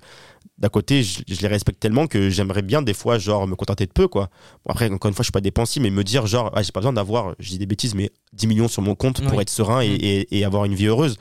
d'un 0.58 0.70
côté, 0.70 1.04
je, 1.04 1.22
je 1.28 1.40
les 1.42 1.48
respecte 1.48 1.80
tellement 1.80 2.08
que 2.08 2.30
j'aimerais 2.32 2.64
bien 2.64 2.82
des 2.82 2.94
fois, 2.96 3.20
genre, 3.20 3.46
me 3.48 3.56
contenter 3.56 3.86
de 3.86 3.92
peu, 3.92 4.08
quoi. 4.08 4.30
Bon, 4.66 4.72
après, 4.72 4.90
encore 4.92 5.10
une 5.10 5.14
fois, 5.16 5.22
je 5.24 5.28
suis 5.28 5.32
pas 5.32 5.42
dépensier, 5.42 5.82
mais 5.82 5.90
me 5.92 6.04
dire, 6.04 6.26
genre, 6.26 6.52
ah, 6.56 6.64
j'ai 6.64 6.72
pas 6.72 6.80
besoin 6.80 6.94
d'avoir, 6.94 7.36
je 7.40 7.50
dis 7.50 7.58
des 7.60 7.68
bêtises, 7.68 7.94
mais 7.94 8.10
10 8.34 8.48
millions 8.48 8.68
sur 8.68 8.82
mon 8.82 8.96
compte 8.96 9.22
pour 9.28 9.40
être 9.42 9.50
serein 9.52 9.82
et, 9.82 9.90
Mm. 9.90 9.98
et- 10.02 10.38
et 10.40 10.46
avoir 10.46 10.66
une 10.66 10.74
vie 10.74 10.88
heureuse. 10.88 11.18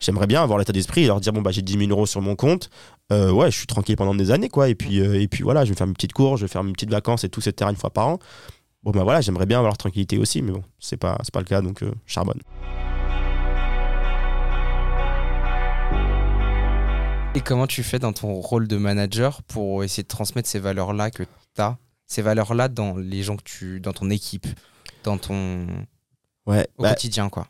J'aimerais 0.00 0.26
bien 0.26 0.42
avoir 0.42 0.58
l'état 0.58 0.72
d'esprit 0.72 1.04
et 1.04 1.06
leur 1.06 1.20
dire, 1.20 1.32
bon, 1.32 1.40
bah, 1.42 1.52
j'ai 1.52 1.62
10 1.62 1.78
000 1.78 1.90
euros 1.90 2.06
sur 2.06 2.20
mon 2.20 2.34
compte. 2.34 2.68
Euh, 3.12 3.30
ouais, 3.30 3.50
je 3.50 3.56
suis 3.58 3.66
tranquille 3.66 3.96
pendant 3.96 4.14
des 4.14 4.30
années, 4.32 4.48
quoi. 4.48 4.68
Et 4.68 4.74
puis, 4.74 5.00
euh, 5.00 5.20
et 5.20 5.28
puis 5.28 5.42
voilà, 5.44 5.64
je 5.64 5.70
vais 5.70 5.76
faire 5.76 5.86
mes 5.86 5.92
petites 5.94 6.12
cours, 6.12 6.36
je 6.36 6.44
vais 6.46 6.48
faire 6.52 6.64
mes 6.64 6.72
petites 6.72 6.90
vacances 6.90 7.22
et 7.24 7.28
tout, 7.28 7.40
etc. 7.46 7.70
une 7.70 7.76
fois 7.76 7.90
par 7.90 8.08
an. 8.08 8.18
Bon, 8.82 8.90
bah 8.92 9.02
voilà, 9.04 9.20
j'aimerais 9.20 9.46
bien 9.46 9.58
avoir 9.58 9.70
leur 9.70 9.76
tranquillité 9.78 10.16
aussi, 10.18 10.42
mais 10.42 10.52
bon, 10.52 10.62
c'est 10.78 10.96
pas, 10.96 11.18
pas 11.32 11.40
le 11.40 11.44
cas, 11.44 11.60
donc 11.60 11.82
euh, 11.82 11.92
charbonne. 12.06 12.40
Et 17.34 17.40
comment 17.40 17.66
tu 17.66 17.82
fais 17.82 17.98
dans 17.98 18.12
ton 18.12 18.34
rôle 18.34 18.66
de 18.66 18.76
manager 18.76 19.42
pour 19.44 19.84
essayer 19.84 20.02
de 20.02 20.08
transmettre 20.08 20.48
ces 20.48 20.58
valeurs-là 20.58 21.10
que 21.10 21.22
tu 21.22 21.62
as, 21.62 21.78
ces 22.06 22.22
valeurs-là 22.22 22.68
dans 22.68 22.96
les 22.96 23.22
gens 23.22 23.36
que 23.36 23.44
tu, 23.44 23.80
dans 23.80 23.92
ton 23.92 24.10
équipe, 24.10 24.46
dans 25.04 25.16
ton 25.18 25.66
Ouais, 26.46 26.66
au 26.76 26.82
bah, 26.82 26.90
quotidien, 26.90 27.28
quoi? 27.28 27.46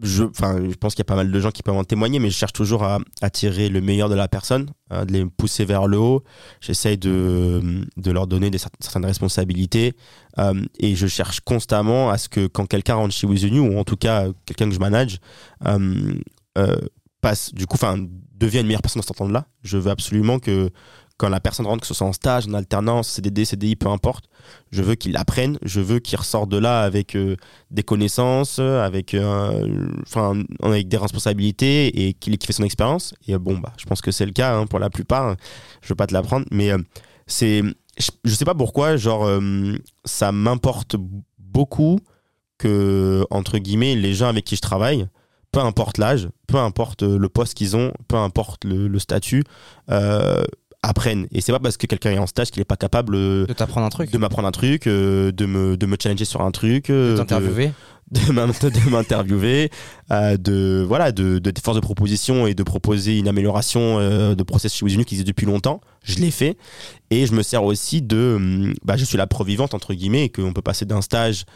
je, 0.00 0.24
je 0.24 0.74
pense 0.76 0.94
qu'il 0.94 1.00
y 1.00 1.06
a 1.06 1.12
pas 1.12 1.16
mal 1.16 1.30
de 1.30 1.40
gens 1.40 1.50
qui 1.50 1.62
peuvent 1.62 1.76
en 1.76 1.84
témoigner, 1.84 2.18
mais 2.18 2.30
je 2.30 2.36
cherche 2.36 2.52
toujours 2.54 2.84
à, 2.84 2.98
à 3.20 3.28
tirer 3.30 3.68
le 3.68 3.80
meilleur 3.82 4.08
de 4.08 4.14
la 4.14 4.28
personne, 4.28 4.70
à 4.88 5.04
de 5.04 5.12
les 5.12 5.26
pousser 5.26 5.64
vers 5.66 5.86
le 5.86 5.98
haut. 5.98 6.22
J'essaye 6.60 6.96
de, 6.96 7.84
de 7.96 8.10
leur 8.10 8.26
donner 8.26 8.50
des, 8.50 8.58
cer- 8.58 8.68
certaines 8.80 9.04
responsabilités 9.04 9.94
euh, 10.38 10.64
et 10.78 10.94
je 10.96 11.06
cherche 11.06 11.40
constamment 11.40 12.08
à 12.10 12.16
ce 12.18 12.28
que 12.30 12.46
quand 12.46 12.66
quelqu'un 12.66 12.94
rentre 12.94 13.14
chez 13.14 13.26
With 13.26 13.44
New, 13.44 13.64
ou 13.74 13.78
en 13.78 13.84
tout 13.84 13.96
cas 13.96 14.26
quelqu'un 14.46 14.68
que 14.68 14.74
je 14.74 14.80
manage, 14.80 15.18
euh, 15.66 16.14
euh, 16.56 16.76
du 17.52 17.66
coup, 17.66 17.74
enfin, 17.76 17.96
devienne 18.34 18.62
une 18.62 18.68
meilleure 18.68 18.82
personne 18.82 19.00
dans 19.00 19.06
cet 19.06 19.16
temps-là. 19.16 19.46
Je 19.62 19.78
veux 19.78 19.90
absolument 19.90 20.38
que 20.38 20.70
quand 21.18 21.28
la 21.30 21.40
personne 21.40 21.66
rentre, 21.66 21.80
que 21.80 21.86
ce 21.86 21.94
soit 21.94 22.06
en 22.06 22.12
stage, 22.12 22.46
en 22.46 22.54
alternance, 22.54 23.08
CDD, 23.08 23.44
CDI, 23.44 23.76
peu 23.76 23.88
importe, 23.88 24.26
je 24.70 24.82
veux 24.82 24.96
qu'il 24.96 25.16
apprenne, 25.16 25.58
je 25.62 25.80
veux 25.80 25.98
qu'il 25.98 26.18
ressorte 26.18 26.50
de 26.50 26.58
là 26.58 26.82
avec 26.82 27.16
euh, 27.16 27.36
des 27.70 27.82
connaissances, 27.82 28.58
avec, 28.58 29.14
euh, 29.14 29.88
avec 30.62 30.88
des 30.88 30.96
responsabilités 30.96 32.06
et 32.06 32.12
qu'il 32.12 32.34
ait 32.34 32.36
kiffé 32.36 32.52
son 32.52 32.64
expérience. 32.64 33.14
Et 33.26 33.34
euh, 33.34 33.38
bon, 33.38 33.56
bah, 33.56 33.72
je 33.78 33.86
pense 33.86 34.02
que 34.02 34.10
c'est 34.10 34.26
le 34.26 34.32
cas 34.32 34.56
hein, 34.56 34.66
pour 34.66 34.78
la 34.78 34.90
plupart. 34.90 35.36
Je 35.80 35.88
veux 35.88 35.94
pas 35.94 36.06
te 36.06 36.12
l'apprendre, 36.12 36.44
mais 36.50 36.70
c'est, 37.26 37.62
je, 37.98 38.10
je 38.24 38.34
sais 38.34 38.44
pas 38.44 38.54
pourquoi, 38.54 38.96
genre, 38.96 39.26
ça 40.04 40.32
m'importe 40.32 40.96
beaucoup 41.38 41.98
que, 42.58 43.24
entre 43.30 43.58
guillemets, 43.58 43.94
les 43.94 44.12
gens 44.14 44.28
avec 44.28 44.44
qui 44.44 44.56
je 44.56 44.60
travaille, 44.60 45.08
peu 45.56 45.62
importe 45.62 45.96
l'âge, 45.96 46.28
peu 46.48 46.58
importe 46.58 47.02
euh, 47.02 47.18
le 47.18 47.28
poste 47.30 47.54
qu'ils 47.54 47.76
ont, 47.76 47.90
peu 48.08 48.16
importe 48.16 48.64
le, 48.66 48.88
le 48.88 48.98
statut, 48.98 49.42
euh, 49.90 50.44
apprennent. 50.82 51.26
Et 51.32 51.40
c'est 51.40 51.50
pas 51.52 51.58
parce 51.58 51.78
que 51.78 51.86
quelqu'un 51.86 52.10
est 52.10 52.18
en 52.18 52.26
stage 52.26 52.50
qu'il 52.50 52.60
est 52.60 52.66
pas 52.66 52.76
capable 52.76 53.14
euh, 53.16 53.46
De 53.46 53.54
t'apprendre 53.54 53.86
un 53.86 53.88
truc, 53.90 54.10
de 54.10 54.18
m'apprendre 54.18 54.46
un 54.46 54.52
truc, 54.52 54.86
euh, 54.86 55.32
de, 55.32 55.46
me, 55.46 55.78
de 55.78 55.86
me 55.86 55.96
challenger 56.00 56.26
sur 56.26 56.42
un 56.42 56.50
truc, 56.50 56.90
euh, 56.90 57.12
de 57.12 57.12
de- 57.12 57.18
t'interviewer. 57.20 57.72
de 58.10 58.32
m'in- 58.32 58.46
de 58.48 58.90
m'interviewer, 58.90 59.70
euh, 60.12 60.36
de 60.36 60.84
voilà, 60.86 61.10
de, 61.10 61.38
de, 61.38 61.50
de 61.50 61.58
force 61.58 61.76
de 61.76 61.80
proposition 61.80 62.46
et 62.46 62.52
de 62.54 62.62
proposer 62.62 63.16
une 63.18 63.26
amélioration 63.26 63.98
euh, 63.98 64.34
de 64.34 64.42
process 64.42 64.74
chez 64.74 64.84
Wizunu 64.84 65.06
qui 65.06 65.14
existe 65.14 65.26
depuis 65.26 65.46
longtemps. 65.46 65.80
Je 66.04 66.18
l'ai 66.18 66.30
fait 66.30 66.56
et 67.10 67.24
je 67.26 67.32
me 67.32 67.42
sers 67.42 67.64
aussi 67.64 68.02
de, 68.02 68.34
hum, 68.36 68.74
bah, 68.84 68.96
je 68.98 69.04
suis 69.06 69.16
la 69.16 69.26
preuve 69.26 69.46
vivante 69.46 69.72
entre 69.72 69.94
guillemets 69.94 70.24
et 70.24 70.28
qu'on 70.28 70.52
peut 70.52 70.62
passer 70.62 70.84
d'un 70.84 71.00
stage 71.00 71.46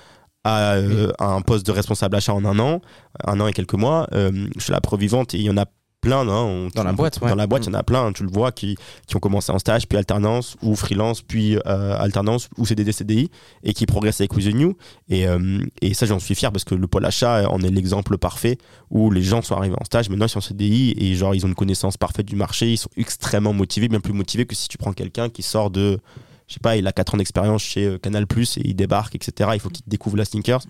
à, 0.44 0.74
euh, 0.74 1.12
à 1.18 1.26
un 1.33 1.40
poste 1.42 1.66
de 1.66 1.72
responsable 1.72 2.16
achat 2.16 2.33
en 2.35 2.44
un 2.44 2.59
an, 2.59 2.81
un 3.26 3.40
an 3.40 3.46
et 3.46 3.53
quelques 3.53 3.74
mois. 3.74 4.07
Euh, 4.12 4.48
je 4.57 4.62
suis 4.62 4.72
la 4.72 4.81
preuve 4.81 5.00
vivante 5.00 5.35
et 5.35 5.38
il 5.38 5.44
y 5.44 5.50
en 5.50 5.57
a 5.57 5.66
plein 6.00 6.20
hein, 6.26 6.44
on- 6.44 6.68
Dans 6.74 6.83
la 6.83 6.92
boîte, 6.94 7.18
dans 7.29 7.35
la 7.37 7.46
boîte 7.46 7.66
il 7.66 7.72
y 7.72 7.76
en 7.76 7.79
a 7.79 7.83
plein 7.83 8.11
tu 8.14 8.22
le 8.22 8.31
vois 8.31 8.53
qui, 8.53 8.74
qui 9.07 9.16
ont 9.16 9.20
commencé 9.20 9.53
en 9.53 9.59
stage 9.59 9.87
puis 9.87 9.98
alternance 9.98 10.57
ou 10.62 10.74
freelance 10.74 11.20
puis 11.20 11.59
euh, 11.66 11.94
alternance 11.98 12.48
ou 12.57 12.64
CDD 12.64 12.90
CDI 12.92 13.31
et 13.62 13.74
qui 13.74 13.85
progressent 13.85 14.22
avec 14.22 14.35
With 14.35 14.50
The 14.50 14.55
New 14.55 14.79
et, 15.11 15.29
euh, 15.29 15.59
et 15.83 15.92
ça, 15.92 16.07
j'en 16.07 16.18
suis 16.18 16.35
fier 16.35 16.50
parce 16.53 16.64
que 16.64 16.74
le 16.74 16.87
pôle 16.87 17.05
achat 17.05 17.46
en 17.50 17.61
est 17.61 17.68
l'exemple 17.68 18.16
parfait 18.16 18.57
où 18.88 19.11
les 19.11 19.20
gens 19.22 19.42
sont 19.42 19.57
arrivés 19.57 19.76
en 19.79 19.85
stage, 19.85 20.09
maintenant 20.09 20.24
ils 20.24 20.31
sont 20.31 20.38
en 20.38 20.40
CDI 20.40 20.94
et 20.96 21.14
genre 21.16 21.35
ils 21.35 21.44
ont 21.44 21.48
une 21.48 21.55
connaissance 21.55 21.98
parfaite 21.98 22.24
du 22.24 22.35
marché, 22.37 22.72
ils 22.72 22.79
sont 22.79 22.88
extrêmement 22.96 23.53
motivés, 23.53 23.88
bien 23.88 24.00
plus 24.00 24.14
motivés 24.14 24.46
que 24.46 24.55
si 24.55 24.68
tu 24.68 24.79
prends 24.79 24.94
quelqu'un 24.94 25.29
qui 25.29 25.42
sort 25.42 25.70
de, 25.70 25.98
je 26.50 26.54
sais 26.54 26.60
pas, 26.60 26.76
il 26.76 26.84
a 26.88 26.92
4 26.92 27.14
ans 27.14 27.18
d'expérience 27.18 27.62
chez 27.62 27.86
euh, 27.86 27.98
Canal 27.98 28.26
Plus 28.26 28.56
et 28.56 28.62
il 28.64 28.74
débarque, 28.74 29.14
etc. 29.14 29.50
Il 29.54 29.60
faut 29.60 29.68
qu'il 29.70 29.84
découvre 29.86 30.16
la 30.16 30.24
sneakers. 30.24 30.62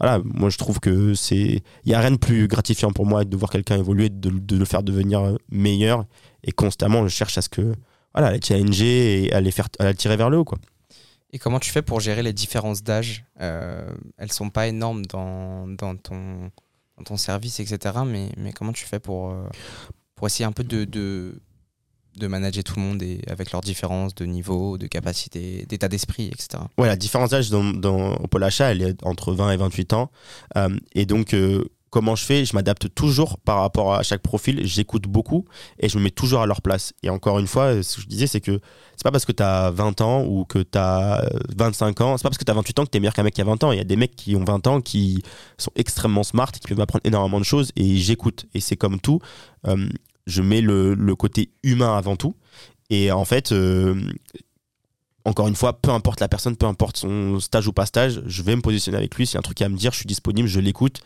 Voilà, 0.00 0.22
moi 0.24 0.48
je 0.48 0.56
trouve 0.56 0.80
que 0.80 1.12
c'est. 1.12 1.62
Il 1.84 1.88
n'y 1.88 1.92
a 1.94 2.00
rien 2.00 2.12
de 2.12 2.16
plus 2.16 2.48
gratifiant 2.48 2.92
pour 2.92 3.04
moi 3.04 3.26
de 3.26 3.36
voir 3.36 3.50
quelqu'un 3.50 3.76
évoluer, 3.76 4.08
de, 4.08 4.56
le 4.56 4.64
faire 4.64 4.82
devenir 4.82 5.20
euh, 5.20 5.36
meilleur 5.50 6.06
et 6.44 6.52
constamment 6.52 7.02
je 7.06 7.08
cherche 7.14 7.36
à 7.36 7.42
ce 7.42 7.50
que. 7.50 7.74
Voilà, 8.14 8.32
les 8.32 8.40
challenger 8.40 9.24
et 9.24 9.32
à 9.34 9.42
les 9.42 9.50
faire 9.50 9.68
tirer 9.98 10.16
vers 10.16 10.30
le 10.30 10.38
haut, 10.38 10.44
quoi. 10.44 10.56
Et 11.30 11.38
comment 11.38 11.60
tu 11.60 11.70
fais 11.70 11.82
pour 11.82 12.00
gérer 12.00 12.22
les 12.22 12.32
différences 12.32 12.82
d'âge? 12.82 13.26
Euh, 13.42 13.86
Elles 14.16 14.32
sont 14.32 14.48
pas 14.48 14.66
énormes 14.66 15.04
dans, 15.04 15.68
dans, 15.68 15.94
ton, 15.94 16.50
dans 16.96 17.04
ton 17.04 17.16
service, 17.18 17.60
etc. 17.60 17.96
Mais, 18.06 18.30
mais 18.38 18.52
comment 18.52 18.72
tu 18.72 18.86
fais 18.86 18.98
pour. 18.98 19.30
euh, 19.30 19.44
pour 20.14 20.26
essayer 20.26 20.44
un 20.44 20.52
peu 20.52 20.64
de, 20.64 20.84
de, 20.84 21.40
de 22.18 22.26
manager 22.26 22.64
tout 22.64 22.74
le 22.76 22.82
monde 22.82 23.02
et 23.02 23.20
avec 23.28 23.52
leurs 23.52 23.60
différences 23.60 24.14
de 24.14 24.24
niveau, 24.24 24.78
de 24.78 24.86
capacité, 24.86 25.66
d'état 25.68 25.88
d'esprit, 25.88 26.26
etc. 26.26 26.62
Ouais, 26.78 26.88
la 26.88 26.96
différence 26.96 27.30
d'âge 27.30 27.50
dans, 27.50 27.64
dans, 27.64 28.14
au 28.16 28.26
pôle 28.26 28.44
achat, 28.44 28.70
elle 28.70 28.82
est 28.82 29.04
entre 29.04 29.32
20 29.32 29.52
et 29.52 29.56
28 29.56 29.92
ans. 29.92 30.10
Euh, 30.56 30.68
et 30.94 31.06
donc, 31.06 31.34
euh, 31.34 31.64
comment 31.90 32.16
je 32.16 32.24
fais? 32.24 32.44
Je 32.44 32.54
m'adapte 32.54 32.92
toujours 32.94 33.38
par 33.38 33.60
rapport 33.60 33.94
à 33.94 34.02
chaque 34.02 34.22
profil. 34.22 34.60
J'écoute 34.64 35.04
beaucoup 35.04 35.44
et 35.78 35.88
je 35.88 35.98
me 35.98 36.04
mets 36.04 36.10
toujours 36.10 36.40
à 36.40 36.46
leur 36.46 36.62
place. 36.62 36.92
Et 37.02 37.10
encore 37.10 37.38
une 37.38 37.46
fois, 37.46 37.82
ce 37.82 37.96
que 37.96 38.02
je 38.02 38.06
disais, 38.06 38.26
c'est 38.26 38.40
que 38.40 38.60
c'est 38.96 39.04
pas 39.04 39.10
parce 39.10 39.24
que 39.24 39.32
tu 39.32 39.42
as 39.42 39.70
20 39.70 40.00
ans 40.00 40.24
ou 40.24 40.44
que 40.44 40.58
tu 40.58 40.78
as 40.78 41.28
25 41.56 42.00
ans, 42.00 42.16
c'est 42.16 42.22
pas 42.22 42.30
parce 42.30 42.38
que 42.38 42.44
tu 42.44 42.50
as 42.50 42.54
28 42.54 42.78
ans 42.78 42.84
que 42.84 42.90
tu 42.90 42.96
es 42.96 43.00
meilleur 43.00 43.14
qu'un 43.14 43.22
mec 43.22 43.34
qui 43.34 43.40
a 43.40 43.44
20 43.44 43.64
ans. 43.64 43.72
Il 43.72 43.78
y 43.78 43.80
a 43.80 43.84
des 43.84 43.96
mecs 43.96 44.16
qui 44.16 44.36
ont 44.36 44.44
20 44.44 44.66
ans 44.66 44.80
qui 44.80 45.22
sont 45.56 45.72
extrêmement 45.76 46.24
smart, 46.24 46.50
qui 46.50 46.66
peuvent 46.66 46.80
apprendre 46.80 47.02
énormément 47.04 47.38
de 47.38 47.44
choses 47.44 47.72
et 47.76 47.96
j'écoute. 47.96 48.46
Et 48.54 48.60
c'est 48.60 48.76
comme 48.76 49.00
tout. 49.00 49.20
Euh, 49.66 49.88
je 50.28 50.42
mets 50.42 50.60
le, 50.60 51.14
côté 51.16 51.50
humain 51.64 51.96
avant 51.96 52.14
tout. 52.14 52.36
Et 52.90 53.10
en 53.10 53.24
fait, 53.24 53.50
euh, 53.52 54.00
encore 55.24 55.48
une 55.48 55.56
fois, 55.56 55.80
peu 55.80 55.90
importe 55.90 56.20
la 56.20 56.28
personne, 56.28 56.56
peu 56.56 56.66
importe 56.66 56.98
son 56.98 57.40
stage 57.40 57.66
ou 57.66 57.72
pas 57.72 57.86
stage, 57.86 58.22
je 58.26 58.42
vais 58.42 58.54
me 58.54 58.62
positionner 58.62 58.98
avec 58.98 59.14
lui. 59.16 59.26
S'il 59.26 59.34
y 59.34 59.36
a 59.38 59.40
un 59.40 59.42
truc 59.42 59.60
à 59.62 59.68
me 59.68 59.76
dire, 59.76 59.92
je 59.92 59.98
suis 59.98 60.06
disponible, 60.06 60.48
je 60.48 60.60
l'écoute. 60.60 61.00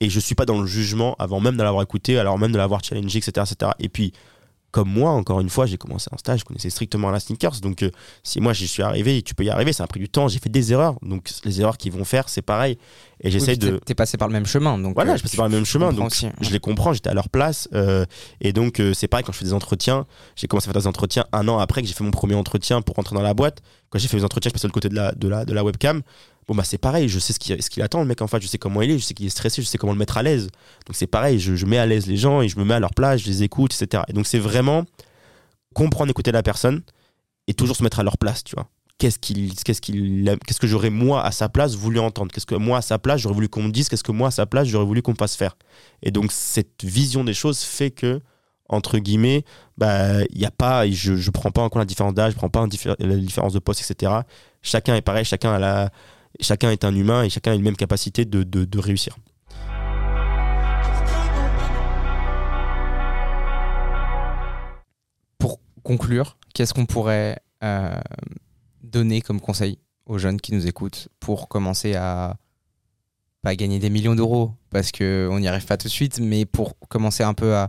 Et 0.00 0.08
je 0.08 0.20
suis 0.20 0.34
pas 0.34 0.46
dans 0.46 0.60
le 0.60 0.66
jugement 0.66 1.16
avant 1.18 1.40
même 1.40 1.56
de 1.56 1.62
l'avoir 1.62 1.82
écouté, 1.82 2.18
alors 2.18 2.38
même 2.38 2.52
de 2.52 2.56
l'avoir 2.56 2.82
challengé, 2.82 3.18
etc., 3.18 3.46
etc. 3.50 3.72
Et 3.80 3.88
puis, 3.88 4.12
comme 4.70 4.90
moi, 4.90 5.10
encore 5.10 5.40
une 5.40 5.48
fois, 5.48 5.66
j'ai 5.66 5.76
commencé 5.76 6.08
un 6.12 6.18
stage, 6.18 6.40
je 6.40 6.44
connaissais 6.44 6.70
strictement 6.70 7.10
la 7.10 7.20
sneakers. 7.20 7.60
Donc, 7.60 7.82
euh, 7.82 7.90
si 8.22 8.40
moi 8.40 8.52
j'y 8.52 8.68
suis 8.68 8.82
arrivé, 8.82 9.22
tu 9.22 9.34
peux 9.34 9.44
y 9.44 9.50
arriver, 9.50 9.72
ça 9.72 9.84
a 9.84 9.86
pris 9.86 9.98
du 9.98 10.08
temps, 10.08 10.28
j'ai 10.28 10.38
fait 10.38 10.50
des 10.50 10.72
erreurs. 10.72 10.98
Donc, 11.02 11.28
les 11.44 11.60
erreurs 11.60 11.78
qu'ils 11.78 11.92
vont 11.92 12.04
faire, 12.04 12.28
c'est 12.28 12.42
pareil. 12.42 12.78
Et 13.20 13.30
j'essaie 13.32 13.52
Oui, 13.52 13.58
de. 13.58 13.78
t'es- 13.78 13.94
passé 13.94 14.16
par 14.16 14.28
le 14.28 14.32
même 14.32 14.46
chemin. 14.46 14.78
Donc, 14.78 14.94
Voilà, 14.94 15.12
euh, 15.12 15.16
je 15.16 15.22
passais 15.22 15.36
par 15.36 15.48
le 15.48 15.54
même 15.54 15.64
chemin, 15.64 15.92
donc 15.92 16.06
aussi, 16.06 16.28
je 16.40 16.50
les 16.50 16.60
comprends, 16.60 16.92
j'étais 16.92 17.10
à 17.10 17.14
leur 17.14 17.28
place. 17.28 17.68
euh, 17.74 18.04
et 18.40 18.52
donc, 18.52 18.78
euh, 18.78 18.94
c'est 18.94 19.08
pareil 19.08 19.24
quand 19.24 19.32
je 19.32 19.38
fais 19.38 19.44
des 19.44 19.52
entretiens. 19.54 20.06
J'ai 20.36 20.46
commencé 20.46 20.68
à 20.68 20.72
faire 20.72 20.80
des 20.82 20.86
entretiens 20.86 21.24
un 21.32 21.48
an 21.48 21.58
après 21.58 21.82
que 21.82 21.88
j'ai 21.88 21.94
fait 21.94 22.04
mon 22.04 22.12
premier 22.12 22.34
entretien 22.36 22.80
pour 22.80 22.94
rentrer 22.94 23.16
dans 23.16 23.22
la 23.22 23.34
boîte. 23.34 23.60
Quand 23.90 23.98
j'ai 23.98 24.06
fait 24.08 24.16
les 24.18 24.24
entretiens, 24.24 24.50
je 24.50 24.52
passais 24.54 24.68
de 24.68 24.72
côté 24.72 24.88
de 24.88 24.94
la, 24.94 25.12
de, 25.12 25.26
la, 25.28 25.44
de 25.44 25.52
la 25.52 25.64
webcam. 25.64 26.02
Bon, 26.46 26.54
bah, 26.54 26.62
c'est 26.64 26.78
pareil, 26.78 27.08
je 27.08 27.18
sais 27.18 27.32
ce 27.34 27.38
qu'il 27.38 27.60
ce 27.62 27.68
qu'il 27.68 27.82
attend, 27.82 28.00
le 28.00 28.06
mec 28.06 28.22
en 28.22 28.26
fait, 28.26 28.40
je 28.40 28.46
sais 28.46 28.56
comment 28.56 28.80
il 28.82 28.90
est, 28.92 28.98
je 28.98 29.04
sais 29.04 29.12
qu'il 29.14 29.26
est 29.26 29.30
stressé, 29.30 29.60
je 29.60 29.66
sais 29.66 29.76
comment 29.78 29.92
le 29.92 29.98
mettre 29.98 30.16
à 30.16 30.22
l'aise. 30.22 30.46
Donc, 30.86 30.94
c'est 30.94 31.06
pareil, 31.06 31.38
je, 31.40 31.56
je 31.56 31.66
mets 31.66 31.76
à 31.78 31.84
l'aise 31.86 32.06
les 32.06 32.16
gens 32.16 32.40
et 32.40 32.48
je 32.48 32.58
me 32.58 32.64
mets 32.64 32.74
à 32.74 32.80
leur 32.80 32.94
place, 32.94 33.20
je 33.20 33.26
les 33.26 33.42
écoute, 33.42 33.74
etc. 33.78 34.04
Et 34.08 34.12
donc, 34.14 34.26
c'est 34.26 34.38
vraiment 34.38 34.84
comprendre, 35.74 36.10
écouter 36.10 36.32
la 36.32 36.42
personne 36.42 36.82
et 37.48 37.54
toujours 37.54 37.76
se 37.76 37.82
mettre 37.82 38.00
à 38.00 38.02
leur 38.02 38.16
place, 38.18 38.44
tu 38.44 38.54
vois. 38.54 38.66
Qu'est-ce 38.98 39.20
qu'il, 39.20 39.54
qu'est-ce 39.54 39.80
qu'est-ce 39.80 40.58
que 40.58 40.66
j'aurais 40.66 40.90
moi 40.90 41.24
à 41.24 41.30
sa 41.30 41.48
place 41.48 41.76
voulu 41.76 42.00
entendre? 42.00 42.32
Qu'est-ce 42.32 42.46
que 42.46 42.56
moi 42.56 42.78
à 42.78 42.82
sa 42.82 42.98
place 42.98 43.20
j'aurais 43.20 43.34
voulu 43.36 43.48
qu'on 43.48 43.62
me 43.62 43.70
dise 43.70 43.88
Qu'est-ce 43.88 44.02
que 44.02 44.10
moi 44.10 44.28
à 44.28 44.30
sa 44.32 44.44
place 44.44 44.66
j'aurais 44.66 44.84
voulu 44.84 45.02
qu'on 45.02 45.12
me 45.12 45.16
fasse 45.16 45.36
faire? 45.36 45.56
Et 46.02 46.10
donc 46.10 46.32
cette 46.32 46.84
vision 46.84 47.22
des 47.22 47.32
choses 47.32 47.60
fait 47.60 47.92
que 47.92 48.20
entre 48.68 48.98
guillemets, 48.98 49.44
bah 49.76 50.24
il 50.30 50.38
y 50.38 50.44
a 50.44 50.50
pas, 50.50 50.90
je 50.90 51.14
je 51.14 51.30
prends 51.30 51.52
pas 51.52 51.62
en 51.62 51.68
compte 51.68 51.78
la 51.78 51.84
différence 51.84 52.14
d'âge, 52.14 52.32
je 52.32 52.36
prends 52.36 52.50
pas 52.50 52.66
la 52.98 53.16
différence 53.16 53.52
de 53.52 53.60
poste, 53.60 53.88
etc. 53.88 54.12
Chacun 54.62 54.96
est 54.96 55.00
pareil, 55.00 55.24
chacun 55.24 55.52
a 55.52 55.60
la, 55.60 55.90
chacun 56.40 56.72
est 56.72 56.84
un 56.84 56.94
humain 56.94 57.22
et 57.22 57.30
chacun 57.30 57.52
a 57.52 57.54
une 57.54 57.62
même 57.62 57.76
capacité 57.76 58.24
de 58.24 58.78
réussir. 58.80 59.16
Pour 65.38 65.60
conclure, 65.84 66.36
qu'est-ce 66.52 66.74
qu'on 66.74 66.86
pourrait 66.86 67.38
euh, 67.62 68.00
donner 68.82 69.20
comme 69.20 69.40
conseil 69.40 69.78
aux 70.06 70.18
jeunes 70.18 70.40
qui 70.40 70.54
nous 70.54 70.66
écoutent 70.66 71.08
pour 71.20 71.48
commencer 71.48 71.94
à 71.94 72.36
pas 73.42 73.54
gagner 73.54 73.78
des 73.78 73.90
millions 73.90 74.14
d'euros 74.14 74.52
parce 74.70 74.90
qu'on 74.90 75.38
n'y 75.38 75.48
arrive 75.48 75.66
pas 75.66 75.76
tout 75.76 75.88
de 75.88 75.92
suite, 75.92 76.18
mais 76.20 76.44
pour 76.44 76.78
commencer 76.88 77.22
un 77.22 77.34
peu 77.34 77.54
à 77.54 77.68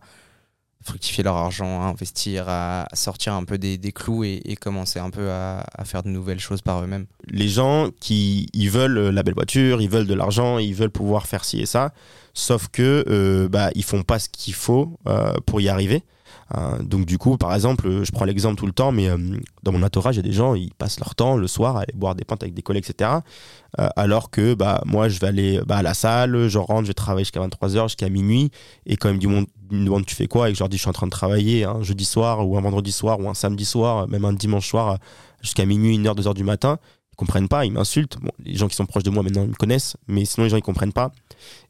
fructifier 0.81 1.23
leur 1.23 1.35
argent, 1.35 1.81
à 1.81 1.85
investir, 1.85 2.45
à 2.47 2.87
sortir 2.93 3.33
un 3.33 3.43
peu 3.43 3.57
des, 3.57 3.77
clous 3.91 4.23
et, 4.23 4.57
commencer 4.59 4.99
un 4.99 5.09
peu 5.09 5.29
à, 5.29 5.65
à 5.73 5.83
faire 5.83 6.03
de 6.03 6.09
nouvelles 6.09 6.39
choses 6.39 6.61
par 6.61 6.81
eux-mêmes. 6.81 7.05
les 7.27 7.49
gens 7.49 7.89
qui 7.99 8.47
ils 8.53 8.69
veulent 8.69 9.09
la 9.09 9.23
belle 9.23 9.33
voiture, 9.33 9.81
ils 9.81 9.89
veulent 9.89 10.07
de 10.07 10.13
l'argent, 10.13 10.57
ils 10.57 10.73
veulent 10.73 10.89
pouvoir 10.89 11.27
faire 11.27 11.43
ci 11.43 11.59
et 11.59 11.65
ça, 11.65 11.93
sauf 12.33 12.69
que 12.69 13.03
euh, 13.07 13.49
bah 13.49 13.69
ils 13.75 13.83
font 13.83 14.03
pas 14.03 14.19
ce 14.19 14.29
qu'il 14.29 14.53
faut 14.53 14.97
euh, 15.07 15.33
pour 15.45 15.59
y 15.61 15.69
arriver. 15.69 16.03
Euh, 16.57 16.81
donc 16.81 17.05
du 17.05 17.17
coup, 17.17 17.37
par 17.37 17.53
exemple, 17.53 18.03
je 18.03 18.11
prends 18.11 18.25
l'exemple 18.25 18.55
tout 18.55 18.65
le 18.65 18.71
temps, 18.71 18.91
mais 18.91 19.07
euh, 19.07 19.17
dans 19.63 19.71
mon 19.71 19.83
entourage, 19.83 20.15
il 20.15 20.17
y 20.17 20.19
a 20.19 20.23
des 20.23 20.33
gens, 20.33 20.55
ils 20.55 20.73
passent 20.73 20.99
leur 20.99 21.15
temps 21.15 21.37
le 21.37 21.47
soir 21.47 21.77
à 21.77 21.81
aller 21.81 21.93
boire 21.93 22.15
des 22.15 22.25
pintes 22.25 22.41
avec 22.43 22.53
des 22.53 22.61
collègues, 22.61 22.85
etc. 22.89 23.11
Euh, 23.79 23.89
alors 23.95 24.31
que 24.31 24.55
bah 24.55 24.81
moi, 24.85 25.09
je 25.09 25.19
vais 25.19 25.27
aller 25.27 25.61
bah, 25.65 25.77
à 25.77 25.81
la 25.83 25.93
salle, 25.93 26.47
je 26.47 26.57
rentre, 26.57 26.83
je 26.83 26.87
vais 26.87 26.93
travailler 26.93 27.25
jusqu'à 27.25 27.41
23h, 27.41 27.83
jusqu'à 27.83 28.09
minuit, 28.09 28.51
et 28.85 28.97
quand 28.97 29.09
ils 29.09 29.29
me 29.29 29.45
demandent, 29.85 30.05
tu 30.05 30.15
fais 30.15 30.27
quoi, 30.27 30.49
et 30.49 30.53
que 30.53 30.57
je 30.57 30.63
leur 30.63 30.69
dis 30.69 30.77
je 30.77 30.81
suis 30.81 30.89
en 30.89 30.93
train 30.93 31.07
de 31.07 31.11
travailler 31.11 31.65
un 31.65 31.81
jeudi 31.83 32.05
soir 32.05 32.47
ou 32.47 32.57
un 32.57 32.61
vendredi 32.61 32.91
soir 32.91 33.19
ou 33.19 33.29
un 33.29 33.35
samedi 33.35 33.65
soir, 33.65 34.07
même 34.07 34.25
un 34.25 34.33
dimanche 34.33 34.67
soir 34.67 34.97
jusqu'à 35.41 35.65
minuit, 35.65 35.97
1h, 35.99 36.15
2h 36.15 36.33
du 36.33 36.43
matin, 36.43 36.79
ils 37.13 37.15
comprennent 37.15 37.47
pas, 37.47 37.65
ils 37.65 37.71
m'insultent. 37.71 38.17
Les 38.43 38.55
gens 38.55 38.67
qui 38.67 38.75
sont 38.75 38.85
proches 38.85 39.03
de 39.03 39.09
moi 39.11 39.21
maintenant 39.21 39.43
ils 39.43 39.49
me 39.49 39.55
connaissent, 39.55 39.97
mais 40.07 40.25
sinon 40.25 40.45
les 40.45 40.49
gens 40.49 40.57
ils 40.57 40.63
comprennent 40.63 40.93
pas. 40.93 41.11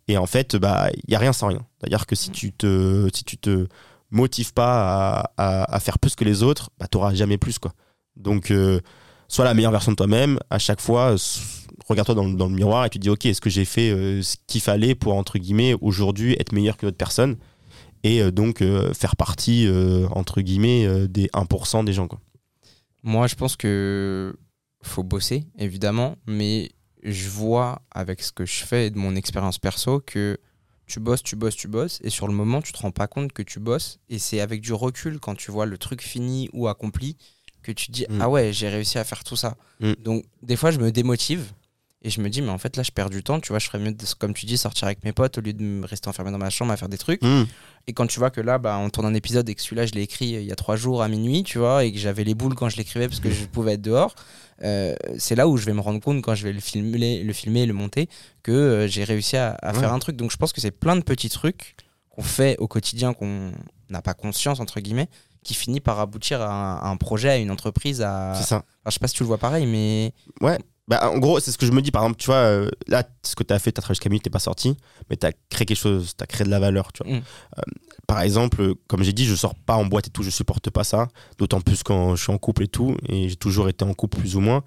Et 0.07 0.17
en 0.17 0.25
fait, 0.25 0.55
bah 0.55 0.89
il 1.07 1.11
y 1.11 1.15
a 1.15 1.19
rien 1.19 1.33
sans 1.33 1.47
rien. 1.47 1.59
C'est-à-dire 1.79 2.07
que 2.07 2.15
si 2.15 2.31
tu 2.31 2.51
te 2.51 3.09
si 3.13 3.23
tu 3.23 3.37
te 3.37 3.67
motives 4.11 4.53
pas 4.53 5.29
à, 5.37 5.75
à- 5.75 5.79
faire 5.79 5.99
plus 5.99 6.15
que 6.15 6.23
les 6.25 6.43
autres, 6.43 6.69
bah 6.79 6.87
t'auras 6.87 7.13
jamais 7.13 7.37
plus 7.37 7.59
quoi. 7.59 7.73
Donc 8.15 8.51
euh, 8.51 8.79
sois 9.27 9.45
la 9.45 9.53
meilleure 9.53 9.71
version 9.71 9.91
de 9.91 9.95
toi-même. 9.97 10.39
À 10.49 10.59
chaque 10.59 10.81
fois, 10.81 11.15
regarde-toi 11.87 12.15
dans, 12.15 12.25
le- 12.25 12.35
dans 12.35 12.47
le 12.47 12.55
miroir 12.55 12.85
et 12.85 12.89
tu 12.89 12.97
te 12.99 13.03
dis 13.03 13.09
ok, 13.09 13.25
est-ce 13.25 13.41
que 13.41 13.49
j'ai 13.49 13.65
fait 13.65 13.91
euh, 13.91 14.21
ce 14.21 14.35
qu'il 14.47 14.61
fallait 14.61 14.95
pour 14.95 15.15
entre 15.15 15.37
guillemets 15.37 15.75
aujourd'hui 15.81 16.35
être 16.39 16.51
meilleur 16.53 16.77
que 16.77 16.85
l'autre 16.85 16.97
personne 16.97 17.37
et 18.03 18.21
euh, 18.21 18.31
donc 18.31 18.63
faire 18.93 19.15
partie 19.15 19.67
entre 20.11 20.41
guillemets 20.41 21.07
des 21.07 21.27
1% 21.27 21.83
des 21.85 21.93
gens 21.93 22.07
quoi. 22.07 22.19
Moi, 23.03 23.27
je 23.27 23.35
pense 23.35 23.55
que 23.55 24.35
faut 24.83 25.03
bosser, 25.03 25.45
évidemment, 25.57 26.15
mais 26.27 26.69
je 27.03 27.29
vois 27.29 27.81
avec 27.91 28.21
ce 28.21 28.31
que 28.33 28.45
je 28.45 28.63
fais 28.65 28.87
et 28.87 28.89
de 28.89 28.97
mon 28.97 29.15
expérience 29.15 29.57
perso 29.57 30.01
que 30.05 30.37
tu 30.89 30.99
bosses, 30.99 31.23
tu 31.23 31.35
bosses, 31.37 31.55
tu 31.55 31.67
bosses, 31.69 31.99
et 32.03 32.09
sur 32.09 32.27
le 32.27 32.33
moment, 32.33 32.61
tu 32.61 32.73
te 32.73 32.79
rends 32.79 32.91
pas 32.91 33.07
compte 33.07 33.31
que 33.31 33.41
tu 33.43 33.59
bosses, 33.59 33.99
et 34.09 34.19
c'est 34.19 34.41
avec 34.41 34.59
du 34.59 34.73
recul 34.73 35.19
quand 35.19 35.35
tu 35.35 35.51
vois 35.51 35.65
le 35.65 35.77
truc 35.77 36.01
fini 36.01 36.49
ou 36.51 36.67
accompli 36.67 37.15
que 37.63 37.71
tu 37.71 37.87
te 37.87 37.91
dis 37.91 38.05
Mm. 38.09 38.21
ah 38.21 38.29
ouais, 38.29 38.51
j'ai 38.51 38.67
réussi 38.69 38.97
à 38.97 39.03
faire 39.03 39.23
tout 39.23 39.35
ça. 39.35 39.55
Mm. 39.79 39.93
Donc 40.03 40.25
des 40.41 40.55
fois, 40.55 40.71
je 40.71 40.79
me 40.79 40.91
démotive. 40.91 41.51
Et 42.01 42.09
je 42.09 42.21
me 42.21 42.29
dis, 42.29 42.41
mais 42.41 42.49
en 42.49 42.57
fait, 42.57 42.77
là, 42.77 42.83
je 42.83 42.91
perds 42.91 43.09
du 43.09 43.23
temps. 43.23 43.41
Tu 43.41 43.49
vois, 43.49 43.59
je 43.59 43.67
ferais 43.67 43.79
mieux, 43.79 43.91
de, 43.91 44.05
comme 44.17 44.33
tu 44.33 44.45
dis, 44.45 44.57
sortir 44.57 44.85
avec 44.85 45.03
mes 45.03 45.11
potes 45.11 45.37
au 45.37 45.41
lieu 45.41 45.51
de 45.51 45.61
me 45.61 45.85
rester 45.85 46.07
enfermé 46.07 46.31
dans 46.31 46.37
ma 46.37 46.49
chambre 46.49 46.71
à 46.71 46.77
faire 46.77 46.87
des 46.87 46.97
trucs. 46.97 47.21
Mmh. 47.21 47.43
Et 47.87 47.93
quand 47.93 48.07
tu 48.07 48.19
vois 48.19 48.29
que 48.29 48.39
là, 48.39 48.57
bah, 48.57 48.77
on 48.77 48.89
tourne 48.89 49.05
un 49.07 49.13
épisode 49.13 49.49
et 49.49 49.55
que 49.55 49.61
celui-là, 49.61 49.85
je 49.85 49.91
l'ai 49.91 50.01
écrit 50.03 50.35
euh, 50.35 50.39
il 50.41 50.47
y 50.47 50.51
a 50.51 50.55
trois 50.55 50.77
jours 50.77 51.01
à 51.03 51.09
minuit, 51.09 51.43
tu 51.43 51.57
vois, 51.57 51.83
et 51.83 51.91
que 51.91 51.97
j'avais 51.99 52.23
les 52.23 52.35
boules 52.35 52.55
quand 52.55 52.69
je 52.69 52.77
l'écrivais 52.77 53.09
parce 53.09 53.19
que 53.19 53.29
je 53.29 53.45
pouvais 53.47 53.73
être 53.73 53.81
dehors, 53.81 54.15
euh, 54.63 54.95
c'est 55.17 55.35
là 55.35 55.49
où 55.49 55.57
je 55.57 55.65
vais 55.65 55.73
me 55.73 55.81
rendre 55.81 55.99
compte 55.99 56.21
quand 56.21 56.35
je 56.35 56.43
vais 56.45 56.53
le 56.53 56.61
filmer, 56.61 57.21
le 57.21 57.33
filmer, 57.33 57.65
le 57.65 57.73
monter, 57.73 58.07
que 58.43 58.51
euh, 58.53 58.87
j'ai 58.87 59.03
réussi 59.03 59.35
à, 59.35 59.51
à 59.61 59.73
Ouais. 59.73 59.79
faire 59.79 59.91
un 59.91 59.99
truc. 59.99 60.15
Donc 60.15 60.31
je 60.31 60.37
pense 60.37 60.53
que 60.53 60.61
c'est 60.61 60.71
plein 60.71 60.95
de 60.95 61.01
petits 61.01 61.29
trucs 61.29 61.75
qu'on 62.11 62.21
fait 62.23 62.55
au 62.59 62.67
quotidien 62.69 63.13
qu'on 63.13 63.51
n'a 63.89 64.01
pas 64.01 64.13
conscience, 64.13 64.61
entre 64.61 64.79
guillemets, 64.79 65.09
qui 65.43 65.53
finit 65.53 65.81
par 65.81 65.99
aboutir 65.99 66.41
à 66.41 66.49
un, 66.49 66.75
à 66.77 66.87
un 66.89 66.95
projet, 66.97 67.29
à 67.29 67.37
une 67.37 67.51
entreprise, 67.51 68.01
à... 68.01 68.35
C'est 68.35 68.47
ça. 68.47 68.55
Enfin, 68.57 68.65
je 68.87 68.91
sais 68.91 68.99
pas 68.99 69.07
si 69.09 69.15
tu 69.15 69.23
le 69.23 69.27
vois 69.27 69.37
pareil, 69.37 69.65
mais... 69.65 70.13
Bah, 70.89 71.11
en 71.11 71.19
gros, 71.19 71.39
c'est 71.39 71.51
ce 71.51 71.57
que 71.59 71.67
je 71.67 71.71
me 71.71 71.83
dis. 71.83 71.91
Par 71.91 72.01
exemple, 72.01 72.19
tu 72.19 72.25
vois, 72.25 72.37
euh, 72.37 72.69
là, 72.87 73.03
ce 73.23 73.35
que 73.35 73.43
tu 73.43 73.53
as 73.53 73.59
fait, 73.59 73.71
tu 73.71 73.77
as 73.77 73.81
travaillé 73.83 73.95
jusqu'à 73.95 74.09
minuit, 74.09 74.21
t'es 74.21 74.31
pas 74.31 74.39
sorti, 74.39 74.75
mais 75.09 75.17
tu 75.17 75.27
as 75.27 75.31
créé 75.49 75.67
quelque 75.67 75.77
chose, 75.77 76.15
tu 76.17 76.23
as 76.23 76.25
créé 76.25 76.45
de 76.45 76.49
la 76.49 76.59
valeur. 76.59 76.91
Tu 76.91 77.03
vois. 77.03 77.13
Mm. 77.13 77.21
Euh, 77.59 77.61
par 78.07 78.21
exemple, 78.21 78.73
comme 78.87 79.03
j'ai 79.03 79.13
dit, 79.13 79.25
je 79.25 79.35
sors 79.35 79.53
pas 79.53 79.75
en 79.75 79.85
boîte 79.85 80.07
et 80.07 80.09
tout, 80.09 80.23
je 80.23 80.31
supporte 80.31 80.71
pas 80.71 80.83
ça. 80.83 81.07
D'autant 81.37 81.61
plus 81.61 81.83
quand 81.83 82.15
je 82.15 82.23
suis 82.23 82.33
en 82.33 82.39
couple 82.39 82.63
et 82.63 82.67
tout, 82.67 82.97
et 83.07 83.29
j'ai 83.29 83.35
toujours 83.35 83.69
été 83.69 83.85
en 83.85 83.93
couple 83.93 84.17
plus 84.17 84.35
ou 84.35 84.39
moins. 84.39 84.63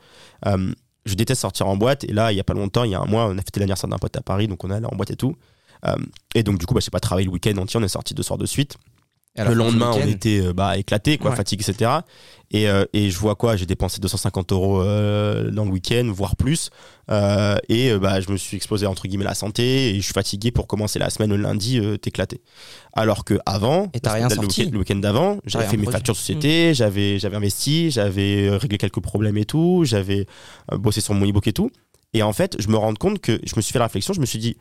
Euh, 0.47 0.73
je 1.07 1.15
déteste 1.15 1.41
sortir 1.41 1.67
en 1.67 1.77
boîte, 1.77 2.05
et 2.05 2.13
là, 2.13 2.31
il 2.31 2.37
y 2.37 2.41
a 2.41 2.45
pas 2.45 2.55
longtemps, 2.55 2.85
il 2.85 2.93
y 2.93 2.95
a 2.95 3.01
un 3.01 3.07
mois, 3.07 3.27
on 3.27 3.37
a 3.37 3.43
fêté 3.43 3.59
l'anniversaire 3.59 3.91
d'un 3.91 3.99
pote 3.99 4.17
à 4.17 4.23
Paris, 4.23 4.47
donc 4.47 4.63
on 4.63 4.71
est 4.71 4.75
allé 4.75 4.87
en 4.87 4.95
boîte 4.95 5.11
et 5.11 5.17
tout. 5.17 5.37
Et 6.37 6.45
donc, 6.45 6.59
du 6.59 6.67
coup, 6.67 6.75
bah, 6.75 6.81
j'ai 6.81 6.91
pas 6.93 7.01
travaillé 7.01 7.27
le 7.27 7.33
week-end 7.33 7.57
entier, 7.57 7.81
on 7.81 7.83
est 7.83 7.89
sorti 7.89 8.15
deux 8.15 8.23
soirs 8.23 8.39
de 8.39 8.47
suite. 8.47 8.77
Le 9.37 9.55
lendemain, 9.55 9.93
on 9.95 10.07
était 10.07 10.41
euh, 10.43 10.53
bah, 10.53 10.77
éclaté, 10.77 11.17
quoi, 11.19 11.31
Ouais. 11.31 11.37
fatigué, 11.37 11.65
etc. 11.67 11.91
Et, 12.51 12.69
euh, 12.69 12.85
et 12.93 13.11
je 13.11 13.19
vois 13.19 13.35
quoi? 13.35 13.57
J'ai 13.57 13.65
dépensé 13.65 13.99
250 13.99 14.53
euros 14.53 14.83
euh, 14.83 15.51
dans 15.51 15.65
le 15.65 15.71
week-end, 15.71 16.07
voire 16.15 16.37
plus. 16.37 16.69
Euh, 17.11 17.57
et 17.71 17.95
bah, 17.97 18.21
je 18.21 18.31
me 18.31 18.37
suis 18.37 18.59
explosé 18.59 18.85
entre 18.87 19.09
guillemets 19.09 19.25
la 19.25 19.33
santé 19.35 19.91
et 19.91 19.95
je 19.97 20.01
suis 20.03 20.13
fatigué 20.13 20.51
pour 20.51 20.67
commencer 20.67 20.99
la 20.99 21.09
semaine 21.09 21.31
le 21.31 21.37
lundi, 21.39 21.81
t'éclater. 22.03 22.43
Alors 22.93 23.25
que 23.25 23.39
avant, 23.47 23.91
Et 23.95 24.07
rien 24.07 24.29
le 24.29 24.39
week-end- 24.39 24.69
le 24.71 24.79
week-end 24.81 24.97
d'avant, 24.97 25.39
j'avais 25.47 25.65
fait 25.65 25.79
mes 25.79 25.85
produit. 25.85 25.93
factures 25.97 26.13
de 26.15 26.19
société, 26.19 26.75
j'avais 26.75 27.19
j'avais 27.19 27.37
investi, 27.37 27.91
j'avais 27.91 28.51
réglé 28.51 28.77
quelques 28.77 29.01
problèmes 29.01 29.39
et 29.39 29.47
tout, 29.47 29.85
j'avais 29.87 30.27
bossé 30.73 31.01
sur 31.01 31.15
mon 31.15 31.27
e-book 31.27 31.47
et 31.47 31.55
tout. 31.55 31.71
Et 32.13 32.23
en 32.23 32.35
fait, 32.35 32.57
je 32.61 32.69
me 32.69 32.77
rends 32.77 32.93
compte 32.93 33.19
que 33.21 33.41
je 33.43 33.55
me 33.57 33.63
suis 33.63 33.73
fait 33.73 33.79
la 33.79 33.87
réflexion, 33.87 34.13
je 34.13 34.21
me 34.21 34.27
suis 34.27 34.39
dit, 34.39 34.59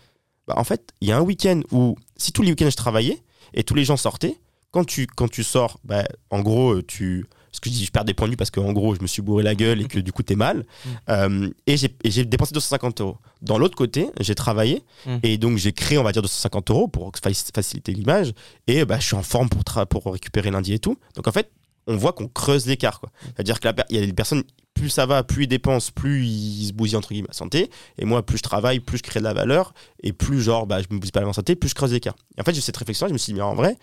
bah, 0.48 0.54
en 0.56 0.64
fait, 0.64 0.94
il 1.02 1.10
y 1.10 1.12
a 1.12 1.18
un 1.18 1.22
week-end 1.22 1.60
où 1.74 1.98
si 2.16 2.32
tous 2.32 2.42
les 2.42 2.52
week-ends 2.52 2.70
je 2.70 2.78
travaillais 2.78 3.18
et 3.54 3.64
tous 3.66 3.74
les 3.76 3.84
gens 3.84 3.98
sortaient, 3.98 4.38
quand 4.72 4.86
tu, 4.86 5.06
quand 5.08 5.28
tu 5.30 5.44
sors, 5.44 5.80
bah, 5.84 6.04
en 6.30 6.42
gros, 6.42 6.72
euh, 6.76 6.84
tu, 6.84 7.26
parce 7.52 7.60
que 7.60 7.70
je 7.70 7.76
dis 7.76 7.86
je 7.86 7.92
perds 7.92 8.06
des 8.06 8.14
points 8.14 8.28
de 8.28 8.32
vue 8.32 8.38
parce 8.38 8.50
qu'en 8.52 8.72
gros 8.72 8.96
je 8.96 9.02
me 9.02 9.08
suis 9.08 9.22
bourré 9.22 9.44
la 9.44 9.56
gueule 9.56 9.82
et 9.82 9.86
que 9.86 10.00
du 10.00 10.14
coup 10.14 10.24
t'es 10.24 10.38
mal. 10.38 10.66
Euh, 11.10 11.50
et 11.68 11.76
j'ai 11.78 12.24
dépensé 12.26 12.54
250 12.54 13.02
euros. 13.02 13.18
Dans 13.42 13.58
l'autre 13.58 13.76
côté, 13.76 14.08
j'ai 14.22 14.36
travaillé 14.36 14.84
Mm. 15.06 15.18
et 15.24 15.38
donc 15.38 15.58
j'ai 15.58 15.74
créé 15.74 15.98
on 15.98 16.04
va 16.04 16.12
dire 16.14 16.22
250 16.22 16.70
euros 16.72 16.88
pour 16.88 17.12
faci- 17.12 17.50
faciliter 17.54 17.92
l'image 17.92 18.32
et 18.68 18.86
bah, 18.86 19.00
je 19.00 19.06
suis 19.08 19.16
en 19.16 19.24
forme 19.24 19.50
pour, 19.50 19.64
pour 19.88 20.14
récupérer 20.14 20.50
lundi 20.52 20.74
et 20.74 20.80
tout. 20.80 20.96
Donc 21.16 21.28
en 21.28 21.32
fait, 21.34 21.52
on 21.88 21.98
voit 21.98 22.14
qu'on 22.14 22.28
creuse 22.30 22.68
l'écart. 22.68 23.00
quoi. 23.02 23.12
C'est-à-dire 23.36 23.60
qu'il 23.60 23.74
y 23.90 23.98
a 23.98 24.06
des 24.06 24.14
personnes, 24.14 24.44
plus 24.82 24.90
ça 24.90 25.06
va, 25.06 25.22
plus 25.24 25.44
ils 25.44 25.48
dépensent, 25.48 25.92
plus 25.94 26.26
ils 26.26 26.70
se 26.70 26.74
bousillent 26.74 26.96
entre 26.96 27.10
guillemets 27.10 27.28
la 27.28 27.36
santé. 27.36 27.70
Et 28.00 28.06
moi, 28.06 28.26
plus 28.26 28.40
je 28.40 28.42
travaille, 28.42 28.80
plus 28.80 28.98
je 28.98 29.04
crée 29.04 29.20
de 29.20 29.24
la 29.26 29.34
valeur 29.34 29.76
et 30.02 30.12
plus 30.12 30.42
genre 30.42 30.66
bah, 30.66 30.82
je 30.82 30.88
me 30.90 31.00
bousille 31.00 31.12
pas 31.12 31.22
la 31.22 31.32
santé, 31.34 31.56
plus 31.56 31.70
je 31.70 31.76
creuse 31.76 31.94
l'écart. 31.94 32.16
Et 32.36 32.42
en 32.42 32.44
fait, 32.44 32.56
j'ai 32.56 32.62
cette 32.62 32.78
réflexion, 32.78 33.08
je 33.08 33.14
me 33.14 33.20
suis 33.20 33.32
dit, 33.32 33.38
mais 33.38 33.46
en 33.46 33.54
vrai, 33.54 33.78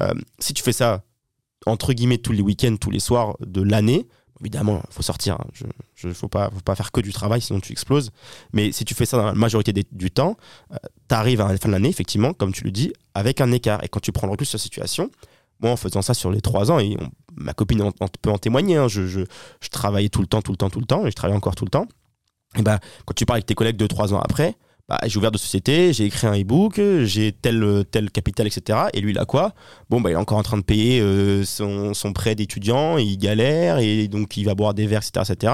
euh, 0.00 0.12
si 0.40 0.52
tu 0.52 0.64
fais 0.64 0.72
ça 0.72 1.04
entre 1.66 1.92
guillemets 1.92 2.18
tous 2.18 2.32
les 2.32 2.42
week-ends, 2.42 2.74
tous 2.80 2.90
les 2.90 2.98
soirs 2.98 3.36
de 3.38 3.62
l'année, 3.62 4.08
évidemment, 4.40 4.82
il 4.90 4.92
faut 4.92 5.02
sortir. 5.02 5.34
hein. 5.34 5.46
Je, 5.52 5.66
je, 5.94 6.12
faut 6.12 6.26
pas, 6.26 6.50
faut 6.50 6.60
pas 6.62 6.74
faire 6.74 6.90
que 6.90 7.00
du 7.00 7.12
travail, 7.12 7.40
sinon 7.40 7.60
tu 7.60 7.70
exploses. 7.70 8.10
Mais 8.52 8.72
si 8.72 8.84
tu 8.84 8.94
fais 8.94 9.06
ça 9.06 9.18
dans 9.18 9.26
la 9.26 9.34
majorité 9.34 9.72
du 9.92 10.10
temps, 10.10 10.36
tu 11.08 11.14
arrives 11.14 11.40
à 11.42 11.52
la 11.52 11.58
fin 11.58 11.68
de 11.68 11.74
l'année, 11.74 11.90
effectivement, 11.90 12.32
comme 12.32 12.52
tu 12.52 12.64
le 12.64 12.72
dis, 12.72 12.92
avec 13.14 13.40
un 13.40 13.52
écart. 13.52 13.84
Et 13.84 13.88
quand 13.88 14.00
tu 14.00 14.10
prends 14.10 14.26
le 14.26 14.32
recul 14.32 14.48
sur 14.48 14.56
la 14.56 14.62
situation, 14.62 15.10
moi, 15.62 15.70
en 15.72 15.76
faisant 15.76 16.02
ça 16.02 16.14
sur 16.14 16.30
les 16.30 16.40
trois 16.40 16.70
ans, 16.70 16.78
et 16.78 16.96
on- 17.00 17.10
ma 17.36 17.52
copine 17.52 17.82
en- 17.82 17.88
en- 18.00 18.08
peut 18.22 18.30
en 18.30 18.38
témoigner, 18.38 18.76
hein, 18.76 18.88
je, 18.88 19.06
je, 19.06 19.20
je 19.60 19.68
travaillais 19.68 20.08
tout 20.08 20.20
le 20.20 20.26
temps, 20.26 20.42
tout 20.42 20.52
le 20.52 20.56
temps, 20.56 20.70
tout 20.70 20.80
le 20.80 20.86
temps, 20.86 21.06
et 21.06 21.10
je 21.10 21.16
travaille 21.16 21.36
encore 21.36 21.54
tout 21.54 21.64
le 21.64 21.70
temps. 21.70 21.86
Et 22.58 22.62
bah, 22.62 22.80
quand 23.06 23.14
tu 23.14 23.24
parles 23.26 23.36
avec 23.38 23.46
tes 23.46 23.54
collègues 23.54 23.76
deux, 23.76 23.88
trois 23.88 24.12
ans 24.12 24.20
après, 24.20 24.56
bah, 24.88 24.98
j'ai 25.06 25.16
ouvert 25.18 25.30
de 25.30 25.38
société, 25.38 25.92
j'ai 25.92 26.04
écrit 26.06 26.26
un 26.26 26.36
e-book, 26.36 26.80
j'ai 27.04 27.30
tel, 27.32 27.84
tel 27.92 28.10
capital, 28.10 28.48
etc. 28.48 28.86
Et 28.92 29.00
lui, 29.00 29.12
il 29.12 29.18
a 29.20 29.24
quoi? 29.24 29.54
Bon, 29.88 30.00
bah, 30.00 30.10
il 30.10 30.14
est 30.14 30.16
encore 30.16 30.38
en 30.38 30.42
train 30.42 30.56
de 30.58 30.64
payer 30.64 31.00
euh, 31.00 31.44
son, 31.44 31.94
son 31.94 32.12
prêt 32.12 32.34
d'étudiant, 32.34 32.98
il 32.98 33.16
galère, 33.16 33.78
et 33.78 34.08
donc 34.08 34.36
il 34.36 34.44
va 34.44 34.54
boire 34.56 34.74
des 34.74 34.86
verres, 34.88 35.02
etc. 35.06 35.32
etc. 35.32 35.52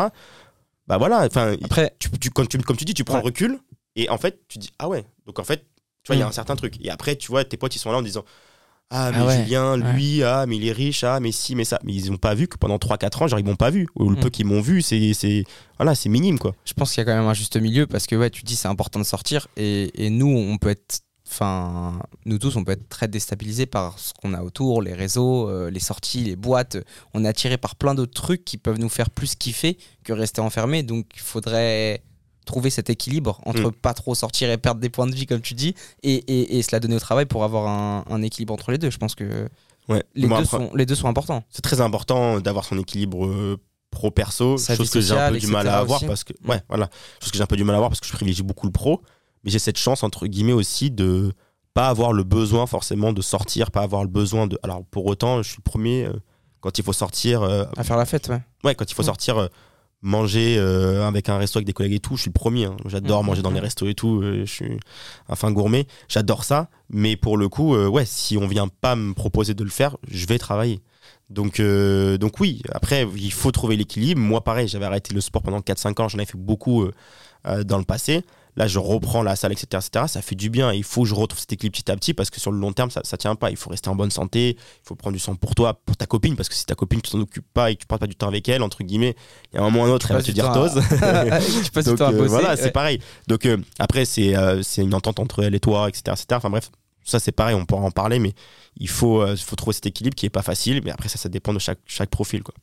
Bah 0.87 0.99
voilà, 0.99 1.27
enfin, 1.27 1.55
Après, 1.65 1.95
tu, 1.99 2.09
tu- 2.19 2.31
comme, 2.31 2.47
tu, 2.49 2.59
comme 2.59 2.77
tu 2.77 2.85
dis, 2.85 2.95
tu 2.95 3.05
prends 3.05 3.17
Ouais. 3.17 3.21
le 3.23 3.27
recul 3.27 3.59
et 3.97 4.09
en 4.09 4.19
fait, 4.19 4.41
tu 4.49 4.59
dis 4.59 4.71
ah 4.79 4.89
ouais. 4.89 5.05
Donc 5.27 5.39
en 5.39 5.45
fait, 5.45 5.67
tu 6.03 6.09
vois, 6.09 6.17
il 6.17 6.21
y 6.21 6.23
a 6.23 6.29
un 6.29 6.33
certain 6.33 6.55
truc. 6.57 6.77
Et 6.81 6.91
après, 6.91 7.17
tu 7.17 7.29
vois, 7.29 7.45
tes 7.45 7.57
potes, 7.57 7.75
ils 7.75 7.79
sont 7.81 7.91
là 7.91 7.99
en 7.99 8.03
disant 8.03 8.25
ah, 8.91 9.11
mais 9.13 9.19
Ah 9.21 9.27
ouais, 9.27 9.43
Julien, 9.45 9.77
lui, 9.77 10.23
ah, 10.23 10.45
mais 10.47 10.57
il 10.57 10.67
est 10.67 10.73
riche, 10.73 11.03
ah, 11.05 11.19
mais 11.21 11.33
si, 11.33 11.55
mais 11.55 11.65
ça. 11.65 11.79
Mais 11.85 11.93
ils 11.95 12.11
n'ont 12.11 12.17
pas 12.19 12.35
vu 12.35 12.47
que 12.49 12.57
pendant 12.57 12.77
3-4 12.79 13.23
ans, 13.23 13.27
genre, 13.29 13.39
ils 13.41 13.45
m'ont 13.45 13.57
pas 13.57 13.71
vu. 13.71 13.87
Ou 13.97 14.09
le 14.11 14.17
Mm. 14.17 14.21
peu 14.21 14.31
qu'ils 14.31 14.47
m'ont 14.47 14.61
vu, 14.61 14.83
c'est, 14.83 15.13
c'est, 15.15 15.45
voilà, 15.79 15.95
c'est 15.95 16.09
minime, 16.09 16.39
quoi. 16.39 16.55
je 16.65 16.73
pense 16.73 16.93
qu'il 16.93 17.01
y 17.01 17.03
a 17.03 17.05
quand 17.05 17.17
même 17.19 17.29
un 17.29 17.35
juste 17.35 17.57
milieu 17.57 17.87
parce 17.87 18.07
que 18.07 18.15
ouais, 18.17 18.31
tu 18.31 18.43
dis 18.45 18.57
c'est 18.57 18.69
important 18.69 18.99
de 19.01 19.05
sortir 19.05 19.49
et, 19.57 20.05
et 20.05 20.11
nous 20.11 20.29
on 20.29 20.57
peut 20.59 20.71
être 20.71 21.01
enfin 21.29 21.99
nous 22.25 22.39
tous 22.39 22.55
on 22.57 22.63
peut 22.63 22.71
être 22.73 22.89
très 22.89 23.09
déstabilisés 23.09 23.67
par 23.67 23.99
ce 23.99 24.13
qu'on 24.15 24.33
a 24.33 24.43
autour, 24.43 24.81
les 24.81 24.95
réseaux, 24.95 25.51
euh, 25.51 25.71
les 25.71 25.81
sorties, 25.81 26.23
les 26.23 26.37
boîtes, 26.37 26.77
on 27.15 27.25
est 27.25 27.29
attiré 27.29 27.59
par 27.59 27.75
plein 27.75 27.95
d'autres 27.97 28.15
trucs 28.15 28.45
qui 28.45 28.57
peuvent 28.59 28.79
nous 28.79 28.89
faire 28.89 29.11
plus 29.11 29.35
kiffer 29.35 29.77
que 30.05 30.13
rester 30.13 30.41
enfermé 30.41 30.85
donc 30.85 31.07
il 31.15 31.21
faudrait 31.21 32.03
trouver 32.47 32.71
cet 32.71 32.89
équilibre 32.89 33.41
entre 33.45 33.69
Mm. 33.69 33.73
pas 33.73 33.93
trop 33.93 34.15
sortir 34.15 34.51
et 34.51 34.57
perdre 34.57 34.81
des 34.81 34.89
points 34.89 35.07
de 35.07 35.15
vie 35.15 35.27
comme 35.27 35.43
tu 35.43 35.53
dis 35.55 35.75
et, 36.03 36.15
et, 36.15 36.57
et 36.59 36.63
se 36.63 36.71
la 36.73 36.81
donner 36.81 36.97
au 36.97 37.01
travail 37.01 37.27
pour 37.27 37.45
avoir 37.45 37.67
un, 37.69 38.05
un 38.09 38.23
équilibre 38.23 38.55
entre 38.55 38.71
les 38.73 38.79
deux 38.79 38.91
je 38.91 38.97
pense 38.99 39.15
que 39.15 39.49
Ouais. 39.89 40.03
les, 40.17 40.27
Bon, 40.27 40.37
deux, 40.39 40.43
après, 40.45 40.57
sont, 40.59 40.71
les 40.75 40.85
deux 40.87 40.95
sont 40.97 41.07
importants 41.09 41.45
C'est 41.51 41.63
très 41.63 41.81
important 41.81 42.41
d'avoir 42.41 42.65
son 42.65 42.77
équilibre 42.79 43.27
euh, 43.27 43.57
pro-perso, 43.91 44.59
chose 44.59 44.91
que 44.91 45.01
j'ai 45.01 45.15
un 45.17 45.31
peu 45.31 45.39
du 45.39 45.47
mal 45.47 45.69
à 45.69 45.79
avoir 45.79 45.99
aussi. 45.99 46.07
parce 46.07 46.25
que, 46.25 46.33
Mm. 46.43 46.51
ouais, 46.51 46.61
voilà, 46.69 46.89
chose 47.21 47.31
que 47.31 47.37
j'ai 47.37 47.43
un 47.43 47.47
peu 47.47 47.57
du 47.57 47.65
mal 47.65 47.75
à 47.75 47.79
avoir 47.79 47.91
parce 47.91 48.01
que 48.01 48.07
je 48.07 48.13
privilégie 48.13 48.43
beaucoup 48.43 48.67
le 48.67 48.73
pro. 48.73 49.03
Mais 49.45 49.51
j'ai 49.51 49.59
cette 49.61 49.79
chance, 49.79 50.03
entre 50.03 50.27
guillemets, 50.27 50.53
aussi 50.53 50.91
de 50.91 51.33
pas 51.73 51.89
avoir 51.89 52.13
le 52.13 52.25
besoin 52.25 52.67
forcément 52.67 53.13
de 53.13 53.23
sortir, 53.23 53.71
pas 53.71 53.83
avoir 53.83 54.03
le 54.03 54.09
besoin 54.09 54.47
de. 54.49 54.59
Alors, 54.65 54.83
pour 54.91 55.07
autant, 55.07 55.43
je 55.43 55.49
suis 55.51 55.59
le 55.59 55.63
premier 55.71 56.05
euh, 56.07 56.13
quand 56.61 56.79
il 56.79 56.85
faut 56.85 56.93
sortir. 56.93 57.43
euh, 57.43 57.65
à 57.77 57.85
faire 57.85 57.97
la 57.97 58.07
fête 58.07 58.29
ouais 58.29 58.41
Ouais, 58.65 58.75
quand 58.75 58.91
il 58.91 58.95
faut 58.95 59.03
Mm. 59.03 59.07
sortir, 59.07 59.39
euh, 59.39 59.47
manger 60.03 60.57
euh, 60.59 61.07
avec 61.07 61.29
un 61.29 61.39
resto 61.39 61.59
avec 61.59 61.67
des 61.67 61.73
collègues 61.73 61.95
et 61.95 62.01
tout, 62.01 62.17
je 62.17 62.23
suis 62.23 62.29
le 62.29 62.33
premier. 62.35 62.67
hein. 62.67 62.77
J'adore 62.87 63.23
Mm, 63.23 63.27
manger 63.27 63.43
dans 63.43 63.51
mm, 63.51 63.55
les 63.55 63.61
restos 63.61 63.89
et 63.89 63.95
tout. 63.95 64.21
euh, 64.23 64.45
je 64.45 64.53
suis 64.53 64.79
un 65.29 65.35
fin 65.37 65.51
gourmet. 65.53 65.87
J'adore 66.09 66.45
ça. 66.45 66.69
Mais 66.91 67.17
pour 67.17 67.37
le 67.37 67.49
coup, 67.49 67.75
euh, 67.75 67.89
ouais, 67.89 68.05
si 68.05 68.37
on 68.37 68.47
vient 68.47 68.69
pas 68.69 68.95
me 68.97 69.15
proposer 69.15 69.55
de 69.55 69.65
le 69.65 69.71
faire, 69.71 69.97
je 70.09 70.27
vais 70.27 70.39
travailler. 70.39 70.81
Donc, 71.29 71.61
donc 71.61 72.39
oui, 72.39 72.63
après, 72.71 73.05
il 73.17 73.33
faut 73.33 73.51
trouver 73.51 73.77
l'équilibre. 73.77 74.21
Moi, 74.21 74.45
pareil, 74.45 74.69
j'avais 74.69 74.85
arrêté 74.87 75.13
le 75.13 75.21
sport 75.21 75.43
pendant 75.43 75.59
4-5 75.61 76.01
ans. 76.01 76.09
J'en 76.09 76.19
avais 76.19 76.27
fait 76.27 76.39
beaucoup 76.39 76.87
dans 77.65 77.79
le 77.79 77.85
passé. 77.85 78.23
Là, 78.57 78.67
je 78.67 78.79
reprends 78.79 79.23
la 79.23 79.37
salle, 79.37 79.53
etc., 79.53 79.67
etc. 79.87 80.07
Ça 80.09 80.23
fait 80.23 80.35
du 80.35 80.51
bien. 80.51 80.73
Il 80.73 80.85
faut 80.85 81.03
que 81.03 81.09
je 81.09 81.15
retrouve 81.15 81.39
cet 81.39 81.53
équilibre 81.53 81.77
petit 81.77 81.91
à 81.91 81.97
petit 81.97 82.15
parce 82.15 82.31
que 82.31 82.41
sur 82.41 82.51
le 82.51 82.59
long 82.59 82.73
terme, 82.73 82.91
ça, 82.91 83.03
ça 83.05 83.17
tient 83.17 83.35
pas. 83.35 83.51
Il 83.51 83.57
faut 83.57 83.71
rester 83.71 83.89
en 83.91 83.95
bonne 83.95 84.11
santé. 84.11 84.57
Il 84.59 84.89
faut 84.89 84.95
prendre 84.95 85.15
du 85.15 85.21
sang 85.21 85.35
pour 85.35 85.55
toi, 85.55 85.81
pour 85.85 85.97
ta 85.97 86.07
copine. 86.07 86.37
Parce 86.37 86.49
que 86.49 86.55
si 86.55 86.65
ta 86.65 86.75
copine, 86.75 87.01
tu 87.03 87.11
t'en 87.11 87.21
occupes 87.21 87.47
pas 87.53 87.71
et 87.71 87.75
que 87.75 87.81
tu 87.81 87.87
passes 87.87 87.99
pas 87.99 88.07
du 88.07 88.17
temps 88.17 88.29
avec 88.29 88.49
elle, 88.49 88.63
entre 88.63 88.83
guillemets, 88.83 89.15
il 89.53 89.57
y 89.57 89.59
a 89.59 89.63
un 89.63 89.65
moment 89.65 89.83
ou 89.83 89.87
un 89.87 89.91
autre, 89.91 90.11
elle 90.11 90.17
va 90.17 90.23
te 90.23 90.31
dire 90.31 90.53
tose. 90.53 90.75
tu 91.65 91.71
passes 91.71 91.85
du 91.85 91.95
temps 91.95 92.07
à 92.07 92.13
euh, 92.13 92.17
bosser 92.17 92.29
voilà, 92.29 92.51
ouais. 92.51 92.57
c'est 92.57 92.71
pareil. 92.71 93.01
Donc 93.29 93.47
euh, 93.47 93.59
après, 93.79 94.05
c'est 94.05 94.37
euh, 94.37 94.63
c'est 94.63 94.83
une 94.83 94.95
entente 94.95 95.21
entre 95.21 95.43
elle 95.43 95.55
et 95.55 95.61
toi, 95.61 95.89
etc. 95.89 96.03
etc. 96.13 96.27
Enfin 96.33 96.51
bref, 96.51 96.71
ça 97.05 97.21
c'est 97.21 97.33
pareil, 97.33 97.55
on 97.55 97.65
pourra 97.65 97.83
en 97.83 97.91
parler, 97.91 98.19
mais 98.19 98.35
il 98.79 98.89
faut, 98.89 99.23
euh, 99.23 99.37
trouver 99.57 99.75
cet 99.75 99.87
équilibre 99.87 100.15
qui 100.15 100.27
est 100.27 100.31
pas 100.31 100.43
facile. 100.43 100.83
Mais 100.85 100.91
après, 100.91 101.09
ça, 101.09 101.19
ça 101.19 101.29
dépend 101.29 101.55
de 101.55 101.59
chaque, 101.59 101.79
chaque 101.87 102.11
profil. 102.11 102.43
Quoi. 102.43 102.55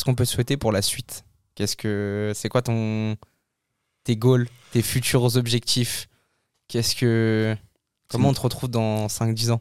Qu'est-ce 0.00 0.06
qu'on 0.06 0.14
peut 0.14 0.24
te 0.24 0.30
souhaiter 0.30 0.56
pour 0.56 0.72
la 0.72 0.80
suite? 0.80 1.26
Qu'est-ce 1.54 1.76
que 1.76 2.32
c'est 2.34 2.48
quoi 2.48 2.62
ton 2.62 3.16
tes 4.02 4.16
goals, 4.16 4.48
tes 4.72 4.80
futurs 4.80 5.36
objectifs? 5.36 6.08
Qu'est-ce 6.68 6.96
que 6.96 7.54
comment 8.08 8.30
on 8.30 8.32
te 8.32 8.40
retrouve 8.40 8.70
dans 8.70 9.10
5 9.10 9.34
10 9.34 9.50
ans? 9.50 9.60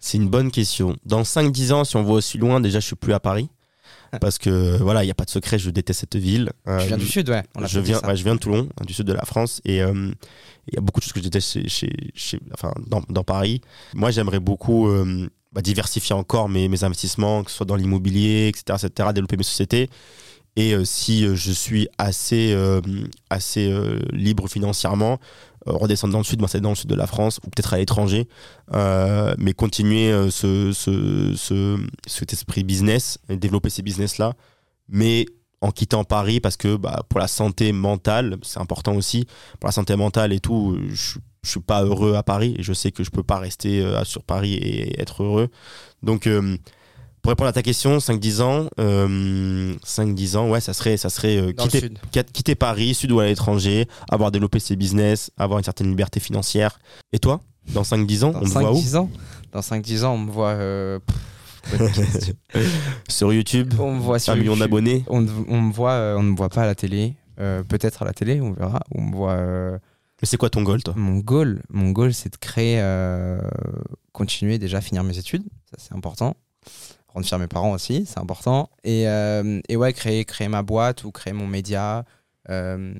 C'est 0.00 0.18
une 0.18 0.28
bonne 0.28 0.50
question. 0.50 0.96
Dans 1.06 1.22
5-10 1.22 1.72
ans, 1.72 1.84
si 1.84 1.94
on 1.94 2.02
voit 2.02 2.16
aussi 2.16 2.38
loin, 2.38 2.58
déjà, 2.58 2.80
je 2.80 2.86
suis 2.86 2.96
plus 2.96 3.12
à 3.12 3.20
Paris. 3.20 3.50
Parce 4.20 4.36
que 4.38 4.78
voilà, 4.82 5.04
il 5.04 5.06
n'y 5.06 5.12
a 5.12 5.14
pas 5.14 5.26
de 5.26 5.30
secret, 5.30 5.60
je 5.60 5.70
déteste 5.70 6.00
cette 6.00 6.16
ville. 6.16 6.50
Euh, 6.66 6.80
Tu 6.80 6.88
viens 6.88 6.98
du 6.98 7.06
sud 7.06 7.30
ouais, 7.30 7.44
on 7.54 7.64
je 7.64 7.78
viens, 7.78 8.00
ouais, 8.02 8.16
je 8.16 8.24
viens 8.24 8.34
de 8.34 8.40
Toulon, 8.40 8.68
hein, 8.80 8.84
du 8.84 8.92
sud 8.92 9.06
de 9.06 9.12
la 9.12 9.24
France, 9.24 9.60
et 9.64 9.80
euh, 9.80 10.10
il 10.66 10.74
y 10.74 10.76
a 10.76 10.80
beaucoup 10.80 10.98
de 10.98 11.04
choses 11.04 11.12
que 11.12 11.20
je 11.20 11.24
déteste 11.24 11.52
chez, 11.52 11.68
chez- 11.68 12.10
chez- 12.16 12.40
enfin, 12.52 12.72
dans, 12.88 13.00
dans 13.08 13.22
Paris. 13.22 13.60
Moi, 13.94 14.10
j'aimerais 14.10 14.40
beaucoup 14.40 14.88
euh, 14.88 15.30
bah, 15.52 15.62
diversifier 15.62 16.14
encore 16.14 16.48
mes, 16.48 16.84
investissements, 16.84 17.44
que 17.44 17.50
ce 17.50 17.58
soit 17.58 17.66
dans 17.66 17.76
l'immobilier, 17.76 18.48
etc., 18.48 18.78
etc., 18.86 19.10
développer 19.12 19.36
mes 19.36 19.42
sociétés. 19.42 19.88
Et 20.56 20.74
euh, 20.74 20.84
si 20.84 21.24
euh, 21.24 21.34
je 21.34 21.50
suis 21.50 21.88
assez, 21.98 22.52
euh, 22.52 22.80
assez 23.30 23.72
libre 24.12 24.48
financièrement, 24.48 25.18
redescendre 25.64 26.12
dans 26.12 26.18
le 26.18 26.24
sud, 26.24 26.40
m'installer 26.40 26.62
dans 26.62 26.70
le 26.70 26.74
sud 26.74 26.90
de 26.90 26.94
la 26.94 27.06
France, 27.06 27.38
ou 27.44 27.50
peut-être 27.50 27.72
à 27.72 27.78
l'étranger, 27.78 28.26
mais 29.38 29.52
continuer 29.52 30.10
ce, 30.30 30.72
ce, 30.72 31.34
ce- 31.36 31.78
cet 32.06 32.32
esprit 32.32 32.64
business, 32.64 33.18
développer 33.28 33.70
ces 33.70 33.82
business-là, 33.82 34.32
mais 34.88 35.24
en 35.60 35.70
quittant 35.70 36.02
Paris 36.02 36.40
parce 36.40 36.56
que 36.56 36.74
bah, 36.76 37.02
pour 37.08 37.20
la 37.20 37.28
santé 37.28 37.72
mentale, 37.72 38.36
c'est 38.42 38.58
important 38.58 38.96
aussi. 38.96 39.26
Pour 39.60 39.68
la 39.68 39.72
santé 39.72 39.94
mentale 39.94 40.32
et 40.32 40.40
tout, 40.40 40.76
je, 40.90 41.18
je 41.44 41.50
suis 41.50 41.60
pas 41.60 41.82
heureux 41.84 42.14
à 42.14 42.22
Paris 42.22 42.54
et 42.58 42.62
je 42.62 42.72
sais 42.72 42.92
que 42.92 43.02
je 43.04 43.10
peux 43.10 43.22
pas 43.22 43.38
rester 43.38 43.80
euh, 43.82 44.04
sur 44.04 44.22
Paris 44.22 44.54
et 44.54 45.00
être 45.00 45.22
heureux. 45.22 45.48
Donc, 46.02 46.26
euh, 46.26 46.56
pour 47.20 47.30
répondre 47.30 47.48
à 47.48 47.52
ta 47.52 47.62
question, 47.62 47.98
5-10 47.98 48.42
ans, 48.42 48.68
euh, 48.80 49.74
5-10 49.84 50.36
ans, 50.36 50.50
ouais, 50.50 50.60
ça 50.60 50.72
serait, 50.72 50.96
ça 50.96 51.08
serait 51.08 51.36
euh, 51.36 51.52
quitter, 51.52 51.90
quitter 52.32 52.54
Paris, 52.54 52.94
sud 52.94 53.12
ou 53.12 53.20
à 53.20 53.26
l'étranger, 53.26 53.86
avoir 54.10 54.30
développé 54.32 54.58
ses 54.58 54.76
business, 54.76 55.30
avoir 55.36 55.58
une 55.58 55.64
certaine 55.64 55.88
liberté 55.88 56.20
financière. 56.20 56.78
Et 57.12 57.18
toi, 57.18 57.40
dans 57.74 57.82
5-10 57.82 58.24
ans, 58.24 58.30
Dans 58.32 58.40
on 58.40 58.44
te 58.44 58.48
voit 58.48 58.72
où 58.72 58.76
5-10 58.80 58.96
ans 58.96 59.10
Dans 59.52 59.62
5 59.62 59.82
10 59.82 60.04
ans, 60.04 60.14
on 60.14 60.18
me 60.18 60.30
voit. 60.32 60.56
Sur 63.08 63.32
YouTube, 63.32 63.72
on 63.78 63.94
me 63.94 64.00
voit 64.00 64.18
sur 64.18 64.32
un 64.32 64.36
million 64.36 64.56
d'abonnés. 64.56 65.04
On, 65.08 65.24
on 65.48 65.60
me 65.60 65.72
voit 65.72 66.14
on 66.18 66.22
ne 66.24 66.30
me 66.30 66.36
voit 66.36 66.48
pas 66.48 66.62
à 66.62 66.66
la 66.66 66.74
télé, 66.74 67.14
Euh, 67.38 67.62
peut-être 67.62 68.02
à 68.02 68.04
la 68.04 68.12
télé, 68.12 68.40
on 68.40 68.52
verra. 68.52 68.80
On 68.92 69.00
me 69.00 69.14
voit 69.14 69.78
Mais 70.22 70.28
c'est 70.28 70.36
quoi 70.36 70.50
ton 70.50 70.62
goal, 70.62 70.80
toi? 70.84 70.94
Mon 70.96 71.18
goal, 71.18 71.62
mon 71.68 71.90
goal, 71.90 72.14
c'est 72.14 72.32
de 72.32 72.36
créer, 72.36 72.78
euh, 72.80 73.40
continuer 74.12 74.58
déjà 74.58 74.80
finir 74.80 75.02
mes 75.02 75.18
études, 75.18 75.42
ça 75.68 75.76
c'est 75.78 75.94
important. 75.94 76.36
Rendre 77.08 77.26
fier 77.26 77.40
mes 77.40 77.48
parents 77.48 77.72
aussi, 77.72 78.06
c'est 78.06 78.20
important. 78.20 78.70
Et, 78.84 79.08
euh, 79.08 79.60
et 79.68 79.76
ouais, 79.76 79.92
créer, 79.92 80.24
créer 80.24 80.46
ma 80.46 80.62
boîte 80.62 81.02
ou 81.02 81.10
créer 81.10 81.32
mon 81.32 81.48
média, 81.48 82.04
euh, 82.50 82.94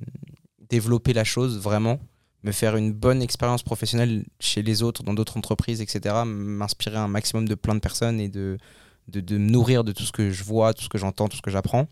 développer 0.69 1.13
la 1.13 1.23
chose 1.23 1.61
vraiment, 1.61 2.01
me 2.43 2.51
faire 2.51 2.75
une 2.75 2.93
bonne 2.93 3.23
expérience 3.23 3.63
professionnelle 3.63 4.25
chez 4.41 4.63
les 4.63 4.83
autres, 4.83 5.05
dans 5.05 5.15
d'autres 5.15 5.37
entreprises, 5.37 5.81
etc. 5.81 6.25
M'inspirer 6.27 6.97
un 6.97 7.09
maximum 7.09 7.49
de 7.49 7.55
plein 7.55 7.77
de 7.77 7.81
personnes 7.81 8.19
et 8.19 8.29
de, 8.29 8.59
de, 9.07 9.21
de 9.21 9.39
me 9.39 9.49
nourrir 9.49 9.85
de 9.85 9.93
tout 9.93 10.03
ce 10.03 10.11
que 10.11 10.33
je 10.33 10.43
vois, 10.43 10.75
tout 10.75 10.83
ce 10.83 10.89
que 10.89 10.99
j'entends, 10.99 11.29
tout 11.29 11.37
ce 11.37 11.43
que 11.43 11.53
j'apprends. 11.53 11.87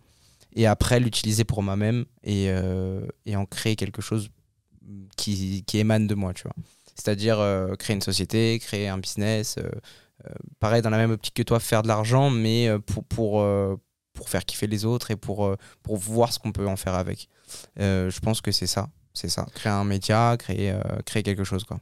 Et 0.57 0.67
après, 0.67 0.99
l'utiliser 0.99 1.45
pour 1.45 1.63
moi-même 1.63 2.05
et, 2.25 2.49
et 3.27 3.37
en 3.37 3.47
créer 3.47 3.77
quelque 3.77 4.03
chose 4.03 4.29
qui, 5.17 5.65
qui 5.67 5.79
émane 5.79 6.07
de 6.07 6.15
moi, 6.15 6.33
tu 6.35 6.43
vois. 6.45 6.55
C'est-à-dire 6.95 7.41
euh, 7.41 7.75
créer 7.77 7.95
une 7.95 8.03
société, 8.03 8.59
créer 8.59 8.89
un 8.89 8.99
business, 8.99 9.57
euh, 9.59 9.63
euh, 10.27 10.35
pareil 10.59 10.83
dans 10.83 10.91
la 10.91 10.99
même 10.99 11.13
optique 11.13 11.35
que 11.35 11.43
toi, 11.43 11.61
faire 11.61 11.83
de 11.83 11.89
l'argent, 11.89 12.29
mais 12.31 12.69
pour, 12.87 13.05
pour, 13.05 13.47
pour 14.13 14.29
faire 14.29 14.45
kiffer 14.45 14.67
les 14.67 14.85
autres 14.85 15.11
et 15.11 15.17
pour, 15.17 15.57
pour 15.83 15.97
voir 15.97 16.33
ce 16.33 16.39
qu'on 16.39 16.53
peut 16.53 16.69
en 16.69 16.77
faire 16.77 16.95
avec. 16.95 17.29
Je 17.79 18.21
pense 18.21 18.43
que 18.43 18.53
c'est 18.53 18.67
ça, 18.67 18.89
c'est 19.15 19.31
ça. 19.31 19.47
Créer 19.55 19.73
un 19.73 19.85
média, 19.85 20.37
créer, 20.39 20.79
créer 21.07 21.23
quelque 21.23 21.45
chose, 21.45 21.65
quoi. 21.65 21.81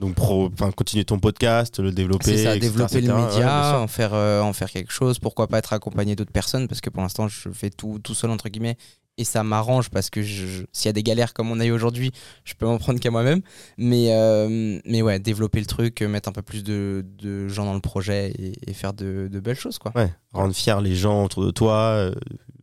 Donc, 0.00 0.14
pro, 0.14 0.50
continuer 0.76 1.04
ton 1.04 1.18
podcast, 1.18 1.78
le 1.78 1.92
développer. 1.92 2.24
C'est 2.36 2.44
ça, 2.44 2.56
etc., 2.56 2.60
développer 2.72 2.98
etc. 2.98 3.12
le 3.16 3.26
média, 3.26 3.78
en, 3.78 3.86
faire, 3.86 4.14
euh, 4.14 4.40
en 4.40 4.52
faire 4.52 4.70
quelque 4.70 4.92
chose. 4.92 5.18
Pourquoi 5.18 5.46
pas 5.46 5.58
être 5.58 5.72
accompagné 5.74 6.16
d'autres 6.16 6.32
personnes? 6.32 6.66
Parce 6.68 6.80
que 6.80 6.88
pour 6.90 7.02
l'instant, 7.02 7.28
je 7.28 7.50
fais 7.52 7.70
tout, 7.70 7.98
tout 8.02 8.14
seul, 8.14 8.30
entre 8.30 8.48
guillemets. 8.48 8.76
Et 9.18 9.24
ça 9.24 9.42
m'arrange 9.44 9.90
parce 9.90 10.08
que 10.08 10.22
s'il 10.22 10.64
y 10.86 10.88
a 10.88 10.92
des 10.94 11.02
galères 11.02 11.34
comme 11.34 11.50
on 11.50 11.60
a 11.60 11.66
eu 11.66 11.72
aujourd'hui, 11.72 12.10
je 12.44 12.54
peux 12.54 12.64
m'en 12.64 12.78
prendre 12.78 12.98
qu'à 12.98 13.10
moi-même. 13.10 13.42
Mais, 13.76 14.06
euh, 14.14 14.78
mais 14.86 15.02
ouais, 15.02 15.18
développer 15.18 15.60
le 15.60 15.66
truc, 15.66 16.00
euh, 16.00 16.08
mettre 16.08 16.30
un 16.30 16.32
peu 16.32 16.40
plus 16.40 16.64
de, 16.64 17.04
de 17.18 17.46
gens 17.48 17.66
dans 17.66 17.74
le 17.74 17.80
projet 17.80 18.30
et, 18.38 18.52
et 18.70 18.72
faire 18.72 18.94
de, 18.94 19.28
de 19.30 19.40
belles 19.40 19.58
choses. 19.58 19.78
quoi. 19.78 19.92
Ouais, 19.94 20.10
rendre 20.32 20.54
fiers 20.54 20.80
les 20.82 20.96
gens 20.96 21.24
autour 21.24 21.44
de 21.44 21.50
toi. 21.50 21.74
euh, 21.74 22.14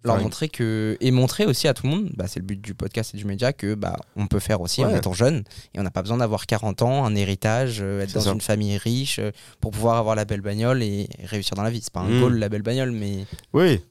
Leur 0.03 0.19
montrer 0.19 0.49
que. 0.49 0.97
Et 0.99 1.11
montrer 1.11 1.45
aussi 1.45 1.67
à 1.67 1.75
tout 1.75 1.85
le 1.85 1.91
monde, 1.91 2.09
bah, 2.15 2.25
c'est 2.27 2.39
le 2.39 2.45
but 2.45 2.59
du 2.59 2.73
podcast 2.73 3.13
et 3.13 3.17
du 3.17 3.25
média, 3.25 3.53
que 3.53 3.75
bah, 3.75 3.97
on 4.15 4.25
peut 4.25 4.39
faire 4.39 4.61
aussi 4.61 4.83
en 4.83 4.95
étant 4.95 5.13
jeune. 5.13 5.43
Et 5.75 5.79
on 5.79 5.83
n'a 5.83 5.91
pas 5.91 6.01
besoin 6.01 6.17
d'avoir 6.17 6.47
40 6.47 6.81
ans, 6.81 7.05
un 7.05 7.13
héritage, 7.28 7.80
euh, 7.82 8.01
être 8.01 8.13
dans 8.13 8.21
ça. 8.21 8.32
une 8.32 8.41
famille 8.41 8.78
riche 8.78 9.19
euh, 9.19 9.32
pour 9.61 9.71
pouvoir 9.71 9.97
avoir 9.97 10.15
la 10.15 10.25
belle 10.25 10.41
bagnole 10.41 10.82
et 10.84 11.07
réussir 11.23 11.55
dans 11.55 11.63
la 11.63 11.69
vie. 11.69 11.82
C'est 11.84 11.93
pas 11.93 11.99
un 12.01 12.09
Mm. 12.09 12.19
goal 12.21 12.38
la 12.39 12.49
belle 12.49 12.61
bagnole, 12.63 12.91
mais 12.91 13.25
Oui, 13.53 13.82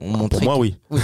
on 0.00 0.10
pour 0.12 0.18
montrer 0.18 0.44
moi, 0.44 0.54
que- 0.56 0.60
oui. 0.60 0.76
Oui. 0.90 0.98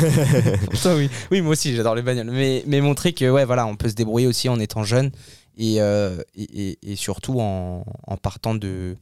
Pour 0.71 0.81
toi, 0.81 0.95
oui. 0.97 1.11
Oui, 1.31 1.41
moi 1.41 1.53
aussi, 1.53 1.75
j'adore 1.75 1.95
les 1.95 2.03
bagnoles. 2.03 2.31
Mais, 2.31 2.63
mais 2.67 2.81
montrer 2.81 3.13
que 3.13 3.29
ouais, 3.31 3.45
voilà, 3.45 3.67
on 3.67 3.77
peut 3.77 3.89
se 3.89 3.95
débrouiller 3.95 4.27
aussi 4.27 4.49
en 4.49 4.59
étant 4.61 4.85
jeune 4.85 5.11
et, 5.57 5.81
euh, 5.81 6.19
et, 6.37 6.71
et- 6.71 6.79
et 6.93 6.97
surtout 6.97 7.41
en, 7.41 7.85
en 8.07 8.17
partant 8.17 8.55
de, 8.55 8.97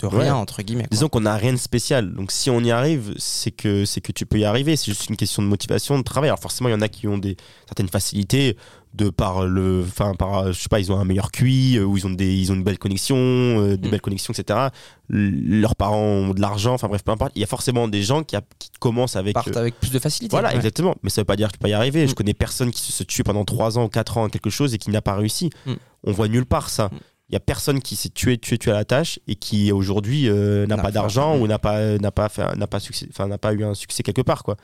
de 0.00 0.06
rien, 0.06 0.34
Ouais. 0.34 0.40
entre 0.40 0.62
guillemets. 0.62 0.82
quoi. 0.84 0.88
Disons 0.90 1.08
qu'on 1.08 1.20
n'a 1.20 1.36
rien 1.36 1.52
de 1.52 1.58
spécial. 1.58 2.12
Donc 2.12 2.30
si 2.32 2.50
on 2.50 2.60
y 2.60 2.70
arrive, 2.70 3.14
c'est 3.18 3.50
que 3.50 3.84
c'est 3.86 4.00
que 4.02 4.12
tu 4.12 4.26
peux 4.26 4.38
y 4.38 4.44
arriver. 4.44 4.76
C'est 4.76 4.86
juste 4.92 5.08
une 5.08 5.16
question 5.16 5.42
de 5.42 5.48
motivation, 5.48 5.96
de 5.98 6.04
travail. 6.04 6.28
Alors 6.28 6.38
forcément, 6.40 6.68
il 6.68 6.72
y 6.72 6.74
en 6.74 6.82
a 6.82 6.88
qui 6.88 7.08
ont 7.08 7.16
des 7.18 7.36
certaines 7.66 7.88
facilités 7.88 8.56
de 8.96 9.10
par 9.10 9.46
le, 9.46 9.84
enfin 9.86 10.14
par, 10.14 10.52
je 10.52 10.60
sais 10.60 10.68
pas, 10.68 10.80
ils 10.80 10.90
ont 10.90 10.98
un 10.98 11.04
meilleur 11.04 11.30
QI 11.30 11.76
euh, 11.78 11.84
ou 11.84 11.96
ils 11.96 12.06
ont 12.06 12.10
des, 12.10 12.34
ils 12.34 12.50
ont 12.50 12.54
une 12.54 12.64
belle 12.64 12.78
connexion, 12.78 13.16
euh, 13.16 13.76
des 13.76 13.88
Mm. 13.88 13.90
belles 13.90 14.00
connexions, 14.00 14.32
etc. 14.32 14.68
L- 15.12 15.60
Leurs 15.60 15.76
parents 15.76 15.96
ont 16.02 16.34
de 16.34 16.40
l'argent. 16.40 16.74
Enfin 16.74 16.88
bref, 16.88 17.02
peu 17.04 17.12
importe. 17.12 17.32
Il 17.36 17.40
y 17.40 17.44
a 17.44 17.46
forcément 17.46 17.88
des 17.88 18.02
gens 18.02 18.22
qui, 18.22 18.36
a- 18.36 18.42
qui 18.58 18.70
commencent 18.80 19.16
avec. 19.16 19.34
Partent 19.34 19.56
euh, 19.56 19.60
avec 19.60 19.78
plus 19.78 19.90
de 19.92 19.98
facilité. 19.98 20.30
voilà, 20.34 20.48
Ouais. 20.48 20.56
exactement. 20.56 20.94
Mais 21.02 21.10
ça 21.10 21.20
veut 21.20 21.24
pas 21.26 21.36
dire 21.36 21.48
que 21.48 21.52
tu 21.52 21.58
peux 21.58 21.64
pas 21.64 21.68
y 21.70 21.74
arriver. 21.74 22.04
Mm. 22.04 22.08
Je 22.08 22.14
connais 22.14 22.34
personne 22.34 22.70
qui 22.70 22.80
se, 22.80 23.02
tue 23.04 23.22
pendant 23.22 23.44
3 23.44 23.78
ans 23.78 23.84
ou 23.84 23.88
4 23.88 24.18
ans 24.18 24.24
à 24.24 24.28
quelque 24.30 24.50
chose 24.50 24.72
et 24.74 24.78
qui 24.78 24.90
n'a 24.90 25.02
pas 25.02 25.14
réussi. 25.14 25.50
Mm. 25.66 25.72
On 26.04 26.12
voit 26.12 26.28
nulle 26.28 26.46
part 26.46 26.70
ça. 26.70 26.90
Il 27.28 27.32
y 27.32 27.36
a 27.36 27.40
personne 27.40 27.80
qui 27.80 27.96
s'est 27.96 28.08
tué, 28.08 28.38
tué, 28.38 28.56
tué 28.56 28.70
à 28.70 28.74
la 28.74 28.84
tâche 28.84 29.18
et 29.26 29.34
qui 29.34 29.72
aujourd'hui 29.72 30.28
euh, 30.28 30.64
n'a 30.66 30.76
pas 30.76 30.92
d'argent 30.92 31.36
ou 31.36 31.48
n'a 31.48 31.58
pas, 31.58 31.98
n'a 31.98 32.12
pas, 32.12 32.28
n'a 32.56 32.66
pas 32.68 32.78
succès, 32.78 33.06
enfin 33.10 33.26
n'a 33.26 33.36
pas 33.38 33.52
eu 33.52 33.64
un 33.64 33.74
succès 33.74 34.04
quelque 34.04 34.22
part 34.22 34.44
quoi. 34.44 34.56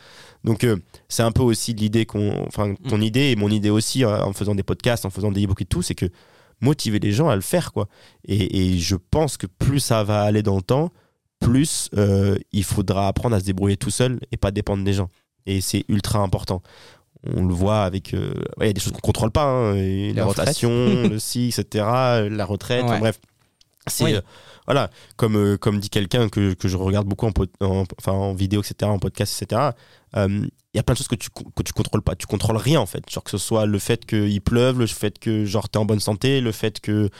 Donc 0.44 0.62
euh, 0.62 0.76
c'est 1.08 1.24
un 1.24 1.32
peu 1.32 1.42
aussi 1.42 1.74
l'idée 1.74 2.06
qu'on, 2.06 2.44
enfin 2.46 2.74
ton 2.88 2.98
Mm. 2.98 3.02
idée 3.02 3.30
et 3.32 3.36
mon 3.36 3.50
idée 3.50 3.70
aussi 3.70 4.04
euh, 4.04 4.22
en 4.22 4.32
faisant 4.32 4.54
des 4.54 4.62
podcasts, 4.62 5.04
en 5.04 5.10
faisant 5.10 5.32
des 5.32 5.44
e-books 5.44 5.62
et 5.62 5.64
tout, 5.64 5.82
c'est 5.82 5.96
que 5.96 6.06
motiver 6.60 7.00
les 7.00 7.10
gens 7.10 7.28
à 7.28 7.34
le 7.34 7.42
faire 7.42 7.72
quoi. 7.72 7.88
Et, 8.24 8.74
et 8.74 8.78
je 8.78 8.94
pense 8.94 9.36
que 9.36 9.48
plus 9.48 9.80
ça 9.80 10.04
va 10.04 10.22
aller 10.22 10.44
dans 10.44 10.54
le 10.56 10.62
temps, 10.62 10.92
plus 11.40 11.90
euh, 11.96 12.38
il 12.52 12.62
faudra 12.62 13.08
apprendre 13.08 13.34
à 13.34 13.40
se 13.40 13.44
débrouiller 13.44 13.76
tout 13.76 13.90
seul 13.90 14.20
et 14.30 14.36
pas 14.36 14.52
dépendre 14.52 14.84
des 14.84 14.92
gens. 14.92 15.08
Et 15.46 15.60
c'est 15.60 15.84
ultra 15.88 16.20
important. 16.20 16.62
On 17.24 17.44
le 17.44 17.54
voit 17.54 17.84
avec. 17.84 18.14
euh, 18.14 18.32
ouais, 18.56 18.64
Il 18.64 18.66
y 18.66 18.70
a 18.70 18.72
des 18.72 18.80
choses 18.80 18.92
qu'on 18.92 19.00
contrôle 19.00 19.30
pas, 19.30 19.44
hein, 19.44 19.74
et 19.76 20.12
la 20.12 20.24
rotation, 20.24 20.68
le 21.10 21.18
si, 21.18 21.48
etc., 21.56 21.84
la 22.30 22.44
retraite, 22.44 22.84
Ouais. 22.84 22.98
bref. 22.98 23.18
C'est. 23.88 24.04
Oui. 24.04 24.14
euh, 24.14 24.20
voilà, 24.66 24.90
comme, 25.16 25.36
euh, 25.36 25.56
comme 25.56 25.80
dit 25.80 25.90
quelqu'un 25.90 26.28
que, 26.28 26.54
que 26.54 26.68
je 26.68 26.76
regarde 26.76 27.06
beaucoup 27.08 27.26
en, 27.26 27.32
enfin, 27.98 28.12
en 28.12 28.32
vidéo, 28.32 28.60
etc., 28.62 28.88
en 28.90 28.98
podcast, 29.00 29.40
etc., 29.42 29.70
euh, 30.16 30.46
il 30.74 30.76
y 30.76 30.80
a 30.80 30.82
plein 30.84 30.94
de 30.94 30.98
choses 30.98 31.08
que 31.08 31.16
tu, 31.16 31.28
que 31.30 31.62
tu 31.62 31.72
contrôles 31.72 32.00
pas. 32.00 32.14
Tu 32.14 32.26
contrôles 32.26 32.56
rien, 32.56 32.80
en 32.80 32.86
fait. 32.86 33.02
Genre 33.10 33.22
que 33.24 33.30
ce 33.30 33.38
soit 33.38 33.66
le 33.66 33.78
fait 33.78 34.06
qu'il 34.06 34.40
pleuve, 34.40 34.78
le 34.78 34.86
fait 34.86 35.18
que 35.18 35.44
genre 35.44 35.68
t'es 35.68 35.78
en 35.78 35.84
bonne 35.84 36.00
santé, 36.00 36.40
le 36.40 36.50
fait 36.52 36.80
que. 36.80 37.10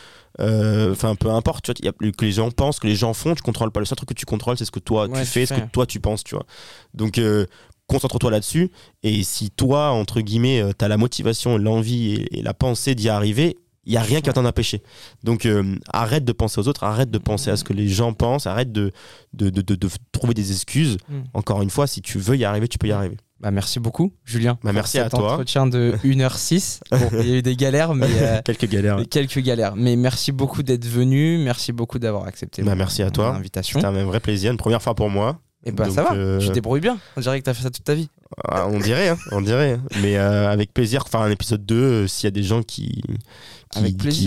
euh, 0.40 0.92
Enfin, 0.92 1.14
peu 1.16 1.30
importe, 1.30 1.64
tu 1.64 1.72
vois, 1.72 1.78
y 1.84 1.88
a- 1.88 2.12
que 2.12 2.24
les 2.24 2.32
gens 2.32 2.50
pensent, 2.50 2.78
que 2.78 2.86
les 2.86 2.94
gens 2.96 3.12
font, 3.12 3.34
tu 3.34 3.42
contrôles 3.42 3.70
pas. 3.70 3.80
Le 3.80 3.86
seul 3.86 3.96
truc 3.96 4.09
que 4.09 4.14
tu 4.14 4.24
contrôles, 4.24 4.57
c'est 4.57 4.64
ce 4.64 4.70
que 4.70 4.78
toi 4.80 5.07
Ouais, 5.07 5.20
tu 5.20 5.26
fais, 5.26 5.44
ce 5.46 5.53
que 5.55 5.61
toi 5.70 5.84
tu 5.84 6.00
penses, 6.00 6.24
tu 6.24 6.34
vois. 6.34 6.46
Donc, 6.94 7.18
euh, 7.18 7.44
concentre-toi 7.93 8.30
là-dessus. 8.30 8.70
Et 9.03 9.22
si 9.22 9.51
toi, 9.51 9.90
entre 9.90 10.20
guillemets, 10.20 10.62
tu 10.78 10.84
as 10.84 10.88
la 10.88 10.97
motivation, 10.97 11.57
l'envie 11.59 12.14
et, 12.14 12.38
et 12.38 12.43
la 12.43 12.55
pensée 12.55 12.95
d'y 12.95 13.09
arriver, 13.09 13.57
il 13.84 13.93
y 13.93 13.97
a 13.97 14.01
rien 14.03 14.20
qui 14.20 14.28
va 14.28 14.32
t'en 14.32 14.45
empêcher. 14.45 14.80
Donc, 15.24 15.45
euh, 15.45 15.74
arrête 15.93 16.24
de 16.24 16.30
penser 16.32 16.61
aux 16.61 16.68
autres, 16.68 16.84
arrête 16.84 17.11
de 17.11 17.18
penser 17.18 17.51
à 17.51 17.57
ce 17.57 17.64
que 17.64 17.72
les 17.72 17.88
gens 17.88 18.12
pensent, 18.12 18.47
arrête 18.47 18.70
de, 18.70 18.93
de, 19.32 19.51
de, 19.51 19.61
de- 19.61 19.74
de 19.74 19.88
trouver 20.12 20.34
des 20.34 20.53
excuses. 20.53 20.99
Mm. 21.09 21.14
Encore 21.34 21.62
une 21.62 21.70
fois, 21.70 21.88
si 21.88 22.01
tu 22.01 22.18
veux 22.18 22.36
y 22.36 22.45
arriver, 22.45 22.68
tu 22.68 22.78
peux 22.78 22.86
y 22.86 22.93
arriver. 22.93 23.16
Bah, 23.40 23.51
merci 23.51 23.80
beaucoup, 23.80 24.12
Julien. 24.24 24.57
Bah, 24.62 24.72
merci 24.72 25.01
à 25.01 25.11
toi. 25.11 25.32
entretien 25.32 25.66
de 25.66 25.95
1h06. 26.05 26.78
Bon, 26.93 27.09
il 27.20 27.28
y 27.28 27.32
a 27.32 27.36
eu 27.38 27.43
des 27.43 27.57
galères, 27.57 27.93
mais. 27.97 28.07
euh, 28.20 28.40
Quelques 28.45 28.68
galères. 28.68 28.99
Quelques 29.11 29.40
galères, 29.40 29.74
mais 29.74 29.97
merci 29.97 30.30
beaucoup 30.30 30.62
d'être 30.62 30.86
venu, 30.86 31.38
merci 31.38 31.72
beaucoup 31.72 31.99
d'avoir 31.99 32.26
accepté 32.26 32.62
Bah, 32.62 32.76
merci 32.76 33.03
à 33.03 33.11
toi. 33.11 33.34
invitation. 33.34 33.80
C'était 33.80 33.88
un 33.88 34.05
vrai 34.05 34.20
plaisir, 34.20 34.53
une 34.53 34.59
première 34.59 34.80
fois 34.80 34.95
pour 34.95 35.11
moi. 35.11 35.40
Et 35.64 35.72
bah 35.72 35.84
Donc, 35.84 35.94
ça 35.94 36.02
va, 36.02 36.12
euh, 36.14 36.38
tu 36.38 36.48
te 36.48 36.52
débrouilles 36.52 36.80
bien. 36.80 36.98
On 37.16 37.20
dirait 37.20 37.38
que 37.38 37.44
t'as 37.44 37.54
fait 37.54 37.62
ça 37.62 37.70
toute 37.70 37.84
ta 37.84 37.94
vie. 37.94 38.08
Ah, 38.48 38.66
On 38.68 38.78
dirait, 38.80 39.10
hein, 39.10 39.18
on 39.30 39.40
dirait. 39.40 39.78
Mais 40.02 40.16
euh, 40.16 40.50
avec 40.50 40.72
plaisir, 40.72 41.08
faire 41.08 41.20
un 41.20 41.30
épisode 41.30 41.64
2, 41.64 41.74
euh, 41.76 42.06
s'il 42.08 42.24
y 42.24 42.28
a 42.28 42.30
des 42.30 42.42
gens 42.42 42.62
qui, 42.62 43.02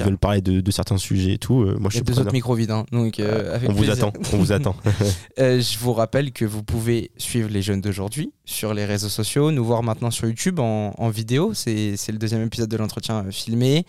veulent 0.03 0.17
parler 0.17 0.41
de, 0.41 0.61
de 0.61 0.71
certains 0.71 0.97
sujets 0.97 1.33
et 1.33 1.37
tout, 1.37 1.61
euh, 1.63 1.77
moi 1.79 1.89
je 1.89 1.97
suis 1.97 2.03
deux 2.03 2.13
preneur. 2.13 2.27
autres 2.27 2.33
micros 2.33 2.55
vides, 2.55 2.71
hein, 2.71 2.85
donc 2.91 3.19
euh, 3.19 3.55
avec 3.55 3.69
on 3.69 3.73
vous 3.73 3.89
attend, 3.89 4.13
on 4.33 4.37
vous 4.37 4.51
attend. 4.51 4.75
Euh, 5.39 5.59
je 5.59 5.77
vous 5.79 5.91
rappelle 5.91 6.31
que 6.31 6.45
vous 6.45 6.63
pouvez 6.63 7.11
suivre 7.17 7.49
les 7.49 7.61
jeunes 7.61 7.81
d'aujourd'hui 7.81 8.31
sur 8.45 8.73
les 8.73 8.85
réseaux 8.85 9.09
sociaux, 9.09 9.51
nous 9.51 9.65
voir 9.65 9.83
maintenant 9.83 10.11
sur 10.11 10.27
YouTube 10.27 10.59
en, 10.59 10.93
en 10.97 11.09
vidéo. 11.09 11.53
C'est 11.53 11.97
le 12.07 12.17
deuxième 12.17 12.43
épisode 12.43 12.69
de 12.69 12.77
l'entretien 12.77 13.25
euh, 13.25 13.31
filmé. 13.31 13.85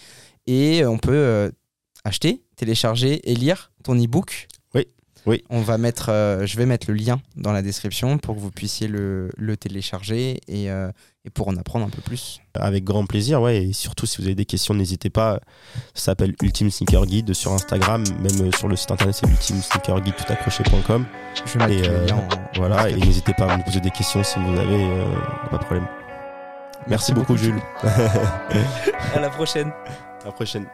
Et 0.47 0.82
euh, 0.82 0.90
on 0.90 0.99
peut 0.99 1.12
euh, 1.12 1.51
acheter, 2.05 2.42
télécharger 2.57 3.30
et 3.30 3.34
lire 3.34 3.70
ton 3.84 3.94
e-book. 3.94 4.49
Oui. 5.27 5.43
On 5.51 5.61
va 5.61 5.77
mettre, 5.77 6.11
euh, 6.11 6.47
je 6.47 6.57
vais 6.57 6.66
mettre 6.66 6.87
le 6.89 6.95
lien 6.97 7.20
dans 7.37 7.53
la 7.53 7.61
description 7.62 8.16
pour 8.18 8.37
que 8.37 8.41
vous 8.41 8.51
puissiez 8.53 8.87
le, 8.89 9.31
le 9.37 9.57
télécharger 9.57 10.41
et, 10.47 10.70
euh, 10.70 10.91
et 11.24 11.31
pour 11.31 11.49
en 11.49 11.57
apprendre 11.57 11.85
un 11.85 11.91
peu 11.91 12.01
plus. 12.01 12.41
Avec 12.55 12.85
grand 12.85 13.05
plaisir, 13.07 13.43
ouais. 13.43 13.64
Et 13.64 13.72
surtout, 13.72 14.07
si 14.07 14.18
vous 14.18 14.24
avez 14.27 14.37
des 14.37 14.45
questions, 14.45 14.72
n'hésitez 14.74 15.11
pas. 15.11 15.41
Ça 15.95 16.05
s'appelle 16.05 16.35
Ultime 16.43 16.70
Sneaker 16.70 17.05
Guide 17.07 17.35
sur 17.35 17.53
Instagram, 17.53 18.05
même 18.22 18.49
euh, 18.49 18.51
sur 18.57 18.68
le 18.68 18.77
site 18.77 18.93
internet, 18.93 19.16
c'est 19.20 19.27
ultime 19.29 19.61
sneaker 19.61 20.01
guide 20.01 20.14
tout 20.16 20.33
accroché.com. 20.33 21.05
Je 21.45 21.59
vais 21.59 21.66
mettre 21.66 21.85
Et, 21.85 21.89
le 21.89 21.95
euh, 21.95 22.07
lien 22.07 22.16
en- 22.16 22.59
Voilà, 22.61 22.89
et 22.89 22.95
n'hésitez 22.95 23.35
pas 23.35 23.53
à 23.53 23.57
me 23.59 23.64
poser 23.64 23.81
des 23.81 23.91
questions 23.91 24.22
si 24.22 24.39
vous 24.39 24.57
avez, 24.59 24.85
euh, 24.85 25.05
pas 25.51 25.59
de 25.59 25.64
problème. 25.64 25.87
Merci, 26.89 27.12
beaucoup, 27.12 27.37
Jules. 27.37 27.61
À 29.14 29.18
la 29.20 29.29
prochaine. 29.31 29.72
à 30.22 30.27
la 30.27 30.33
prochaine. 30.33 30.66